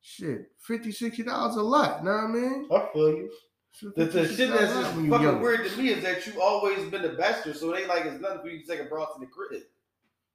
Shit, 0.00 0.52
50 0.60 1.24
dollars 1.24 1.56
a 1.56 1.62
lot, 1.62 1.98
you 2.00 2.04
know 2.04 2.12
what 2.12 2.24
I 2.24 2.26
mean? 2.28 2.68
I 2.70 2.88
feel 2.92 3.08
you. 3.08 3.30
The, 3.80 4.04
the 4.04 4.28
shit 4.28 4.50
that's 4.50 4.72
a 4.72 4.74
lot 4.74 4.82
just 4.82 4.94
fucking 4.94 5.10
young. 5.10 5.40
weird 5.40 5.68
to 5.68 5.76
me 5.76 5.88
is 5.88 6.02
that 6.04 6.26
you 6.26 6.40
always 6.40 6.88
been 6.90 7.02
the 7.02 7.10
bachelor, 7.10 7.54
so 7.54 7.72
it 7.74 7.80
ain't 7.80 7.88
like 7.88 8.04
it's 8.04 8.20
nothing 8.20 8.40
for 8.40 8.48
you 8.48 8.62
to 8.62 8.66
take 8.66 8.80
a 8.80 8.84
broad 8.84 9.06
to 9.14 9.20
the 9.20 9.26
crib. 9.26 9.62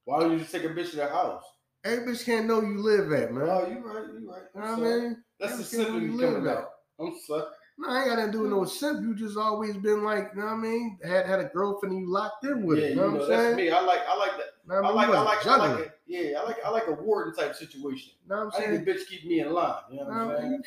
Why 0.05 0.19
don't 0.19 0.31
you 0.33 0.39
just 0.39 0.51
take 0.51 0.63
a 0.65 0.69
bitch 0.69 0.91
to 0.91 0.97
the 0.97 1.07
house? 1.07 1.43
Every 1.85 2.13
bitch 2.13 2.25
can't 2.25 2.45
know 2.47 2.61
you 2.61 2.79
live 2.81 3.11
at, 3.13 3.31
man. 3.31 3.47
Oh, 3.49 3.67
you 3.67 3.79
right, 3.79 4.05
you 4.19 4.29
right. 4.29 4.41
you 4.53 4.61
know 4.61 4.67
I'm 4.67 4.79
what 4.81 4.87
I 4.87 4.89
sorry. 4.89 5.01
mean? 5.01 5.23
That's 5.39 5.57
the 5.57 5.63
Every 5.79 5.85
can't 5.85 5.93
know 5.93 5.99
simple 5.99 6.01
you 6.01 6.07
you 6.07 6.17
live 6.17 6.33
coming 6.33 6.49
at. 6.49 6.57
out. 6.57 6.69
I'm 6.99 7.15
sorry. 7.25 7.43
No, 7.77 7.87
I 7.89 7.97
ain't 7.99 8.07
got 8.09 8.15
nothing 8.17 8.31
to 8.33 8.37
do 8.37 8.41
with 8.43 8.51
no 8.51 8.65
simp. 8.65 9.01
You 9.01 9.15
just 9.15 9.37
always 9.37 9.77
been 9.77 10.03
like, 10.03 10.31
you 10.35 10.41
know 10.41 10.47
what 10.47 10.53
I 10.53 10.57
mean? 10.57 10.99
Had 11.01 11.25
had 11.25 11.39
a 11.39 11.45
girlfriend 11.45 11.93
and 11.95 12.01
you 12.05 12.11
locked 12.11 12.43
in 12.43 12.65
with 12.65 12.79
yeah, 12.79 12.85
it. 12.85 12.89
you 12.89 12.95
You 12.95 12.95
know 12.97 13.09
know, 13.11 13.13
what 13.19 13.23
I'm 13.23 13.29
that's 13.29 13.43
saying? 13.43 13.55
me. 13.55 13.69
I 13.71 13.79
like, 13.79 13.99
I 14.05 14.17
like 14.17 14.31
that. 14.31 14.45
Know 14.67 14.81
what 14.81 14.85
I 14.85 14.87
mean? 14.89 14.95
like, 14.95 15.07
I 15.07 15.09
wasn't 15.09 15.25
like, 15.25 15.45
I 15.47 15.55
like 15.57 15.69
juggling. 15.69 15.89
a, 15.89 15.91
yeah, 16.07 16.39
I 16.39 16.43
like, 16.43 16.57
I 16.65 16.69
like 16.69 16.87
a 16.87 16.91
warden 16.91 17.33
type 17.33 17.55
situation. 17.55 18.11
You 18.23 18.29
know 18.35 18.45
what 18.45 18.55
I 18.61 18.65
I'm 18.65 18.71
need 18.71 18.85
saying? 18.85 18.89
a 18.97 18.99
bitch 18.99 19.07
keep 19.07 19.25
me 19.25 19.39
in 19.39 19.53
line. 19.53 19.75
You 19.91 19.99
know 19.99 20.03
what 20.05 20.13
I'm 20.13 20.27
what 20.27 20.35
I 20.35 20.39
saying? 20.41 20.63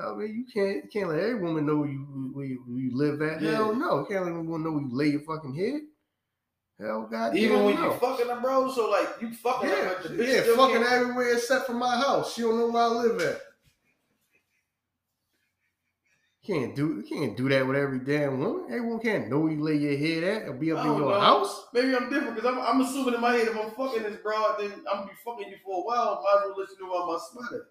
I 0.00 0.14
mean? 0.14 0.34
you 0.36 0.44
can't 0.52 0.84
you 0.84 0.90
can't 0.92 1.08
let 1.08 1.20
every 1.20 1.40
woman 1.40 1.66
know 1.66 1.84
you 1.84 2.30
where 2.32 2.46
you, 2.46 2.62
where 2.66 2.80
you 2.80 2.96
live 2.96 3.22
at. 3.22 3.40
Yeah. 3.40 3.52
Hell 3.52 3.74
no. 3.74 4.00
You 4.00 4.06
can't 4.06 4.24
let 4.24 4.30
every 4.30 4.42
woman 4.42 4.64
know 4.64 4.72
where 4.72 4.82
you 4.82 4.90
lay 4.92 5.08
your 5.08 5.20
fucking 5.20 5.54
head. 5.54 5.80
Hell 6.80 7.06
god 7.08 7.36
Even 7.36 7.62
when 7.62 7.76
no. 7.76 7.92
you 7.92 7.98
fucking 8.00 8.26
them, 8.26 8.42
bro. 8.42 8.68
So 8.72 8.90
like, 8.90 9.08
you 9.20 9.32
fucking 9.32 9.68
yeah, 9.70 9.94
the 10.02 10.08
bitch 10.08 10.46
yeah, 10.46 10.56
fucking 10.56 10.82
can't- 10.82 10.92
everywhere 10.92 11.34
except 11.34 11.66
for 11.66 11.74
my 11.74 11.96
house. 11.96 12.34
She 12.34 12.42
don't 12.42 12.58
know 12.58 12.68
where 12.68 12.82
I 12.82 12.86
live 12.86 13.20
at. 13.20 13.40
Can't 16.46 16.76
do 16.76 16.96
you 16.96 17.02
can't 17.08 17.36
do 17.38 17.48
that 17.48 17.66
with 17.66 17.76
every 17.76 18.00
damn 18.00 18.38
woman. 18.38 18.66
Everyone 18.66 19.00
can't 19.00 19.30
know 19.30 19.38
where 19.40 19.52
you 19.52 19.62
lay 19.62 19.76
your 19.76 19.96
head 19.96 20.24
at 20.24 20.48
or 20.48 20.52
be 20.52 20.72
up 20.72 20.84
in 20.84 20.92
your 20.92 21.12
know. 21.12 21.20
house. 21.20 21.68
Maybe 21.72 21.96
I'm 21.96 22.10
different 22.10 22.34
because 22.34 22.52
I'm, 22.52 22.58
I'm 22.60 22.80
assuming 22.82 23.14
in 23.14 23.20
my 23.22 23.32
head 23.32 23.48
if 23.48 23.56
I'm 23.56 23.70
fucking 23.70 24.02
this 24.02 24.16
broad, 24.16 24.56
then 24.58 24.72
I'm 24.90 24.98
gonna 24.98 25.06
be 25.06 25.12
fucking 25.24 25.48
you 25.48 25.56
for 25.64 25.80
a 25.80 25.84
while. 25.86 26.22
Might 26.22 26.42
as 26.44 26.50
well 26.50 26.58
let 26.58 26.68
you 26.78 26.86
know 26.86 26.94
I'm 27.00 27.08
my 27.08 27.18
sweater. 27.30 27.66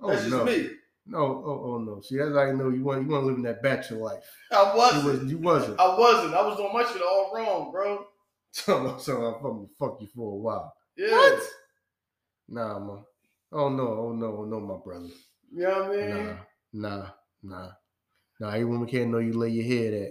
Oh 0.00 0.08
That's 0.10 0.20
just 0.22 0.30
no. 0.36 0.44
me. 0.44 0.68
No, 1.06 1.18
oh, 1.18 1.62
oh 1.64 1.78
no. 1.78 2.00
See, 2.00 2.16
that's 2.16 2.30
how 2.30 2.38
I 2.38 2.52
know 2.52 2.68
you 2.68 2.84
want 2.84 3.02
you 3.02 3.08
want 3.08 3.22
to 3.22 3.26
live 3.26 3.36
in 3.36 3.42
that 3.42 3.62
bachelor 3.62 3.98
life. 3.98 4.24
I 4.52 4.74
wasn't. 4.74 5.04
wasn't. 5.04 5.30
You 5.30 5.38
wasn't. 5.38 5.80
I 5.80 5.98
wasn't. 5.98 6.34
I 6.34 6.46
was 6.46 6.56
doing 6.56 6.72
my 6.72 6.84
shit 6.84 7.02
all 7.02 7.32
wrong, 7.34 7.70
bro. 7.72 8.06
So, 8.54 8.98
so 8.98 9.16
I'm 9.16 9.42
gonna 9.42 9.64
fuck 9.78 9.96
you 10.02 10.08
for 10.14 10.34
a 10.34 10.36
while. 10.36 10.74
Yeah. 10.94 11.12
What? 11.12 11.42
Nah, 12.50 12.78
man. 12.78 12.98
Oh 13.50 13.70
no, 13.70 13.82
oh 13.82 14.12
no, 14.12 14.36
oh 14.40 14.44
no, 14.44 14.60
my 14.60 14.76
brother. 14.84 15.08
You 15.50 15.62
know 15.62 15.88
what 15.88 15.98
I 15.98 16.06
mean? 16.06 16.38
Nah, 16.74 16.90
nah, 16.90 17.06
nah. 17.42 17.68
Nah, 18.40 18.48
every 18.50 18.66
woman 18.66 18.86
can't 18.86 19.10
know 19.10 19.20
you 19.20 19.32
lay 19.32 19.48
your 19.48 19.64
head 19.64 19.94
at. 19.94 20.10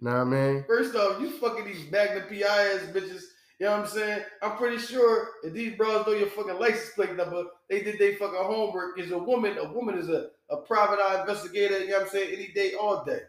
Nah, 0.00 0.24
man. 0.24 0.64
First 0.66 0.96
off, 0.96 1.20
you 1.20 1.30
fucking 1.30 1.64
these 1.64 1.88
Magnum 1.88 2.24
PI 2.28 2.38
ass 2.42 2.80
bitches. 2.92 3.22
You 3.62 3.68
know 3.68 3.76
what 3.76 3.84
I'm 3.84 3.90
saying? 3.92 4.22
I'm 4.42 4.56
pretty 4.56 4.78
sure 4.78 5.28
if 5.44 5.52
these 5.52 5.76
bros 5.76 6.04
know 6.04 6.14
your 6.14 6.26
fucking 6.30 6.58
license 6.58 6.90
plate 6.96 7.14
number, 7.14 7.44
they 7.70 7.80
did 7.84 7.96
their 7.96 8.16
fucking 8.16 8.36
homework. 8.36 8.98
Is 8.98 9.12
a 9.12 9.18
woman, 9.18 9.56
a 9.56 9.72
woman 9.72 9.96
is 9.96 10.08
a, 10.08 10.30
a 10.50 10.56
private 10.56 10.98
eye 10.98 11.20
investigator, 11.20 11.78
you 11.78 11.90
know 11.90 11.98
what 11.98 12.06
I'm 12.06 12.10
saying, 12.10 12.34
any 12.34 12.48
day, 12.48 12.72
all 12.74 13.04
day. 13.04 13.20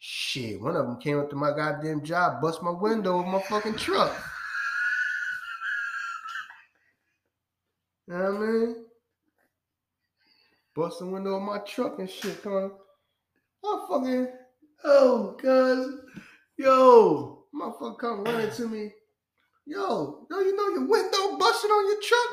Shit, 0.00 0.60
one 0.60 0.74
of 0.74 0.86
them 0.86 0.98
came 0.98 1.20
up 1.20 1.30
to 1.30 1.36
my 1.36 1.52
goddamn 1.52 2.02
job, 2.02 2.42
bust 2.42 2.64
my 2.64 2.72
window 2.72 3.20
of 3.20 3.28
my 3.28 3.40
fucking 3.42 3.76
truck. 3.76 4.12
You 8.08 8.14
know 8.14 8.32
what 8.32 8.34
I 8.34 8.38
mean? 8.40 8.86
Bust 10.74 10.98
the 10.98 11.06
window 11.06 11.36
of 11.36 11.42
my 11.42 11.58
truck 11.58 12.00
and 12.00 12.10
shit, 12.10 12.40
huh? 12.42 12.70
I 13.64 13.86
fucking, 13.88 14.28
oh, 14.82 15.36
cuz, 15.40 16.00
yo, 16.56 17.44
motherfucker 17.54 17.98
come 17.98 18.24
running 18.24 18.50
to 18.50 18.66
me. 18.66 18.90
Yo, 19.66 20.26
yo, 20.30 20.38
you 20.40 20.56
know 20.56 20.68
your 20.68 20.86
window 20.86 21.38
busted 21.38 21.70
on 21.70 21.86
your 21.86 22.00
truck? 22.00 22.28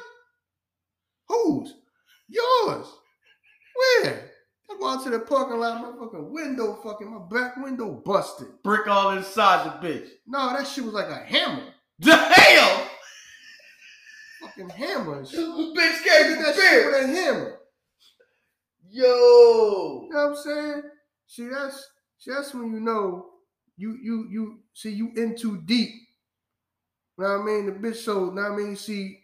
Whose? 1.29 1.75
Yours. 2.27 2.88
Where? 4.03 4.32
I 4.69 4.77
go 4.79 4.88
out 4.88 5.03
to 5.03 5.09
the 5.09 5.19
parking 5.19 5.59
lot, 5.59 5.82
my 5.82 5.97
fucking 5.97 6.32
window, 6.32 6.79
fucking 6.84 7.09
my 7.09 7.19
back 7.29 7.57
window 7.57 8.01
busted. 8.05 8.47
Brick 8.63 8.88
all 8.88 9.11
inside 9.11 9.65
the 9.65 9.88
bitch. 9.88 10.07
No, 10.27 10.53
that 10.53 10.67
shit 10.67 10.84
was 10.84 10.93
like 10.93 11.09
a 11.09 11.15
hammer. 11.15 11.73
Damn! 12.01 12.88
Fucking 14.41 14.69
hammer. 14.69 15.19
and 15.19 15.27
shit. 15.27 15.39
bitch 15.39 16.03
came 16.03 16.41
that 16.41 16.55
shit 16.55 16.86
with 16.86 17.03
a 17.03 17.07
hammer. 17.07 17.59
Yo! 18.89 20.03
You 20.03 20.09
know 20.11 20.27
what 20.27 20.29
I'm 20.29 20.36
saying? 20.36 20.82
See, 21.27 21.47
that's 21.47 21.88
see, 22.17 22.32
that's 22.32 22.53
when 22.53 22.73
you 22.73 22.79
know 22.82 23.27
you 23.77 23.97
you 24.01 24.27
you 24.29 24.59
see 24.73 24.91
you 24.91 25.11
in 25.15 25.38
too 25.38 25.61
deep. 25.61 25.91
You 27.18 27.24
know 27.26 27.38
what 27.38 27.41
I 27.41 27.45
mean? 27.45 27.66
The 27.68 27.72
bitch 27.74 27.97
so 27.97 28.26
know 28.32 28.41
what 28.41 28.51
I 28.51 28.55
mean, 28.55 28.76
see, 28.76 29.20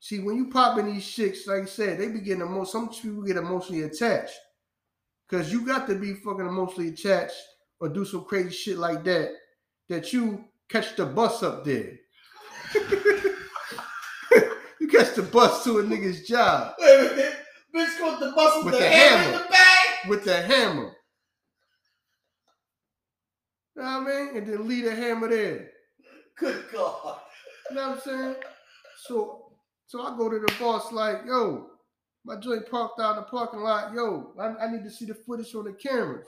see 0.00 0.18
when 0.20 0.36
you 0.36 0.48
pop 0.50 0.78
in 0.78 0.86
these 0.92 1.06
chicks, 1.08 1.46
like 1.46 1.62
I 1.62 1.66
said, 1.66 1.98
they 1.98 2.08
be 2.08 2.20
getting 2.20 2.42
emo- 2.42 2.64
some 2.64 2.88
people 2.88 3.22
get 3.22 3.36
emotionally 3.36 3.82
attached. 3.82 4.34
Cause 5.30 5.50
you 5.52 5.64
got 5.64 5.86
to 5.88 5.94
be 5.94 6.12
fucking 6.14 6.46
emotionally 6.46 6.90
attached 6.90 7.36
or 7.80 7.88
do 7.88 8.04
some 8.04 8.24
crazy 8.24 8.50
shit 8.50 8.76
like 8.78 9.02
that 9.04 9.30
that 9.88 10.12
you 10.12 10.44
catch 10.68 10.94
the 10.96 11.06
bus 11.06 11.42
up 11.42 11.64
there. 11.64 11.92
you 14.80 14.88
catch 14.90 15.14
the 15.14 15.22
bus 15.22 15.64
to 15.64 15.78
a 15.78 15.82
nigga's 15.82 16.26
job 16.26 16.74
Wait 16.78 16.98
a 16.98 17.02
minute. 17.16 17.36
Bitch 17.74 17.98
got 17.98 18.20
the 18.20 18.30
muscle 18.32 18.64
With 18.64 18.74
the, 18.74 18.80
the 18.80 18.88
hammer 18.88 19.22
hammer. 19.22 19.36
in 19.36 19.42
the 19.42 19.48
bag. 19.48 20.08
with 20.08 20.24
the 20.24 20.42
hammer. 20.42 20.92
You 23.76 23.82
know 23.82 24.00
what 24.00 24.00
I 24.00 24.00
mean? 24.04 24.36
And 24.36 24.46
then 24.46 24.68
leave 24.68 24.84
the 24.84 24.94
hammer 24.94 25.28
there. 25.28 25.70
Good 26.42 26.64
God. 26.72 27.18
You 27.70 27.76
know 27.76 27.90
what 27.90 27.96
I'm 27.96 28.00
saying? 28.00 28.34
So 29.06 29.52
so 29.86 30.02
I 30.02 30.16
go 30.16 30.28
to 30.28 30.40
the 30.40 30.52
boss 30.58 30.90
like, 30.90 31.18
yo, 31.26 31.68
my 32.24 32.36
joint 32.36 32.68
parked 32.68 32.98
out 32.98 33.16
in 33.16 33.16
the 33.18 33.28
parking 33.28 33.60
lot. 33.60 33.94
Yo, 33.94 34.32
I, 34.40 34.64
I 34.64 34.72
need 34.72 34.82
to 34.84 34.90
see 34.90 35.04
the 35.04 35.14
footage 35.14 35.54
on 35.54 35.64
the 35.64 35.72
cameras. 35.72 36.26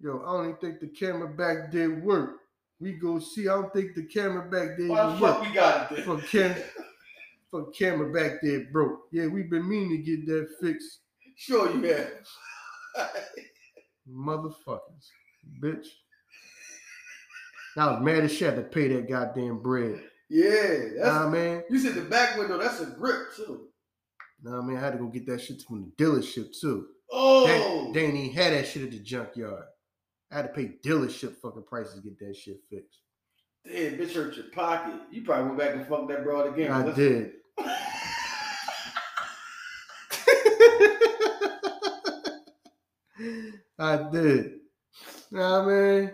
Yo, 0.00 0.22
I 0.26 0.32
don't 0.32 0.44
even 0.44 0.56
think 0.56 0.80
the 0.80 0.88
camera 0.88 1.28
back 1.28 1.72
there 1.72 2.00
work. 2.00 2.36
We 2.80 2.92
go 2.92 3.18
see. 3.18 3.48
I 3.48 3.54
don't 3.54 3.72
think 3.72 3.94
the 3.94 4.04
camera 4.04 4.48
back 4.50 4.76
there 4.78 4.88
Why 4.88 5.06
the 5.06 5.18
fuck 5.18 5.40
work. 5.40 5.48
we 5.48 5.54
got 5.54 5.90
it 5.90 5.96
then? 5.96 6.04
For 6.04 6.20
cam, 6.26 6.54
for 7.50 7.70
camera 7.70 8.12
back 8.12 8.40
there 8.42 8.66
broke. 8.70 9.00
Yeah, 9.10 9.26
we've 9.26 9.50
been 9.50 9.68
meaning 9.68 9.90
to 9.90 9.98
get 9.98 10.26
that 10.26 10.48
fixed. 10.60 11.00
Sure 11.36 11.74
you 11.74 11.82
have. 11.94 13.08
Motherfuckers. 14.08 15.08
Bitch. 15.62 15.86
I 17.80 17.92
was 17.92 18.02
mad 18.02 18.24
as 18.24 18.32
shit 18.32 18.56
to 18.56 18.62
pay 18.62 18.88
that 18.88 19.08
goddamn 19.08 19.62
bread. 19.62 20.00
yeah, 20.28 20.78
that's 20.96 21.06
Nah, 21.08 21.28
man. 21.28 21.62
you 21.70 21.78
said 21.78 21.94
the 21.94 22.02
back 22.02 22.36
window, 22.38 22.58
that's 22.58 22.80
a 22.80 22.86
grip 22.86 23.34
too. 23.36 23.68
Know 24.42 24.52
what 24.52 24.64
I 24.64 24.66
mean? 24.66 24.76
I 24.76 24.80
had 24.80 24.92
to 24.92 24.98
go 24.98 25.06
get 25.06 25.26
that 25.26 25.40
shit 25.40 25.62
from 25.62 25.92
the 25.96 26.04
dealership 26.04 26.58
too. 26.60 26.86
Oh, 27.10 27.90
They, 27.92 28.00
they 28.00 28.06
ain't 28.06 28.16
even 28.16 28.36
had 28.36 28.52
that 28.52 28.66
shit 28.66 28.82
at 28.84 28.90
the 28.90 28.98
junkyard. 29.00 29.64
I 30.30 30.36
had 30.36 30.42
to 30.42 30.48
pay 30.48 30.74
dealership 30.84 31.36
fucking 31.36 31.64
prices 31.64 31.94
to 31.94 32.00
get 32.02 32.18
that 32.20 32.36
shit 32.36 32.58
fixed. 32.70 33.00
damn, 33.66 33.98
bitch 33.98 34.14
hurt 34.14 34.36
your 34.36 34.46
pocket. 34.52 34.94
You 35.10 35.22
probably 35.24 35.46
went 35.46 35.58
back 35.58 35.74
and 35.74 35.86
fucked 35.86 36.08
that 36.08 36.22
broad 36.24 36.52
again. 36.52 36.70
I 36.70 36.92
did. 36.92 37.32
I 43.78 43.96
did. 44.10 44.52
You 45.30 45.38
know 45.38 45.62
what 45.62 45.72
I 45.72 46.00
mean? 46.00 46.10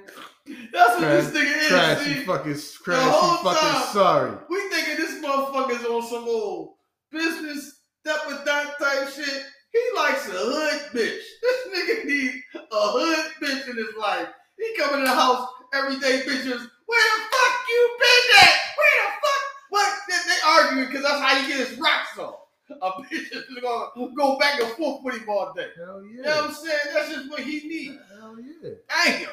That's 0.47 0.91
what 0.91 0.99
Crash- 1.01 1.25
this 1.25 1.31
nigga 1.31 1.63
is. 1.63 1.69
Crash, 1.69 1.99
see? 2.05 2.15
you 2.15 2.25
fucking, 2.27 2.59
crash, 2.83 3.05
you 3.23 3.37
fucking 3.43 3.71
time. 3.73 3.87
sorry. 3.93 4.31
We 4.51 4.61
thinking 4.69 4.97
this 4.97 5.25
motherfucker's 5.25 5.85
on 5.87 6.03
some 6.09 6.25
old 6.29 6.75
business 7.11 7.81
step 8.01 8.19
with 8.27 8.45
that 8.45 8.79
type 8.79 9.09
shit. 9.09 9.45
He 9.73 9.83
likes 9.97 10.29
a 10.29 10.33
hood 10.33 10.81
bitch. 10.93 11.21
This 11.43 11.69
nigga 11.89 12.05
need 12.05 12.43
a 12.57 12.63
hood 12.71 13.33
bitch 13.43 13.69
in 13.69 13.77
his 13.77 13.95
life. 13.99 14.29
He 14.59 14.75
coming 14.79 15.01
in 15.01 15.05
the 15.05 15.11
house 15.11 15.49
every 15.73 15.99
day, 15.99 16.23
bitches. 16.27 16.61
Where 16.87 17.09
the 17.17 17.23
fuck 17.31 17.55
you 17.69 17.99
been 17.99 18.43
at? 18.43 18.55
Where 18.77 18.97
the 19.01 19.11
fuck? 19.23 19.43
What? 19.71 19.93
They, 20.09 20.15
they 20.29 20.37
arguing 20.47 20.87
because 20.89 21.03
that's 21.03 21.21
how 21.21 21.41
he 21.41 21.49
get 21.49 21.69
his 21.69 21.79
rocks 21.79 22.19
off. 22.19 22.37
A 22.71 22.91
bitch 23.03 23.33
is 23.33 23.45
gonna 23.63 24.15
go 24.15 24.39
back 24.39 24.61
and 24.61 24.71
forth 24.73 25.03
with 25.05 25.17
him 25.21 25.29
all 25.29 25.53
day. 25.55 25.69
Hell 25.77 26.03
You 26.05 26.23
know 26.23 26.31
what 26.31 26.37
yeah. 26.37 26.49
I'm 26.49 26.55
saying? 26.55 26.79
That's 26.95 27.09
just 27.13 27.31
what 27.31 27.41
he 27.41 27.67
needs. 27.69 27.99
Hell 28.19 28.37
yeah. 28.41 28.71
Damn. 29.05 29.29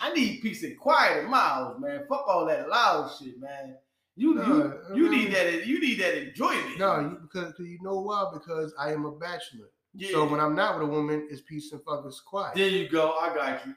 I 0.00 0.12
need 0.14 0.40
peace 0.40 0.62
and 0.62 0.78
quiet 0.78 1.24
in 1.24 1.30
my 1.30 1.38
house, 1.38 1.76
man. 1.78 2.04
Fuck 2.08 2.24
all 2.26 2.46
that 2.46 2.68
loud 2.68 3.10
shit, 3.18 3.38
man. 3.38 3.76
You 4.16 4.34
No, 4.34 4.78
you, 4.94 5.04
you 5.04 5.10
need 5.10 5.32
that 5.32 5.66
you 5.66 5.80
need 5.80 6.00
that 6.00 6.16
enjoyment. 6.16 6.78
No, 6.78 7.00
you, 7.00 7.18
because, 7.22 7.52
because 7.52 7.66
you 7.66 7.78
know 7.82 8.00
why? 8.00 8.30
Because 8.32 8.74
I 8.78 8.92
am 8.92 9.04
a 9.04 9.12
bachelor. 9.12 9.68
yeah. 9.94 10.10
So 10.12 10.26
when 10.26 10.40
I'm 10.40 10.54
not 10.54 10.78
with 10.78 10.88
a 10.88 10.90
woman, 10.90 11.28
it's 11.30 11.42
peace 11.42 11.72
and 11.72 11.82
fucking 11.84 12.12
quiet. 12.26 12.54
there 12.54 12.68
you 12.68 12.88
go. 12.88 13.12
I 13.12 13.34
got 13.34 13.66
you. 13.66 13.74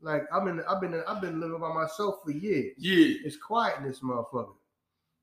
Like 0.00 0.24
I've 0.32 0.44
been, 0.44 0.62
I've 0.68 0.80
been, 0.80 1.02
I've 1.06 1.20
been 1.20 1.40
living 1.40 1.60
by 1.60 1.72
myself 1.72 2.16
for 2.24 2.30
years. 2.32 2.74
Yeah. 2.78 3.16
It's 3.24 3.36
quiet 3.36 3.78
in 3.78 3.84
this 3.84 4.00
motherfucker. 4.00 4.54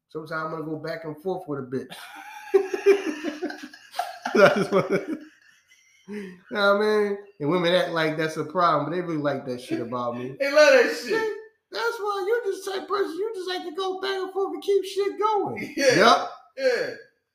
Sometimes 0.09 0.31
I'm 0.31 0.51
gonna 0.51 0.63
go 0.63 0.77
back 0.77 1.05
and 1.05 1.17
forth 1.21 1.47
with 1.47 1.59
a 1.59 1.63
bitch. 1.63 1.93
You 6.09 6.33
know 6.51 6.77
what 6.77 6.85
I 6.85 6.99
mean? 7.03 7.17
And 7.39 7.49
women 7.49 7.73
act 7.73 7.91
like 7.91 8.17
that's 8.17 8.37
a 8.37 8.43
problem, 8.43 8.85
but 8.85 8.95
they 8.95 9.01
really 9.01 9.17
like 9.17 9.45
that 9.45 9.61
shit 9.61 9.79
about 9.81 10.17
me. 10.17 10.35
They 10.39 10.51
love 10.51 10.73
that 10.73 10.95
shit. 10.95 11.33
That's 11.71 11.99
why 11.99 12.25
you're 12.27 12.51
just 12.51 12.65
type 12.65 12.81
of 12.81 12.87
person 12.87 13.11
you 13.11 13.31
just 13.35 13.47
like 13.47 13.63
to 13.63 13.75
go 13.75 14.01
back 14.01 14.17
and 14.17 14.33
forth 14.33 14.53
and 14.53 14.63
keep 14.63 14.83
shit 14.85 15.19
going. 15.19 15.73
Yeah. 15.77 15.95
Yep. 15.95 16.29
Yeah. 16.57 16.89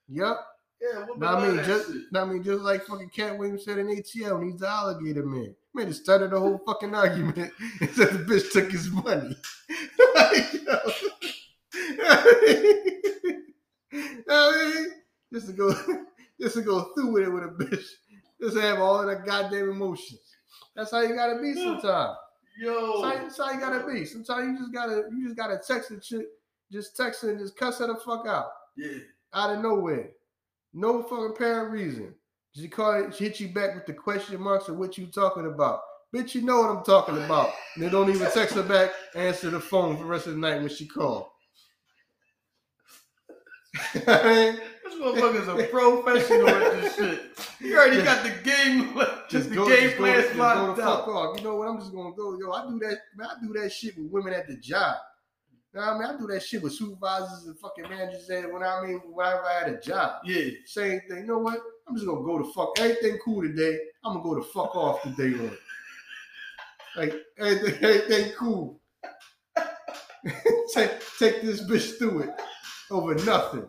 Yep. 0.08 0.36
Yeah. 0.80 1.04
What 1.06 1.28
I 1.28 1.46
mean, 1.46 1.64
just 1.64 1.86
shit? 1.86 2.02
I 2.14 2.24
mean, 2.24 2.42
just 2.42 2.62
like 2.62 2.84
fucking 2.84 3.10
Katt 3.10 3.38
Williams 3.38 3.64
said 3.64 3.78
in 3.78 3.86
ATL, 3.86 4.38
when 4.38 4.50
he's 4.50 4.60
the 4.60 4.68
alligator 4.68 5.24
man. 5.24 5.54
Man, 5.72 5.88
it 5.88 5.94
started 5.94 6.30
the 6.30 6.40
whole 6.40 6.60
fucking 6.66 6.94
argument 6.94 7.36
and 7.80 7.90
said 7.90 8.10
the 8.10 8.18
bitch 8.18 8.52
took 8.52 8.70
his 8.70 8.90
money. 8.90 9.36
like. 10.16 10.54
I 14.28 14.74
mean, 14.74 14.92
just 15.32 15.46
to 15.46 15.52
go, 15.52 15.74
just 16.40 16.56
to 16.56 16.62
go 16.62 16.92
through 16.94 17.12
with 17.12 17.22
it 17.24 17.32
with 17.32 17.44
a 17.44 17.48
bitch, 17.48 17.86
just 18.44 18.56
have 18.58 18.78
all 18.80 19.00
of 19.00 19.06
the 19.06 19.24
goddamn 19.24 19.70
emotions. 19.70 20.20
That's 20.76 20.90
how 20.90 21.00
you 21.02 21.14
gotta 21.14 21.40
be 21.40 21.54
sometimes. 21.54 22.16
Yo. 22.60 23.02
That's 23.02 23.16
how, 23.16 23.22
that's 23.22 23.38
how 23.38 23.50
you 23.52 23.60
gotta 23.60 23.86
be. 23.86 24.04
Sometimes 24.04 24.46
you 24.46 24.58
just 24.58 24.72
gotta, 24.72 25.02
you 25.10 25.24
just 25.24 25.36
gotta 25.36 25.58
text 25.66 25.90
a 25.90 25.98
chick, 25.98 26.26
just 26.70 26.96
text 26.96 27.22
her 27.22 27.30
and 27.30 27.38
just 27.38 27.56
cuss 27.56 27.78
her 27.78 27.86
the 27.86 27.96
fuck 27.96 28.26
out 28.26 28.48
Yeah. 28.76 28.98
out 29.34 29.50
of 29.56 29.62
nowhere. 29.62 30.10
No 30.72 31.02
fucking 31.02 31.32
apparent 31.34 31.70
reason. 31.72 32.14
She 32.54 32.68
called 32.68 33.14
she 33.14 33.24
hit 33.24 33.40
you 33.40 33.48
back 33.48 33.74
with 33.74 33.86
the 33.86 33.92
question 33.92 34.40
marks 34.40 34.68
of 34.68 34.76
what 34.76 34.96
you 34.98 35.06
talking 35.06 35.46
about. 35.46 35.80
Bitch, 36.14 36.34
you 36.34 36.42
know 36.42 36.60
what 36.60 36.70
I'm 36.70 36.84
talking 36.84 37.16
about. 37.24 37.50
And 37.74 37.84
they 37.84 37.88
don't 37.90 38.08
even 38.08 38.30
text 38.30 38.54
her 38.54 38.62
back, 38.62 38.90
answer 39.16 39.50
the 39.50 39.58
phone 39.58 39.96
for 39.96 40.04
the 40.04 40.08
rest 40.08 40.28
of 40.28 40.34
the 40.34 40.38
night 40.38 40.60
when 40.60 40.68
she 40.68 40.86
called. 40.86 41.26
Motherfucker's 45.04 45.48
a 45.48 45.66
professional 45.68 46.48
at 46.48 46.80
this 46.82 46.96
shit. 46.96 47.20
You 47.60 47.76
already 47.76 48.02
got 48.02 48.22
the 48.22 48.30
game, 48.42 48.94
just 49.28 49.50
the 49.50 49.56
go- 49.56 49.68
game 49.68 49.82
just 49.84 49.96
plan 49.96 50.22
just 50.22 50.32
go 50.34 50.38
locked 50.40 50.76
the 50.76 50.82
fuck 50.82 51.00
out. 51.00 51.08
off. 51.08 51.38
You 51.38 51.44
know 51.44 51.56
what? 51.56 51.68
I'm 51.68 51.78
just 51.78 51.92
gonna 51.92 52.14
go. 52.16 52.38
Yo, 52.38 52.50
I 52.52 52.66
do 52.68 52.78
that. 52.80 52.98
Man, 53.16 53.28
I 53.28 53.34
do 53.46 53.52
that 53.60 53.70
shit 53.70 53.96
with 53.98 54.10
women 54.10 54.32
at 54.32 54.48
the 54.48 54.56
job. 54.56 54.96
You 55.74 55.80
know 55.80 55.86
what 55.86 55.94
I 55.96 55.98
mean? 55.98 56.16
I 56.16 56.18
do 56.20 56.26
that 56.28 56.42
shit 56.42 56.62
with 56.62 56.72
supervisors 56.72 57.46
and 57.46 57.58
fucking 57.58 57.88
managers. 57.88 58.28
And 58.30 58.52
when 58.52 58.62
I 58.62 58.80
mean, 58.86 59.00
whenever 59.12 59.42
I 59.44 59.52
had 59.64 59.68
a 59.74 59.80
job, 59.80 60.22
Yeah. 60.24 60.50
same 60.66 61.00
thing. 61.08 61.18
You 61.18 61.26
know 61.26 61.38
what? 61.38 61.58
I'm 61.88 61.94
just 61.96 62.06
gonna 62.06 62.22
go 62.24 62.38
to 62.38 62.52
fuck. 62.52 62.78
Everything 62.78 63.18
cool 63.24 63.42
today. 63.42 63.78
I'm 64.04 64.14
gonna 64.14 64.24
go 64.24 64.34
to 64.36 64.42
fuck 64.42 64.74
off 64.74 65.02
today 65.02 65.34
on. 65.38 65.56
Like 66.96 67.14
everything, 67.38 67.82
everything 67.84 68.32
cool. 68.38 68.80
take 70.72 70.90
take 71.18 71.42
this 71.42 71.62
bitch 71.62 71.98
through 71.98 72.20
it 72.20 72.30
over 72.90 73.14
nothing. 73.26 73.66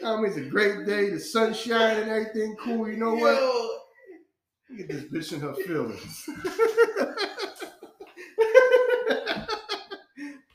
You 0.00 0.06
I 0.06 0.16
mean, 0.16 0.26
it's 0.26 0.36
a 0.36 0.42
great 0.42 0.86
day. 0.86 1.10
The 1.10 1.20
sun 1.20 1.54
shining 1.54 2.04
and 2.04 2.10
everything 2.10 2.56
cool. 2.56 2.88
You 2.88 2.96
know 2.96 3.14
what? 3.14 3.34
Yo. 3.34 3.68
Look 4.70 4.80
at 4.80 4.88
this 4.88 5.04
bitch 5.04 5.32
in 5.32 5.40
her 5.40 5.54
feelings. 5.54 6.28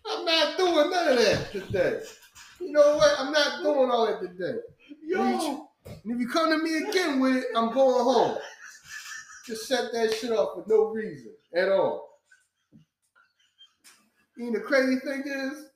I'm 0.05 0.25
not 0.25 0.57
doing 0.57 0.91
none 0.91 1.07
of 1.09 1.17
that 1.17 1.51
today. 1.51 1.99
You 2.59 2.71
know 2.71 2.97
what? 2.97 3.15
I'm 3.19 3.31
not 3.31 3.63
doing 3.63 3.89
all 3.89 4.05
that 4.07 4.21
today. 4.21 4.59
Yo. 5.03 5.67
And 5.85 6.13
if 6.13 6.19
you 6.19 6.27
come 6.29 6.49
to 6.51 6.63
me 6.63 6.89
again 6.89 7.19
with 7.19 7.37
it, 7.37 7.45
I'm 7.55 7.73
going 7.73 8.03
home. 8.03 8.37
Just 9.45 9.67
set 9.67 9.91
that 9.91 10.13
shit 10.13 10.31
off 10.31 10.55
for 10.55 10.63
no 10.67 10.85
reason 10.85 11.33
at 11.55 11.69
all. 11.69 12.19
And 14.37 14.55
the 14.55 14.59
crazy 14.61 14.99
thing 14.99 15.23
is, 15.25 15.72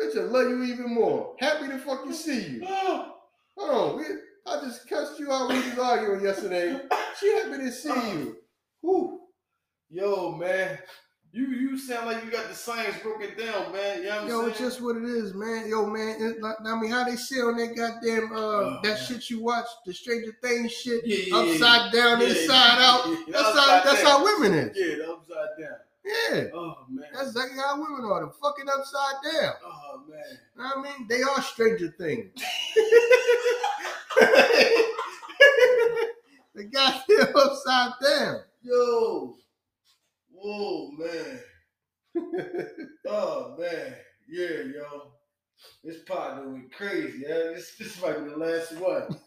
bitch, 0.00 0.16
I 0.16 0.22
love 0.24 0.48
you 0.50 0.62
even 0.64 0.94
more. 0.94 1.34
Happy 1.38 1.68
to 1.68 1.78
fucking 1.78 2.12
see 2.12 2.46
you. 2.46 2.66
Hold 2.66 3.10
on, 3.58 3.98
we, 3.98 4.04
I 4.46 4.60
just 4.60 4.88
cussed 4.88 5.18
you 5.18 5.32
out 5.32 5.48
when 5.48 5.62
we 5.62 5.70
was 5.70 5.78
arguing 5.78 6.22
yesterday. 6.22 6.78
She 7.18 7.32
happy 7.32 7.58
to 7.58 7.72
see 7.72 7.88
you. 7.88 8.36
Whew. 8.82 9.20
Yo, 9.90 10.32
man. 10.36 10.78
You 11.32 11.48
you 11.48 11.76
sound 11.78 12.06
like 12.06 12.24
you 12.24 12.30
got 12.30 12.48
the 12.48 12.54
science 12.54 12.96
broken 13.02 13.28
down, 13.36 13.70
man. 13.72 13.98
You 13.98 14.04
know 14.04 14.10
what 14.14 14.22
I'm 14.22 14.28
Yo, 14.28 14.38
saying? 14.40 14.50
it's 14.52 14.58
just 14.58 14.80
what 14.80 14.96
it 14.96 15.04
is, 15.04 15.34
man. 15.34 15.68
Yo, 15.68 15.86
man. 15.86 16.16
It, 16.18 16.40
like, 16.40 16.56
I 16.64 16.80
mean, 16.80 16.90
how 16.90 17.04
they 17.04 17.16
say 17.16 17.36
on 17.40 17.56
that 17.58 17.76
goddamn 17.76 18.32
uh 18.32 18.36
Oh, 18.38 18.78
that 18.82 18.94
man. 18.94 19.04
shit 19.06 19.28
you 19.28 19.42
watch, 19.42 19.66
the 19.84 19.92
Stranger 19.92 20.34
Things 20.42 20.72
shit, 20.72 21.02
Yeah, 21.04 21.16
yeah, 21.18 21.24
yeah. 21.44 21.52
upside 21.52 21.92
down, 21.92 22.20
Yeah, 22.22 22.26
inside 22.28 22.78
yeah, 22.78 22.86
out. 22.90 23.18
That's 23.28 23.58
how 23.58 23.84
that's 23.84 24.02
down. 24.02 24.10
how 24.12 24.24
women 24.24 24.54
is. 24.54 24.76
Yeah, 24.78 24.96
the 24.96 25.12
upside 25.12 25.48
down. 25.60 25.76
Yeah, 26.06 26.44
Oh 26.54 26.74
man. 26.88 27.04
that's 27.12 27.28
exactly 27.30 27.58
how 27.58 27.76
women 27.80 28.04
are. 28.04 28.26
The 28.26 28.32
fucking 28.40 28.66
upside 28.68 29.22
down. 29.24 29.54
oh 29.64 30.02
man. 30.08 30.18
You 30.56 30.62
know 30.62 30.68
what 30.76 30.78
I 30.78 30.98
mean, 30.98 31.08
they 31.08 31.22
are 31.22 31.42
Stranger 31.42 31.92
Things. 31.98 32.30
the 36.54 36.64
goddamn 36.64 37.36
upside 37.36 37.92
down. 38.04 38.36
Yo. 38.62 39.34
Whoa, 40.32 40.90
man. 40.92 41.40
oh 43.08 43.56
man. 43.58 43.94
Yeah, 44.28 44.62
yo. 44.74 45.12
This 45.82 46.02
partner 46.06 46.50
went 46.50 46.72
crazy. 46.72 47.24
Yeah, 47.26 47.52
this 47.54 47.76
this 47.78 48.00
might 48.02 48.22
be 48.22 48.30
the 48.30 48.36
last 48.36 48.72
one. 48.76 49.18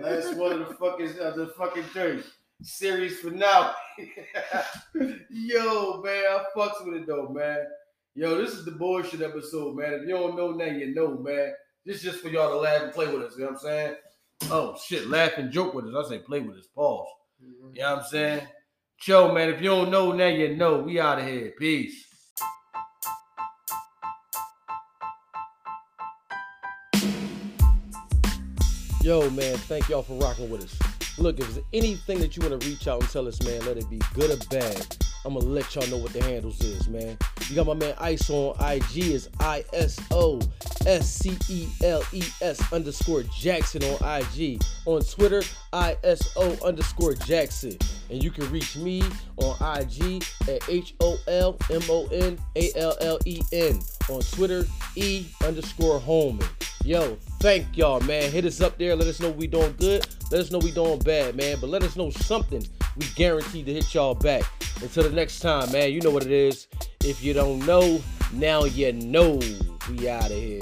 Last 0.00 0.36
one 0.36 0.62
of 0.62 0.68
the 0.68 0.74
fucking 0.74 1.18
of 1.20 1.36
the 1.36 1.52
fucking 1.58 1.84
drink. 1.92 2.24
Series 2.64 3.18
finale. 3.18 3.74
Yo, 5.30 6.02
man, 6.02 6.24
I 6.28 6.44
fucks 6.56 6.84
with 6.84 7.02
it 7.02 7.06
though, 7.06 7.28
man. 7.28 7.66
Yo, 8.14 8.38
this 8.38 8.54
is 8.54 8.64
the 8.64 8.70
bullshit 8.70 9.20
episode, 9.20 9.76
man. 9.76 9.92
If 9.92 10.02
you 10.02 10.14
don't 10.14 10.36
know 10.36 10.52
now, 10.52 10.64
you 10.64 10.94
know, 10.94 11.18
man. 11.18 11.52
This 11.84 11.96
is 11.96 12.02
just 12.02 12.20
for 12.20 12.30
y'all 12.30 12.50
to 12.50 12.56
laugh 12.56 12.82
and 12.82 12.92
play 12.92 13.06
with 13.06 13.22
us. 13.22 13.34
You 13.36 13.44
know 13.44 13.50
what 13.50 13.56
I'm 13.56 13.60
saying? 13.60 13.94
Oh 14.44 14.76
shit, 14.82 15.08
laugh 15.08 15.32
and 15.36 15.52
joke 15.52 15.74
with 15.74 15.86
us. 15.86 16.06
I 16.06 16.08
say 16.08 16.18
play 16.20 16.40
with 16.40 16.56
us. 16.56 16.66
Pause. 16.74 17.06
Mm-hmm. 17.42 17.76
You 17.76 17.82
know 17.82 17.90
what 17.90 17.98
I'm 17.98 18.04
saying? 18.06 18.46
Joe, 18.98 19.34
man, 19.34 19.50
if 19.50 19.60
you 19.60 19.68
don't 19.68 19.90
know 19.90 20.12
now, 20.12 20.28
you 20.28 20.56
know. 20.56 20.78
We 20.78 20.98
out 20.98 21.18
of 21.18 21.26
here. 21.26 21.52
Peace. 21.58 22.06
Yo, 29.02 29.28
man, 29.28 29.58
thank 29.58 29.90
y'all 29.90 30.02
for 30.02 30.14
rocking 30.14 30.48
with 30.48 30.64
us. 30.64 30.93
Look, 31.16 31.38
if 31.38 31.54
there's 31.54 31.64
anything 31.72 32.18
that 32.20 32.36
you 32.36 32.46
want 32.46 32.60
to 32.60 32.68
reach 32.68 32.88
out 32.88 33.00
and 33.00 33.10
tell 33.10 33.28
us, 33.28 33.40
man, 33.44 33.64
let 33.66 33.76
it 33.76 33.88
be 33.88 34.00
good 34.14 34.30
or 34.30 34.44
bad. 34.50 34.96
I'm 35.24 35.34
gonna 35.34 35.46
let 35.46 35.74
y'all 35.74 35.86
know 35.86 35.96
what 35.96 36.12
the 36.12 36.22
handles 36.22 36.60
is, 36.62 36.86
man. 36.88 37.16
You 37.48 37.54
got 37.54 37.66
my 37.66 37.74
man 37.74 37.94
Iso 37.94 38.60
on 38.60 38.72
IG 38.72 38.98
is 39.10 39.30
I 39.40 39.64
S 39.72 39.98
O 40.10 40.40
S 40.86 41.10
C 41.10 41.38
E 41.48 41.68
L 41.82 42.02
E 42.12 42.22
S 42.42 42.72
underscore 42.72 43.22
Jackson 43.22 43.82
on 43.84 44.20
IG. 44.20 44.60
On 44.84 45.02
Twitter, 45.02 45.42
I 45.72 45.96
S 46.04 46.36
O 46.36 46.58
underscore 46.62 47.14
Jackson. 47.14 47.78
And 48.10 48.22
you 48.22 48.30
can 48.30 48.50
reach 48.50 48.76
me 48.76 49.02
on 49.38 49.56
IG 49.80 50.24
at 50.48 50.68
H 50.68 50.94
O 51.00 51.16
L 51.28 51.56
M 51.70 51.82
O 51.88 52.06
N 52.08 52.38
A 52.56 52.70
L 52.76 52.96
L 53.00 53.18
E 53.24 53.40
N. 53.52 53.80
On 54.10 54.20
Twitter, 54.20 54.66
E 54.96 55.24
underscore 55.42 56.00
Holmon. 56.00 56.46
Yo, 56.84 57.16
thank 57.40 57.78
y'all, 57.78 57.98
man. 58.00 58.30
Hit 58.30 58.44
us 58.44 58.60
up 58.60 58.76
there. 58.76 58.94
Let 58.94 59.08
us 59.08 59.18
know 59.18 59.30
we 59.30 59.46
doing 59.46 59.74
good. 59.78 60.06
Let 60.30 60.42
us 60.42 60.50
know 60.50 60.58
we 60.58 60.70
doing 60.70 60.98
bad, 60.98 61.34
man. 61.34 61.56
But 61.58 61.70
let 61.70 61.82
us 61.82 61.96
know 61.96 62.10
something. 62.10 62.62
We 62.98 63.06
guaranteed 63.14 63.64
to 63.64 63.72
hit 63.72 63.94
y'all 63.94 64.14
back. 64.14 64.42
Until 64.82 65.04
the 65.04 65.08
next 65.08 65.40
time, 65.40 65.72
man. 65.72 65.92
You 65.92 66.02
know 66.02 66.10
what 66.10 66.24
it 66.24 66.30
is. 66.30 66.66
If 67.02 67.24
you 67.24 67.32
don't 67.32 67.64
know, 67.64 68.02
now 68.34 68.64
you 68.64 68.92
know. 68.92 69.40
We 69.88 70.10
out 70.10 70.26
of 70.26 70.36
here. 70.36 70.60